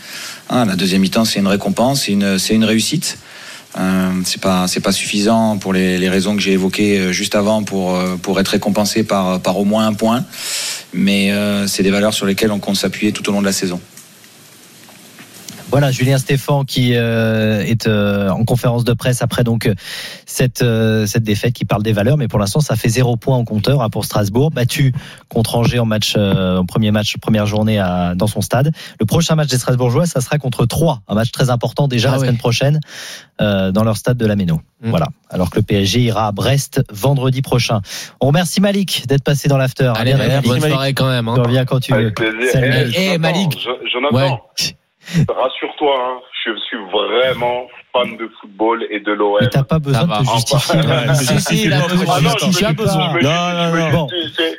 hein, 0.51 0.65
la 0.65 0.75
deuxième 0.75 1.01
mi-temps, 1.01 1.25
c'est 1.25 1.39
une 1.39 1.47
récompense, 1.47 2.03
c'est 2.03 2.13
une, 2.13 2.39
c'est 2.39 2.55
une 2.55 2.65
réussite. 2.65 3.19
Euh, 3.77 4.13
c'est 4.25 4.41
pas 4.41 4.69
c'est 4.69 4.81
pas 4.81 4.93
suffisant 4.93 5.59
pour 5.59 5.73
les, 5.73 6.09
raisons 6.09 6.37
que 6.37 6.43
j'ai 6.43 6.53
évoquées 6.53 6.99
euh, 6.99 7.13
juste 7.13 7.35
avant 7.35 7.65
pour 7.65 7.97
euh, 7.97 8.17
pour 8.17 8.39
être 8.39 8.49
récompensé 8.49 9.03
par 9.03 9.41
par 9.41 9.59
au 9.59 9.65
moins 9.65 9.87
un 9.87 9.95
point 9.95 10.25
mais 10.95 11.33
euh, 11.33 11.67
c'est 11.67 11.83
des 11.83 11.91
valeurs 11.91 12.15
sur 12.15 12.25
lesquelles 12.25 12.53
on 12.53 12.61
compte 12.61 12.77
s'appuyer 12.77 13.13
tout 13.13 13.29
au 13.29 13.33
long 13.33 13.41
de 13.41 13.47
la 13.47 13.53
saison. 13.53 13.81
Voilà, 15.75 15.91
Julien 15.91 16.19
Stéphan 16.19 16.63
qui 16.65 16.93
euh, 16.95 17.61
est 17.65 17.89
euh, 17.89 18.29
en 18.31 18.45
conférence 18.45 18.85
de 18.85 18.93
presse 18.93 19.23
après 19.23 19.43
donc 19.43 19.67
euh, 19.67 19.75
cette 20.25 20.63
euh, 20.63 21.05
cette 21.07 21.25
défaite 21.25 21.53
qui 21.53 21.65
parle 21.65 21.83
des 21.83 21.93
valeurs, 21.93 22.17
mais 22.17 22.29
pour 22.29 22.39
l'instant 22.39 22.61
ça 22.61 22.77
fait 22.77 22.89
zéro 22.89 23.17
point 23.17 23.37
en 23.37 23.45
compteur 23.45 23.83
hein, 23.83 23.91
pour 23.91 24.05
Strasbourg, 24.05 24.53
battu 24.53 24.93
contre 25.29 25.57
Angers 25.57 25.81
en 25.81 25.85
match 25.85 26.15
euh, 26.17 26.59
en 26.59 26.65
premier 26.65 26.93
match 26.93 27.17
première 27.21 27.47
journée 27.47 27.81
à, 27.81 28.15
dans 28.15 28.29
son 28.29 28.41
stade. 28.41 28.71
Le 29.01 29.05
prochain 29.07 29.35
match 29.35 29.49
des 29.49 29.59
Strasbourgeois, 29.59 30.07
ça 30.07 30.21
sera 30.21 30.39
contre 30.39 30.65
Troyes, 30.65 31.01
un 31.09 31.15
match 31.17 31.33
très 31.33 31.51
important 31.51 31.89
déjà 31.89 32.11
Ah 32.11 32.13
la 32.13 32.19
ouais. 32.19 32.27
semaine 32.27 32.39
prochaine 32.39 32.79
euh, 33.41 33.73
dans 33.73 33.83
leur 33.83 33.97
stade 33.97 34.17
de 34.17 34.27
la 34.27 34.37
Méno. 34.37 34.61
Mm. 34.81 34.91
Voilà. 34.91 35.09
Alors 35.29 35.51
que 35.51 35.57
le 35.57 35.65
PSG 35.65 36.03
ira 36.03 36.29
à 36.29 36.33
Brest 36.33 36.83
vendredi 36.93 37.43
prochain. 37.43 37.81
On 38.21 38.29
remercie 38.29 38.61
Malik 38.61 39.07
d'être 39.09 39.25
passé 39.25 39.49
dans 39.49 39.59
l'after. 39.59 39.93
Allez, 39.97 40.15
Bien, 40.15 40.19
Malik, 40.19 40.47
Malik. 40.47 40.63
bonne 40.63 40.71
soirée 40.71 40.95
quand 40.95 41.09
même. 41.09 41.27
hein. 41.27 41.35
Tu 41.35 41.41
reviens 41.41 41.65
quand 41.65 41.81
tu 41.81 41.93
veux. 41.93 41.99
Avec 41.99 42.15
plaisir. 42.15 42.51
Salut, 42.53 42.93
Eh, 42.97 43.19
Malik. 43.19 43.67
Rassure-toi, 45.29 45.95
hein, 45.99 46.21
je 46.45 46.51
suis 46.67 46.79
vraiment 46.93 47.67
fan 47.93 48.17
de 48.17 48.29
football 48.41 48.85
et 48.91 49.01
de 49.01 49.13
l'OM. 49.13 49.39
Mais 49.41 49.49
t'as 49.49 49.63
pas 49.63 49.79
besoin 49.79 50.05
de 50.05 50.25
te 50.25 50.31
justifier. 50.35 50.81
Si, 51.15 51.41
si, 51.41 51.65
il 51.67 51.73
a 51.73 51.79
Ah, 51.85 52.73
besoin. 52.73 53.13
Non, 53.23 53.31
non, 53.31 53.71
non. 53.73 53.87
dis, 53.87 53.93
Bon. 53.93 54.09
c'est- 54.37 54.59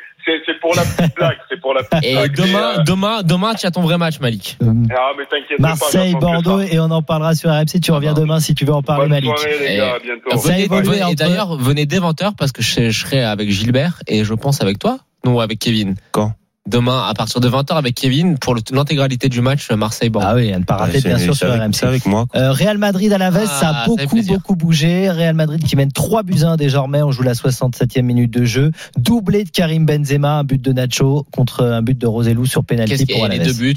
pour 0.61 0.73
la 0.75 0.81
petite 0.81 1.15
blague, 1.15 1.37
c'est 1.49 1.61
pour 1.61 1.73
la 1.75 1.83
petite 1.83 2.03
Et 2.03 2.13
blague. 2.13 2.35
demain, 2.35 2.79
euh, 2.79 2.83
demain, 2.83 3.21
demain, 3.21 3.53
tu 3.53 3.67
as 3.67 3.71
ton 3.71 3.81
vrai 3.81 3.99
match, 3.99 4.19
Malik. 4.19 4.57
Euh, 4.63 4.73
Ah, 4.97 5.11
mais 5.15 5.25
t'inquiète 5.27 5.59
Marseille, 5.59 6.13
pas. 6.13 6.19
j'attends 6.19 6.39
que 6.39 6.43
Bordeaux, 6.45 6.61
ça. 6.65 6.73
et 6.73 6.79
on 6.79 6.85
en 6.89 7.01
parlera 7.03 7.35
sur 7.35 7.51
RMC. 7.51 7.79
Tu 7.79 7.91
reviens 7.91 8.13
demain 8.15 8.39
si 8.39 8.55
tu 8.55 8.65
veux 8.65 8.73
en 8.73 8.81
parler, 8.81 9.03
Bonne 9.03 9.11
Malik. 9.11 9.37
soirée, 9.37 9.57
les 9.59 9.75
Et- 9.75 11.01
a 11.01 11.13
d'ailleurs, 11.13 11.55
venez 11.57 11.85
dès 11.85 11.99
20h 11.99 12.33
parce 12.35 12.51
que 12.51 12.63
je, 12.63 12.89
je 12.89 13.05
serai 13.05 13.23
avec 13.23 13.51
Gilbert 13.51 13.99
et 14.07 14.23
je 14.23 14.33
pense 14.33 14.61
avec 14.61 14.79
toi. 14.79 14.97
Non, 15.25 15.39
avec 15.39 15.59
Kevin. 15.59 15.95
Quand? 16.11 16.31
Demain, 16.67 17.05
à 17.07 17.13
partir 17.13 17.39
de 17.41 17.47
20h 17.47 17.73
avec 17.77 17.93
Kevin 17.93 18.39
pour 18.39 18.55
l'intégralité 18.71 19.29
du 19.29 19.39
match 19.39 19.69
Marseille-Bordeaux. 19.69 20.27
Ah 20.31 20.35
oui, 20.35 20.51
à 20.51 20.57
ne 20.57 20.63
pas 20.63 20.77
rater, 20.77 20.95
Ouais, 20.97 21.01
bien 21.03 21.17
sûr, 21.19 21.35
sur 21.35 21.47
avec- 21.47 21.61
RMC. 21.61 21.73
C'est 21.75 21.85
avec 21.85 22.05
moi. 22.07 22.25
Euh, 22.35 22.51
Real 22.51 22.79
Madrid 22.79 23.13
à 23.13 23.19
la 23.19 23.29
veste, 23.29 23.51
Ah, 23.57 23.59
ça 23.59 23.69
a 23.69 23.85
beaucoup, 23.85 24.19
beaucoup 24.23 24.55
bougé. 24.55 25.11
Real 25.11 25.35
Madrid 25.35 25.63
qui 25.63 25.75
mène 25.75 25.91
3 25.91 26.23
buts 26.23 26.41
à 26.41 26.47
1 26.53 26.55
désormais. 26.57 27.03
On 27.03 27.11
joue 27.11 27.21
la 27.21 27.35
67e 27.35 28.01
minute 28.07 28.31
de 28.31 28.45
jeu. 28.45 28.71
Doublé 28.97 29.43
de 29.43 29.49
Karim 29.51 29.85
Benzema, 29.85 30.39
un 30.39 30.43
but 30.43 30.59
de 30.59 30.73
Nacho 30.73 31.27
contre 31.31 31.63
un 31.63 31.83
but 31.83 31.99
de 31.99 32.07
Rosellou 32.07 32.47
sur 32.47 32.63
penalty 32.63 32.95
y 33.03 33.05
pour 33.13 33.25
a 33.25 33.27
les 33.27 33.37
deux 33.37 33.53
buts 33.53 33.75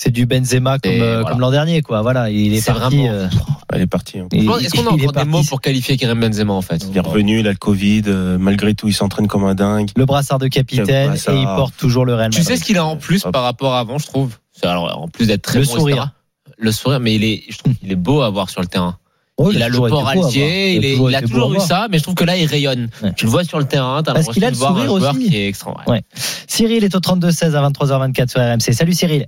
C'est 0.00 0.10
du 0.12 0.26
Benzema 0.26 0.78
comme, 0.78 0.92
euh, 0.92 1.14
voilà. 1.22 1.30
comme 1.30 1.40
l'an 1.40 1.50
dernier, 1.50 1.82
quoi. 1.82 2.02
Voilà, 2.02 2.30
il 2.30 2.54
est 2.54 2.64
parti. 2.64 2.98
vraiment- 2.98 3.12
euh, 3.12 3.26
Elle 3.72 3.80
est 3.82 3.86
partie. 3.88 4.20
hein. 4.20 4.28
il- 4.30 4.48
Est-ce 4.48 4.70
qu'on 4.70 4.82
a 4.82 4.82
il 4.82 4.86
encore 4.90 4.96
des 4.98 5.06
parti. 5.12 5.28
mots 5.28 5.42
pour 5.42 5.60
qualifier 5.60 5.96
Karim 5.96 6.20
Benzema 6.20 6.52
en 6.52 6.62
fait 6.62 6.86
Il 6.88 6.96
est 6.96 7.00
revenu, 7.00 7.40
il 7.40 7.48
a 7.48 7.50
le 7.50 7.56
Covid. 7.56 8.02
euh, 8.06 8.38
malgré 8.38 8.74
tout, 8.74 8.86
il 8.86 8.92
s'entraîne 8.94 9.26
comme 9.26 9.42
un 9.44 9.56
dingue. 9.56 9.90
Le 9.96 10.06
brassard 10.06 10.38
de 10.38 10.46
capitaine 10.46 11.08
brassard. 11.08 11.34
et 11.34 11.38
il 11.40 11.44
porte 11.46 11.74
toujours 11.76 12.04
le 12.06 12.14
Real 12.14 12.30
Tu 12.30 12.44
sais 12.44 12.56
ce 12.56 12.62
qu'il 12.62 12.78
a 12.78 12.84
en 12.84 12.94
plus 12.96 13.24
par 13.24 13.42
rapport 13.42 13.74
à 13.74 13.80
avant, 13.80 13.98
je 13.98 14.06
trouve. 14.06 14.36
Alors, 14.62 15.02
en 15.02 15.08
plus 15.08 15.26
d'être 15.26 15.42
très 15.42 15.58
Le 15.58 15.64
bon, 15.64 15.72
sourire. 15.74 15.96
etc. 15.96 16.54
Le 16.58 16.70
sourire, 16.72 17.00
mais 17.00 17.16
il 17.16 17.24
est, 17.24 17.42
je 17.50 17.58
trouve 17.58 17.74
qu'il 17.74 17.90
est 17.90 17.96
beau 17.96 18.22
à 18.22 18.30
voir 18.30 18.50
sur 18.50 18.60
le 18.60 18.68
terrain. 18.68 18.96
Oh, 19.36 19.50
il 19.52 19.60
a 19.64 19.68
le 19.68 19.78
port 19.78 20.06
altier, 20.08 20.74
il, 20.76 20.84
est- 20.84 20.96
il 20.96 21.14
a 21.16 21.22
toujours 21.22 21.52
eu 21.54 21.58
ça, 21.60 21.88
mais 21.90 21.98
je 21.98 22.04
trouve 22.04 22.14
que 22.14 22.24
là, 22.24 22.36
il 22.36 22.46
rayonne. 22.46 22.88
Ouais. 23.02 23.12
Tu 23.16 23.24
le 23.24 23.30
vois 23.32 23.42
sur 23.42 23.58
le 23.58 23.64
terrain, 23.64 24.00
t'as 24.04 24.12
Parce 24.14 24.26
l'impression 24.28 24.32
qu'il 24.32 24.44
a 24.44 24.50
de 24.50 24.54
le 24.54 24.58
voir 24.58 24.70
un 24.72 24.74
sourire 24.86 24.98
joueur 25.00 25.14
aussi. 25.16 25.28
qui 25.28 25.36
est 25.36 25.48
extra. 25.48 25.72
ouais. 25.72 25.92
Ouais. 25.92 26.02
Cyril 26.46 26.84
est 26.84 26.94
au 26.94 27.00
32-16 27.00 27.54
à 27.56 27.68
23h24 27.68 28.28
sur 28.30 28.40
RMC. 28.40 28.72
Salut 28.72 28.92
Cyril. 28.94 29.26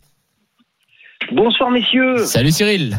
Bonsoir 1.33 1.71
messieurs. 1.71 2.19
Salut 2.19 2.51
Cyril. 2.51 2.97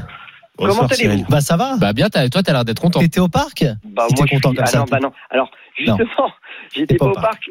Comment 0.58 0.86
allez-vous. 0.86 1.26
Bah 1.30 1.42
ça 1.42 1.58
va 1.58 1.76
Bah 1.78 1.92
bien, 1.94 2.10
t'as- 2.10 2.30
toi, 2.30 2.44
t'as 2.44 2.54
l'air 2.54 2.66
d'être 2.66 2.82
content. 2.82 3.00
T'étais 3.00 3.20
au 3.20 3.28
parc? 3.28 3.64
Bah 3.84 4.06
moi 4.08 4.08
je 4.10 4.16
content 4.16 4.28
suis... 4.28 4.40
comme 4.42 4.56
ah 4.60 4.66
ça, 4.66 4.80
non, 4.80 4.86
bah 4.90 5.00
non. 5.02 5.12
Alors 5.30 5.50
justement, 5.78 6.32
j'étais 6.76 6.96
pas 6.98 7.06
pas 7.06 7.12
au 7.12 7.16
parc. 7.16 7.50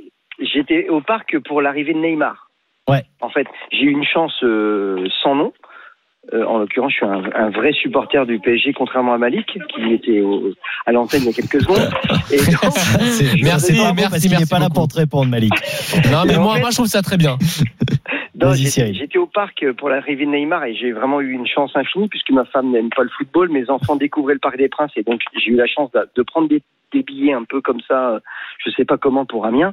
J'étais 0.55 0.89
au 0.89 1.01
parc 1.01 1.39
pour 1.47 1.61
l'arrivée 1.61 1.93
de 1.93 1.99
Neymar. 1.99 2.49
Ouais. 2.89 3.05
En 3.21 3.29
fait, 3.31 3.47
j'ai 3.73 3.83
eu 3.83 3.91
une 3.91 4.05
chance 4.05 4.33
euh, 4.43 5.07
sans 5.23 5.35
nom. 5.35 5.53
Euh, 6.35 6.45
en 6.45 6.59
l'occurrence, 6.59 6.93
je 6.93 6.97
suis 6.99 7.07
un, 7.07 7.23
un 7.35 7.51
vrai 7.51 7.73
supporter 7.73 8.25
du 8.27 8.39
PSG, 8.39 8.73
contrairement 8.75 9.15
à 9.15 9.19
Malik, 9.19 9.47
qui 9.75 9.93
était 9.93 10.21
au- 10.21 10.53
à 10.87 10.93
l'antenne 10.93 11.23
il 11.23 11.27
y 11.27 11.31
a 11.31 11.33
quelques 11.33 11.61
secondes. 11.63 11.91
Et 12.31 12.37
donc, 12.53 12.61
Merci, 12.63 13.25
merci, 13.43 13.73
merci 13.73 14.29
n'est 14.29 14.47
pas 14.47 14.59
là 14.59 14.69
beaucoup. 14.69 14.81
pour 14.81 14.89
te 14.89 14.97
répondre, 14.99 15.31
Malik. 15.31 15.53
Non, 16.11 16.23
mais 16.27 16.37
moi, 16.37 16.55
fait- 16.55 16.61
moi, 16.61 16.71
je 16.71 16.77
trouve 16.77 16.87
ça 16.87 17.03
très 17.03 17.17
bien. 17.17 17.37
non, 18.41 18.53
j'étais 18.93 19.19
au 19.19 19.27
parc 19.27 19.71
pour 19.73 19.89
l'arrivée 19.89 20.27
de 20.27 20.31
Neymar 20.31 20.65
et 20.65 20.75
j'ai 20.75 20.93
vraiment 20.93 21.21
eu 21.21 21.33
une 21.33 21.47
chance 21.47 21.73
infinie 21.75 22.09
puisque 22.09 22.31
ma 22.31 22.45
femme 22.45 22.71
n'aime 22.71 22.91
pas 22.91 23.03
le 23.03 23.11
football. 23.11 23.49
Mes 23.51 23.69
enfants 23.71 23.97
découvraient 23.97 24.35
le 24.35 24.41
Parc 24.41 24.57
des 24.57 24.69
Princes 24.69 24.93
et 24.97 25.03
donc 25.03 25.21
j'ai 25.37 25.51
eu 25.53 25.57
la 25.57 25.67
chance 25.67 25.91
de, 25.93 26.09
de 26.15 26.23
prendre 26.23 26.49
des, 26.49 26.63
des 26.93 27.03
billets 27.03 27.33
un 27.33 27.45
peu 27.45 27.61
comme 27.61 27.81
ça, 27.87 28.11
euh, 28.11 28.21
je 28.65 28.71
sais 28.71 28.85
pas 28.85 28.97
comment 28.99 29.25
pour 29.27 29.47
Amiens. 29.47 29.73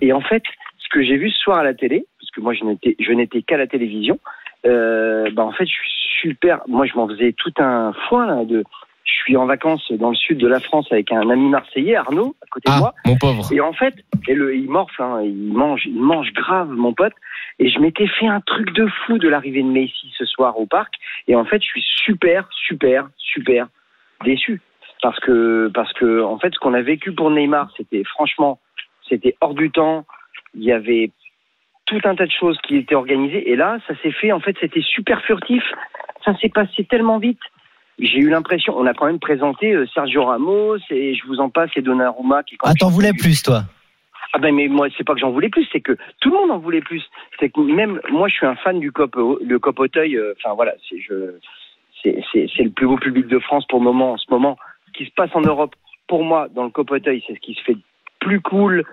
Et 0.00 0.12
en 0.12 0.20
fait, 0.20 0.42
ce 0.78 0.88
que 0.90 1.02
j'ai 1.02 1.16
vu 1.16 1.30
ce 1.30 1.38
soir 1.38 1.58
à 1.58 1.64
la 1.64 1.74
télé, 1.74 2.06
parce 2.20 2.30
que 2.30 2.40
moi 2.40 2.54
je 2.54 2.64
n'étais 2.64 2.96
je 2.98 3.12
n'étais 3.12 3.42
qu'à 3.42 3.56
la 3.56 3.66
télévision, 3.66 4.18
euh, 4.66 5.30
bah 5.32 5.44
en 5.44 5.52
fait 5.52 5.66
je 5.66 5.72
suis 5.72 5.90
super. 6.20 6.60
Moi 6.68 6.86
je 6.86 6.94
m'en 6.94 7.08
faisais 7.08 7.32
tout 7.32 7.52
un 7.58 7.92
foin 8.08 8.26
là, 8.26 8.44
de. 8.44 8.64
Je 9.04 9.12
suis 9.22 9.36
en 9.36 9.46
vacances 9.46 9.92
dans 9.92 10.10
le 10.10 10.16
sud 10.16 10.38
de 10.38 10.48
la 10.48 10.58
France 10.58 10.88
avec 10.90 11.12
un 11.12 11.30
ami 11.30 11.48
marseillais, 11.48 11.94
Arnaud, 11.94 12.34
à 12.42 12.46
côté 12.50 12.68
de 12.68 12.74
Ah, 12.74 12.78
moi. 12.80 12.94
mon 13.06 13.16
pauvre. 13.16 13.52
Et 13.52 13.60
en 13.60 13.72
fait, 13.72 13.94
et 14.26 14.34
le, 14.34 14.56
il 14.56 14.68
morfle, 14.68 15.00
hein, 15.00 15.20
il 15.22 15.52
mange, 15.52 15.82
il 15.86 16.00
mange 16.00 16.32
grave, 16.32 16.68
mon 16.70 16.92
pote. 16.92 17.12
Et 17.58 17.70
je 17.70 17.78
m'étais 17.78 18.06
fait 18.06 18.26
un 18.26 18.40
truc 18.40 18.72
de 18.72 18.86
fou 18.86 19.18
de 19.18 19.28
l'arrivée 19.28 19.62
de 19.62 19.68
Messi 19.68 20.12
ce 20.16 20.24
soir 20.26 20.58
au 20.58 20.66
parc. 20.66 20.94
Et 21.26 21.34
en 21.34 21.44
fait, 21.44 21.62
je 21.62 21.66
suis 21.66 21.84
super, 22.04 22.48
super, 22.52 23.08
super 23.16 23.68
déçu 24.24 24.60
parce 25.02 25.18
que 25.20 25.70
parce 25.72 25.92
que 25.94 26.22
en 26.22 26.38
fait, 26.38 26.52
ce 26.54 26.58
qu'on 26.58 26.74
a 26.74 26.82
vécu 26.82 27.12
pour 27.12 27.30
Neymar, 27.30 27.70
c'était 27.76 28.04
franchement, 28.04 28.58
c'était 29.08 29.36
hors 29.40 29.54
du 29.54 29.70
temps. 29.70 30.04
Il 30.54 30.64
y 30.64 30.72
avait 30.72 31.10
tout 31.86 32.00
un 32.04 32.14
tas 32.14 32.26
de 32.26 32.32
choses 32.32 32.58
qui 32.66 32.76
étaient 32.76 32.94
organisées. 32.94 33.50
Et 33.50 33.56
là, 33.56 33.78
ça 33.86 33.94
s'est 34.02 34.10
fait, 34.10 34.32
en 34.32 34.40
fait, 34.40 34.56
c'était 34.60 34.82
super 34.82 35.22
furtif. 35.22 35.62
Ça 36.24 36.36
s'est 36.38 36.48
passé 36.48 36.84
tellement 36.84 37.18
vite. 37.18 37.40
J'ai 37.98 38.18
eu 38.18 38.28
l'impression, 38.28 38.76
on 38.76 38.86
a 38.86 38.92
quand 38.92 39.06
même 39.06 39.20
présenté 39.20 39.72
euh, 39.72 39.86
Sergio 39.94 40.24
Ramos 40.24 40.76
et 40.90 41.14
je 41.14 41.26
vous 41.26 41.38
en 41.38 41.48
passe 41.48 41.70
et 41.76 41.82
Donnarumma 41.82 42.42
qui. 42.42 42.58
T'en 42.78 42.90
voulais 42.90 43.12
plus, 43.12 43.42
toi? 43.42 43.62
Ah 44.32 44.38
ben 44.38 44.54
mais 44.54 44.68
moi 44.68 44.88
c'est 44.96 45.04
pas 45.04 45.14
que 45.14 45.20
j'en 45.20 45.30
voulais 45.30 45.48
plus, 45.48 45.66
c'est 45.72 45.80
que 45.80 45.96
tout 46.20 46.30
le 46.30 46.36
monde 46.36 46.50
en 46.50 46.58
voulait 46.58 46.80
plus. 46.80 47.02
C'est 47.38 47.48
que 47.50 47.60
même 47.60 48.00
moi 48.10 48.28
je 48.28 48.34
suis 48.34 48.46
un 48.46 48.56
fan 48.56 48.80
du 48.80 48.92
cop 48.92 49.14
le 49.16 49.58
cop 49.58 49.78
Auteuil. 49.78 50.16
euh, 50.16 50.34
Enfin 50.38 50.54
voilà, 50.54 50.74
c'est 50.88 51.00
je 51.00 51.34
c'est 52.02 52.22
c'est 52.32 52.46
c'est 52.54 52.64
le 52.64 52.70
plus 52.70 52.86
beau 52.86 52.96
public 52.98 53.26
de 53.28 53.38
France 53.38 53.66
pour 53.68 53.78
le 53.78 53.84
moment 53.84 54.12
en 54.12 54.16
ce 54.18 54.26
moment. 54.30 54.58
Ce 54.88 54.92
qui 54.98 55.06
se 55.06 55.12
passe 55.14 55.30
en 55.34 55.40
Europe, 55.42 55.74
pour 56.08 56.24
moi 56.24 56.48
dans 56.54 56.64
le 56.64 56.70
cop 56.70 56.90
Auteuil, 56.90 57.22
c'est 57.26 57.34
ce 57.34 57.40
qui 57.40 57.54
se 57.54 57.62
fait 57.62 57.76
plus 58.20 58.40
cool, 58.40 58.84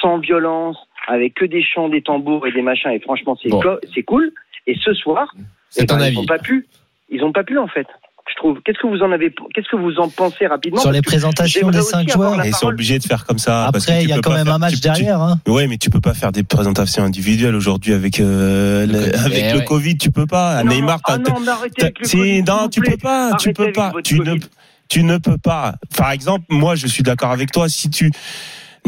sans 0.00 0.18
violence, 0.18 0.78
avec 1.06 1.34
que 1.34 1.44
des 1.44 1.62
chants, 1.62 1.88
des 1.88 2.02
tambours 2.02 2.46
et 2.46 2.52
des 2.52 2.62
machins. 2.62 2.90
Et 2.92 3.00
franchement 3.00 3.36
c'est 3.42 3.48
Bon. 3.50 3.60
co- 3.60 3.78
cool. 4.06 4.32
Et 4.66 4.74
ce 4.76 4.92
soir, 4.94 5.34
eh 5.76 5.84
ben, 5.86 5.98
ils 5.98 6.02
avis. 6.04 6.18
ont 6.18 6.26
pas 6.26 6.38
pu. 6.38 6.66
Ils 7.10 7.24
ont 7.24 7.32
pas 7.32 7.42
pu 7.44 7.58
en 7.58 7.68
fait. 7.68 7.86
Je 8.30 8.34
trouve. 8.36 8.58
Qu'est-ce 8.64 8.78
que 8.78 8.86
vous 8.86 9.02
en 9.02 9.10
avez 9.10 9.32
Qu'est-ce 9.54 9.68
que 9.70 9.76
vous 9.76 9.96
en 9.98 10.08
pensez 10.10 10.46
rapidement? 10.46 10.80
Sur 10.80 10.92
les 10.92 11.02
présentations 11.02 11.70
des 11.70 11.80
cinq 11.82 12.10
joueurs. 12.10 12.44
ils 12.44 12.54
sont 12.54 12.66
obligés 12.68 12.98
de 12.98 13.04
faire 13.04 13.24
comme 13.24 13.38
ça. 13.38 13.70
parce 13.72 13.86
que 13.86 13.90
Après, 13.92 14.02
il 14.04 14.08
y 14.10 14.12
a 14.12 14.18
quand 14.20 14.32
même 14.32 14.44
faire- 14.46 14.54
un 14.54 14.58
match 14.58 14.74
tu- 14.74 14.80
derrière. 14.80 15.20
Hein. 15.20 15.40
Ouais, 15.48 15.66
mais 15.66 15.78
tu 15.78 15.88
peux 15.90 16.00
pas 16.00 16.14
faire 16.14 16.30
des 16.30 16.42
présentations 16.42 17.02
individuelles 17.04 17.54
aujourd'hui 17.54 17.94
avec 17.94 18.20
euh, 18.20 18.86
Le 18.86 18.92
le, 18.92 18.98
Covid. 19.10 19.24
avec 19.24 19.38
Eh 19.44 19.52
le 19.52 19.58
ouais. 19.58 19.64
Covid. 19.64 19.98
Tu 19.98 20.10
peux 20.10 20.26
pas. 20.26 20.62
Non, 20.62 20.72
Neymar, 20.72 21.00
ah 21.04 21.18
non, 21.18 21.34
avec 21.48 21.98
le 22.00 22.06
si, 22.06 22.42
non, 22.42 22.68
tu 22.68 22.80
peux 22.80 22.96
pas. 22.96 23.32
Tu 23.40 23.52
peux 23.52 23.72
pas. 23.72 23.92
Tu 24.04 24.20
ne, 24.20 24.34
tu 24.88 25.02
ne 25.04 25.16
peux 25.18 25.38
pas. 25.38 25.74
Par 25.96 26.10
exemple, 26.12 26.44
moi, 26.50 26.74
je 26.74 26.86
suis 26.86 27.02
d'accord 27.02 27.30
avec 27.30 27.50
toi. 27.50 27.68
Si 27.68 27.88
tu 27.90 28.10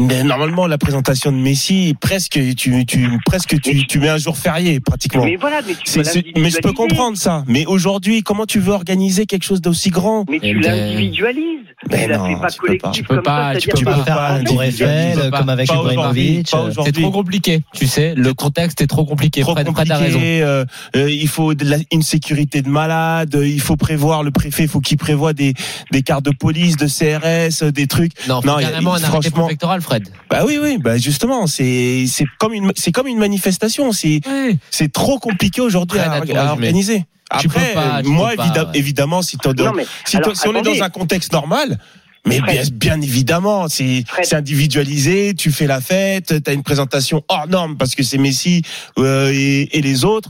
mais 0.07 0.23
normalement, 0.23 0.67
la 0.67 0.77
présentation 0.77 1.31
de 1.31 1.37
Messi, 1.37 1.95
presque, 1.99 2.39
tu, 2.55 2.85
tu, 2.85 3.07
presque, 3.25 3.59
tu, 3.61 3.85
tu 3.87 3.99
mets 3.99 4.09
un 4.09 4.17
jour 4.17 4.37
férié, 4.37 4.79
pratiquement. 4.79 5.23
Mais 5.25 5.35
voilà, 5.35 5.59
mais 5.67 5.73
tu 5.73 5.79
C'est- 5.85 5.99
peux 5.99 6.03
c'est- 6.05 6.25
mais 6.37 6.49
je 6.49 6.57
peux 6.59 6.73
comprendre 6.73 7.17
ça. 7.17 7.43
Mais 7.47 7.65
aujourd'hui, 7.65 8.23
comment 8.23 8.45
tu 8.45 8.59
veux 8.59 8.73
organiser 8.73 9.25
quelque 9.25 9.43
chose 9.43 9.61
d'aussi 9.61 9.89
grand? 9.89 10.25
Mais 10.29 10.39
Eh 10.41 10.53
tu 10.53 10.59
ben, 10.59 10.75
l'individualises. 10.75 11.43
mais 11.89 12.03
tu 12.03 12.09
la 12.09 12.17
non, 12.17 12.25
fais 12.27 12.35
pas 12.41 12.49
tu 12.49 12.61
peux 12.61 12.77
pas. 12.77 12.91
Tu 12.91 13.03
peux 13.03 13.21
pas, 13.21 13.55
tu 13.55 13.69
peux 13.69 13.77
Tu 13.77 13.85
pas- 13.85 13.93
peux 13.95 14.03
faire 14.03 14.43
tour 14.45 14.61
tu 14.61 14.67
Eiffel 14.67 15.13
peux 15.19 15.29
pas. 15.29 15.37
comme 15.39 15.49
avec 15.49 15.69
Ibrahimovic. 15.71 16.51
pas 16.51 16.57
euh. 16.57 16.71
C'est 16.85 16.91
trop 16.93 17.11
compliqué, 17.11 17.61
tu 17.73 17.87
sais. 17.87 18.13
Le 18.15 18.33
contexte 18.33 18.81
est 18.81 18.87
trop 18.87 19.05
compliqué. 19.05 19.41
trop 19.41 19.51
a 19.53 19.97
raison. 19.97 20.19
compliqué. 20.19 20.43
euh, 20.43 20.65
euh, 20.95 21.09
il 21.11 21.27
faut 21.27 21.53
de 21.53 21.65
la- 21.65 21.77
une 21.91 22.01
sécurité 22.01 22.61
de 22.61 22.69
malade. 22.69 23.35
euh, 23.35 23.47
Il 23.47 23.59
faut 23.61 23.75
prévoir 23.75 24.23
le 24.23 24.31
préfet. 24.31 24.63
Il 24.63 24.69
faut 24.69 24.79
qu'il 24.79 24.97
prévoit 24.97 25.33
des 25.33 25.53
des 25.91 26.01
cartes 26.01 26.23
de 26.25 26.31
police, 26.31 26.77
de 26.77 26.87
CRS, 26.87 27.63
des 27.71 27.87
trucs. 27.87 28.11
Non, 28.27 28.41
Non, 28.45 28.57
carrément 28.59 28.91
un 28.93 28.95
arrêté 28.95 29.07
franchement- 29.07 29.43
préfectoral, 29.45 29.81
Fred. 29.91 30.09
Bah 30.29 30.43
oui, 30.45 30.57
oui. 30.61 30.77
Bah 30.77 30.97
justement, 30.97 31.47
c'est 31.47 32.05
c'est 32.07 32.25
comme 32.39 32.53
une 32.53 32.71
c'est 32.75 32.91
comme 32.91 33.07
une 33.07 33.17
manifestation. 33.19 33.91
C'est 33.91 34.21
Ouais. 34.27 34.57
c'est 34.69 34.91
trop 34.91 35.19
compliqué 35.19 35.61
aujourd'hui 35.61 35.99
à, 35.99 36.19
organiser. 36.51 37.05
Tu 37.39 37.47
peux 37.47 37.59
Après, 37.59 37.73
pas, 37.73 38.01
tu 38.03 38.09
moi, 38.09 38.31
peux 38.31 38.35
pas, 38.37 38.43
évidem- 38.47 38.65
ouais. 38.65 38.71
évidemment, 38.79 39.21
si, 39.21 39.37
Non, 39.45 39.71
mais 39.73 39.85
si, 40.05 40.17
alors, 40.17 40.29
t'en- 40.29 40.35
si 40.35 40.47
on 40.49 40.55
est 40.55 40.61
dans 40.63 40.83
un 40.83 40.89
contexte 40.89 41.31
normal, 41.31 41.79
mais 42.25 42.39
bien, 42.39 42.61
bien 42.73 43.01
évidemment, 43.01 43.67
c'est 43.67 44.03
individualisé. 44.31 45.33
Tu 45.33 45.51
fais 45.51 45.67
la 45.67 45.81
fête, 45.81 46.43
t'as 46.43 46.53
une 46.53 46.63
présentation 46.63 47.23
hors 47.27 47.47
norme 47.47 47.77
parce 47.77 47.95
que 47.95 48.03
c'est 48.03 48.17
Messi 48.17 48.61
euh, 48.99 49.31
et, 49.33 49.77
et 49.77 49.81
les 49.81 50.05
autres. 50.05 50.29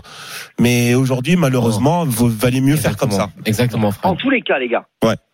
Mais 0.60 0.94
aujourd'hui, 0.96 1.36
malheureusement, 1.36 2.06
il 2.06 2.30
valait 2.30 2.62
mieux 2.62 2.78
faire 2.78 2.96
comme 2.96 3.12
ça. 3.12 3.30
Exactement. 3.46 3.92
En 4.04 4.16
tous 4.16 4.30
les 4.30 4.42
cas, 4.42 4.58
les 4.60 4.70
gars. 4.70 4.86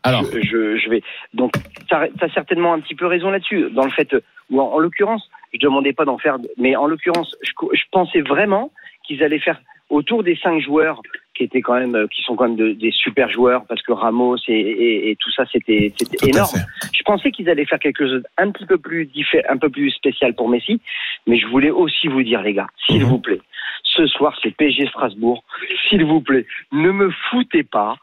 Alors, 0.04 0.24
je, 0.24 0.40
je, 0.40 0.78
je 0.78 0.90
vais. 0.90 1.02
Donc, 1.34 1.54
tu 1.88 1.94
as, 1.96 2.34
certainement 2.34 2.74
un 2.74 2.80
petit 2.80 2.96
peu 2.96 3.08
raison 3.08 3.30
là-dessus, 3.30 3.70
dans 3.72 3.84
le 3.84 3.92
fait 3.92 4.14
euh, 4.14 4.22
où, 4.50 4.62
en, 4.62 4.74
en 4.74 4.80
l'occurrence, 4.80 5.30
je 5.54 5.60
demandais 5.60 5.92
pas 5.92 6.06
d'en 6.06 6.18
faire, 6.18 6.38
mais 6.58 6.76
en 6.76 6.88
l'occurrence, 6.88 7.36
je, 7.44 7.52
je 7.74 7.84
pensais 7.92 8.22
vraiment 8.22 8.72
qu'ils 9.06 9.22
allaient 9.22 9.40
faire 9.40 9.60
autour 9.90 10.24
des 10.24 10.38
cinq 10.42 10.62
joueurs 10.62 11.02
qui 11.38 11.44
étaient 11.44 11.62
quand 11.62 11.76
même, 11.80 11.96
euh, 11.96 12.08
qui 12.08 12.22
sont 12.24 12.36
quand 12.36 12.48
même 12.48 12.56
de- 12.58 12.74
des 12.74 12.92
super 12.92 13.30
joueurs, 13.30 13.66
parce 13.68 13.82
que 13.84 13.92
Ramos 13.92 14.38
et, 14.48 14.54
et, 14.60 15.12
et 15.12 15.16
tout 15.18 15.32
ça, 15.32 15.46
c'était 15.52 15.94
énorme. 16.24 16.58
Je 16.94 17.04
pensais 17.04 17.32
qu'ils 17.32 17.50
allaient 17.50 17.66
faire 17.66 17.80
quelque 17.80 18.06
chose 18.08 18.24
un 18.38 18.52
petit 18.52 18.66
peu 18.66 18.78
plus 18.78 19.10
un 19.50 19.58
peu 19.58 19.70
plus 19.70 19.92
spécial 19.92 20.34
pour 20.34 20.50
Messi, 20.50 20.82
mais 21.28 21.38
je 21.38 21.46
voulais 21.48 21.70
aussi 21.70 22.08
vous 22.08 22.24
dire, 22.24 22.42
les 22.42 22.54
gars, 22.54 22.68
s'il 22.86 23.02
Mhm. 23.04 23.10
vous 23.10 23.20
plaît, 23.20 23.42
ce 23.84 24.06
soir 24.08 24.38
c'est 24.42 24.52
PSG 24.56 24.88
Strasbourg, 24.88 25.44
s'il 25.88 26.04
vous 26.06 26.22
plaît, 26.22 26.46
ne 26.72 26.92
me 26.92 27.10
foutez 27.30 27.64
pas. 27.64 27.96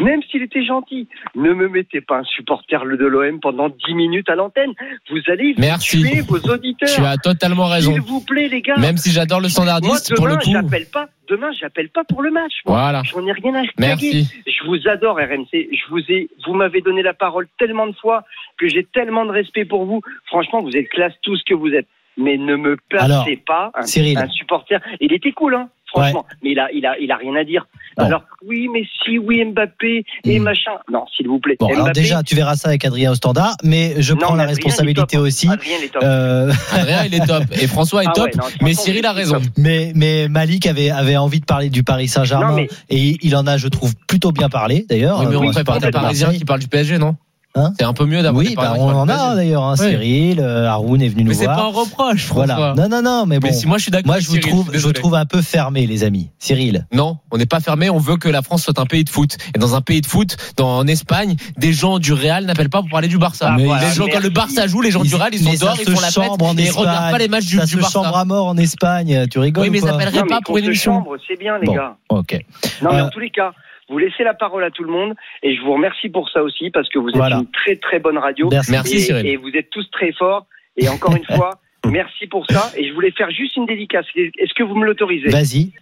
Même 0.00 0.20
s'il 0.30 0.42
était 0.42 0.64
gentil, 0.64 1.08
ne 1.34 1.52
me 1.52 1.68
mettez 1.68 2.00
pas 2.00 2.18
un 2.18 2.24
supporter 2.24 2.84
de 2.84 3.06
l'OM 3.06 3.40
pendant 3.40 3.68
10 3.68 3.94
minutes 3.94 4.28
à 4.28 4.36
l'antenne. 4.36 4.72
Vous 5.10 5.18
allez 5.26 5.54
vous 5.54 5.60
Merci. 5.60 6.00
tuer 6.02 6.20
vos 6.20 6.38
auditeurs. 6.38 6.88
tu 6.94 7.00
as 7.04 7.16
totalement 7.16 7.66
raison. 7.66 7.92
S'il 7.92 8.00
vous 8.02 8.20
plaît, 8.24 8.48
les 8.48 8.62
gars. 8.62 8.76
Même 8.76 8.96
si 8.96 9.10
j'adore 9.10 9.38
le 9.40 9.44
Moi, 9.44 9.50
standardiste, 9.50 10.14
pour 10.14 10.26
le 10.26 10.32
demain, 10.34 10.42
coup. 10.44 10.50
j'appelle 10.52 10.86
pas. 10.92 11.08
Demain, 11.28 11.50
j'appelle 11.58 11.88
pas 11.88 12.04
pour 12.04 12.22
le 12.22 12.30
match. 12.30 12.52
moi. 12.66 12.76
Voilà. 12.80 13.02
J'en 13.04 13.26
ai 13.26 13.32
rien 13.32 13.54
à. 13.54 13.62
Merci. 13.78 14.28
Je 14.46 14.64
vous 14.66 14.88
adore 14.88 15.16
RMC. 15.16 15.48
Je 15.52 15.90
vous 15.90 16.00
ai, 16.08 16.28
vous 16.46 16.54
m'avez 16.54 16.80
donné 16.82 17.02
la 17.02 17.14
parole 17.14 17.48
tellement 17.58 17.86
de 17.88 17.94
fois 17.96 18.24
que 18.58 18.68
j'ai 18.68 18.84
tellement 18.84 19.24
de 19.24 19.30
respect 19.30 19.64
pour 19.64 19.86
vous. 19.86 20.02
Franchement, 20.26 20.62
vous 20.62 20.76
êtes 20.76 20.88
classe 20.88 21.14
tout 21.22 21.36
ce 21.36 21.42
que 21.44 21.54
vous 21.54 21.68
êtes. 21.72 21.86
Mais 22.16 22.36
ne 22.36 22.56
me 22.56 22.76
placez 22.88 23.04
Alors, 23.04 23.26
pas 23.46 23.70
un, 23.74 23.82
Cyril. 23.82 24.18
un 24.18 24.28
supporter. 24.28 24.80
Il 25.00 25.12
était 25.12 25.32
cool, 25.32 25.54
hein, 25.54 25.68
franchement. 25.90 26.24
Mais 26.42 26.52
il 26.52 26.58
a, 26.58 26.68
il 26.72 26.84
a, 26.86 26.98
il 26.98 27.10
a 27.12 27.16
rien 27.16 27.34
à 27.36 27.44
dire. 27.44 27.66
Bon. 27.96 28.04
Alors, 28.04 28.22
oui, 28.46 28.68
mais 28.72 28.82
si, 29.04 29.18
oui, 29.18 29.44
Mbappé 29.44 30.04
et 30.24 30.38
Hmm. 30.38 30.42
machin. 30.44 30.70
Non, 30.90 31.04
s'il 31.16 31.28
vous 31.28 31.38
plaît. 31.40 31.56
Bon, 31.60 31.66
alors 31.72 31.90
déjà, 31.90 32.22
tu 32.22 32.34
verras 32.34 32.54
ça 32.56 32.68
avec 32.68 32.84
Adrien 32.84 33.10
au 33.10 33.14
standard, 33.14 33.56
mais 33.64 33.94
je 33.98 34.12
non, 34.14 34.20
prends 34.20 34.32
mais 34.32 34.38
la 34.38 34.42
Adrien, 34.44 34.56
responsabilité 34.64 35.18
aussi. 35.18 35.48
Adrien, 35.48 35.76
il 35.80 35.84
est 35.84 35.88
top. 35.88 36.02
Euh, 36.04 36.52
Adrien, 36.72 37.04
il 37.06 37.14
est 37.14 37.26
top. 37.26 37.42
Et 37.60 37.66
François 37.66 38.04
est 38.04 38.06
Ah 38.10 38.12
top. 38.14 38.24
ouais, 38.26 38.30
non, 38.36 38.44
mais 38.62 38.74
Cyril 38.74 39.04
a 39.06 39.12
raison. 39.12 39.40
mais, 39.58 39.92
mais 39.94 40.28
Malik 40.28 40.66
avait, 40.66 40.90
avait 40.90 41.16
envie 41.16 41.40
de 41.40 41.44
parler 41.44 41.68
du 41.70 41.82
Paris 41.82 42.08
Saint-Germain 42.08 42.54
mais- 42.56 42.68
et 42.88 43.16
il 43.22 43.34
en 43.36 43.46
a, 43.46 43.56
je 43.58 43.68
trouve, 43.68 43.94
plutôt 44.06 44.30
bien 44.32 44.48
parlé 44.48 44.86
d'ailleurs. 44.88 45.18
Oui, 45.20 45.26
mais 45.28 45.34
euh, 45.34 45.38
on 45.40 45.48
un 45.48 45.52
préfère 45.52 45.78
des 45.80 45.90
Parisiens 45.90 46.32
qui 46.32 46.44
parlent 46.44 46.60
du 46.60 46.68
PSG, 46.68 46.98
non? 46.98 47.16
Hein 47.56 47.72
C'est 47.76 47.84
un 47.84 47.92
peu 47.92 48.06
mieux 48.06 48.22
d'avoir 48.22 48.42
Oui, 48.44 48.50
des 48.50 48.54
bah, 48.54 48.74
on 48.78 48.94
en 48.94 49.08
a 49.08 49.34
d'ailleurs. 49.34 49.64
Hein. 49.64 49.74
Cyril, 49.76 50.38
euh, 50.40 50.68
Haroun 50.68 51.02
est 51.02 51.08
venu 51.08 51.24
nous 51.24 51.30
Mais 51.30 51.34
c'est 51.34 51.46
pas 51.46 51.54
un 51.54 51.70
voir. 51.70 51.84
reproche, 51.84 52.24
François. 52.26 52.54
Voilà. 52.54 52.74
Non, 52.76 52.88
non, 52.88 53.02
non, 53.02 53.26
mais 53.26 53.40
bon. 53.40 53.48
Mais 53.48 53.52
si 53.52 53.66
moi 53.66 53.76
je 53.78 53.82
suis 53.82 53.90
d'accord. 53.90 54.06
Moi, 54.06 54.20
je 54.20 54.26
vous 54.28 54.34
Cyril, 54.36 54.48
trouve, 54.50 54.70
je 54.72 54.78
vous 54.86 54.92
trouve 54.92 55.14
un 55.16 55.26
peu 55.26 55.42
fermé, 55.42 55.86
les 55.88 56.04
amis. 56.04 56.30
Cyril. 56.38 56.86
Non, 56.92 57.18
on 57.32 57.38
n'est 57.38 57.46
pas 57.46 57.58
fermé. 57.58 57.90
On 57.90 57.98
veut 57.98 58.16
que 58.18 58.28
la 58.28 58.42
France 58.42 58.62
soit 58.62 58.78
un 58.78 58.86
pays 58.86 59.02
de 59.02 59.10
foot. 59.10 59.36
Et 59.54 59.58
dans 59.58 59.74
un 59.74 59.80
pays 59.80 60.00
de 60.00 60.06
foot, 60.06 60.36
dans, 60.56 60.78
en 60.78 60.86
Espagne, 60.86 61.34
des 61.58 61.72
gens 61.72 61.98
du 61.98 62.12
Real 62.12 62.44
n'appellent 62.46 62.70
pas 62.70 62.82
pour 62.82 62.90
parler 62.90 63.08
du 63.08 63.18
Barça. 63.18 63.48
Ah, 63.50 63.54
Mais 63.56 63.64
voilà, 63.64 63.88
les 63.88 63.94
gens, 63.94 64.06
quand 64.06 64.20
le 64.22 64.30
Barça 64.30 64.68
joue, 64.68 64.80
les 64.80 64.92
gens 64.92 65.02
du 65.02 65.14
Real, 65.16 65.30
ils 65.34 65.42
sont 65.42 65.52
dehors, 65.64 65.76
ils 65.80 65.90
font 65.92 66.00
la 66.00 66.10
chambre 66.10 66.44
en 66.44 66.50
fête 66.50 66.60
et 66.60 66.64
ils 66.68 66.70
regardent 66.70 67.10
pas 67.10 67.18
les 67.18 67.28
matchs 67.28 67.46
du, 67.46 67.56
ça 67.56 67.64
du 67.64 67.72
se 67.72 67.76
Barça. 67.78 67.92
chambre 68.02 68.16
à 68.16 68.24
mort 68.24 68.46
en 68.46 68.56
Espagne. 68.56 69.26
Tu 69.28 69.40
rigoles 69.40 69.64
Oui, 69.64 69.70
mais 69.70 69.78
ils 69.78 69.82
quoi 69.82 69.90
appelleraient 69.94 70.18
Non, 70.18 70.24
mais 70.28 70.36
pas 70.36 70.40
pour 70.44 70.56
une 70.58 70.72
chambre, 70.72 71.16
c'est 71.26 71.36
bien, 71.38 71.58
les 71.58 71.66
Bon, 71.66 71.74
gars. 71.74 71.96
ok. 72.10 72.38
Non, 72.82 72.90
mais 72.92 73.00
Euh, 73.00 73.04
en 73.06 73.08
tous 73.08 73.18
les 73.20 73.30
cas, 73.30 73.50
vous 73.90 73.98
laissez 73.98 74.22
la 74.24 74.34
parole 74.34 74.64
à 74.64 74.70
tout 74.70 74.84
le 74.84 74.90
monde 74.92 75.14
et 75.42 75.54
je 75.54 75.60
vous 75.60 75.72
remercie 75.74 76.08
pour 76.08 76.30
ça 76.30 76.42
aussi 76.42 76.70
parce 76.70 76.88
que 76.88 76.98
vous 76.98 77.08
êtes 77.10 77.16
Voilà. 77.16 77.36
une 77.38 77.50
très 77.50 77.76
très 77.76 77.98
bonne 77.98 78.16
radio. 78.18 78.48
Merci. 78.50 78.70
Merci, 78.70 78.96
et, 78.96 79.00
Cyril. 79.00 79.26
et 79.26 79.36
vous 79.36 79.50
êtes 79.50 79.68
tous 79.70 79.88
très 79.90 80.12
forts. 80.12 80.46
Et 80.76 80.88
encore 80.88 81.14
une 81.16 81.24
fois, 81.24 81.58
merci 81.86 82.26
pour 82.28 82.46
ça. 82.48 82.70
Et 82.78 82.88
je 82.88 82.92
voulais 82.94 83.10
faire 83.10 83.30
juste 83.30 83.56
une 83.56 83.66
dédicace. 83.66 84.06
Est-ce 84.16 84.54
que 84.54 84.62
vous 84.62 84.76
me 84.76 84.86
l'autorisez? 84.86 85.28
Vas-y. 85.28 85.72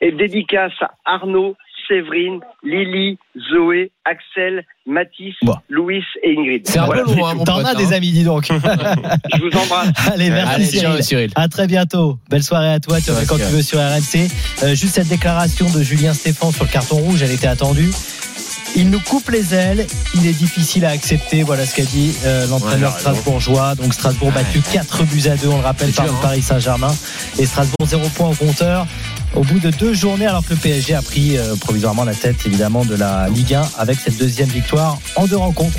Et 0.00 0.12
dédicace 0.12 0.72
à 0.80 0.94
Arnaud, 1.04 1.56
Séverine, 1.88 2.40
Lily, 2.62 3.18
Zoé, 3.50 3.90
Axel, 4.04 4.64
Mathis, 4.86 5.34
Bon. 5.42 5.54
Louis 5.68 6.02
et 6.22 6.36
Ingrid. 6.36 6.62
C'est 6.66 6.78
un 6.78 6.86
Voilà, 6.86 7.04
peu 7.04 7.14
loin, 7.14 7.34
mon 7.34 7.44
T'en 7.44 7.64
as 7.64 7.70
hein. 7.70 7.74
des 7.74 7.92
amis, 7.92 8.10
dis 8.12 8.24
donc. 8.24 8.46
Je 8.50 9.40
vous 9.40 9.56
embrasse. 9.58 9.88
Allez, 10.12 10.30
merci 10.30 10.54
Allez, 10.54 10.64
Cyril. 10.66 10.80
ciao, 10.88 11.00
Cyril. 11.02 11.30
À 11.34 11.48
très 11.48 11.66
bientôt. 11.66 12.18
Belle 12.30 12.42
soirée 12.42 12.72
à 12.72 12.80
toi. 12.80 13.00
Tu 13.00 13.10
reviens 13.10 13.26
quand 13.26 13.36
tu 13.36 13.42
veux 13.44 13.62
sur 13.62 13.78
RMC. 13.78 14.28
Euh, 14.62 14.74
juste 14.74 14.94
cette 14.94 15.08
déclaration 15.08 15.66
de 15.70 15.82
Julien 15.82 16.12
Stéphan 16.14 16.52
sur 16.52 16.64
le 16.64 16.70
carton 16.70 16.96
rouge, 16.96 17.22
elle 17.22 17.32
était 17.32 17.46
attendue. 17.46 17.90
Il 18.76 18.90
nous 18.90 19.00
coupe 19.00 19.30
les 19.30 19.54
ailes. 19.54 19.86
Il 20.14 20.26
est 20.26 20.32
difficile 20.32 20.84
à 20.84 20.90
accepter. 20.90 21.42
Voilà 21.42 21.64
ce 21.64 21.74
qu'a 21.74 21.84
dit 21.84 22.14
euh, 22.24 22.46
l'entraîneur 22.48 22.92
Ouais, 22.92 23.00
strasbourgeois. 23.00 23.74
Donc 23.76 23.94
Strasbourg 23.94 24.32
battu 24.32 24.60
4 24.60 25.04
buts 25.04 25.28
à 25.28 25.36
2, 25.36 25.48
on 25.48 25.58
le 25.58 25.62
rappelle, 25.62 25.92
par 25.92 26.06
le 26.06 26.10
hein. 26.10 26.18
Paris 26.20 26.42
Saint-Germain. 26.42 26.94
Et 27.38 27.46
Strasbourg 27.46 27.86
0 27.86 28.08
points 28.10 28.30
au 28.30 28.34
compteur. 28.34 28.86
Au 29.34 29.42
bout 29.42 29.58
de 29.58 29.70
deux 29.70 29.94
journées, 29.94 30.26
alors 30.26 30.44
que 30.44 30.50
le 30.50 30.56
PSG 30.56 30.94
a 30.94 31.02
pris 31.02 31.36
euh, 31.36 31.56
provisoirement 31.56 32.04
la 32.04 32.14
tête 32.14 32.36
évidemment 32.46 32.84
de 32.84 32.94
la 32.94 33.28
Ligue 33.28 33.54
1 33.54 33.62
avec 33.78 33.98
cette 33.98 34.16
deuxième 34.16 34.48
victoire 34.48 34.98
en 35.16 35.26
deux 35.26 35.36
rencontres. 35.36 35.72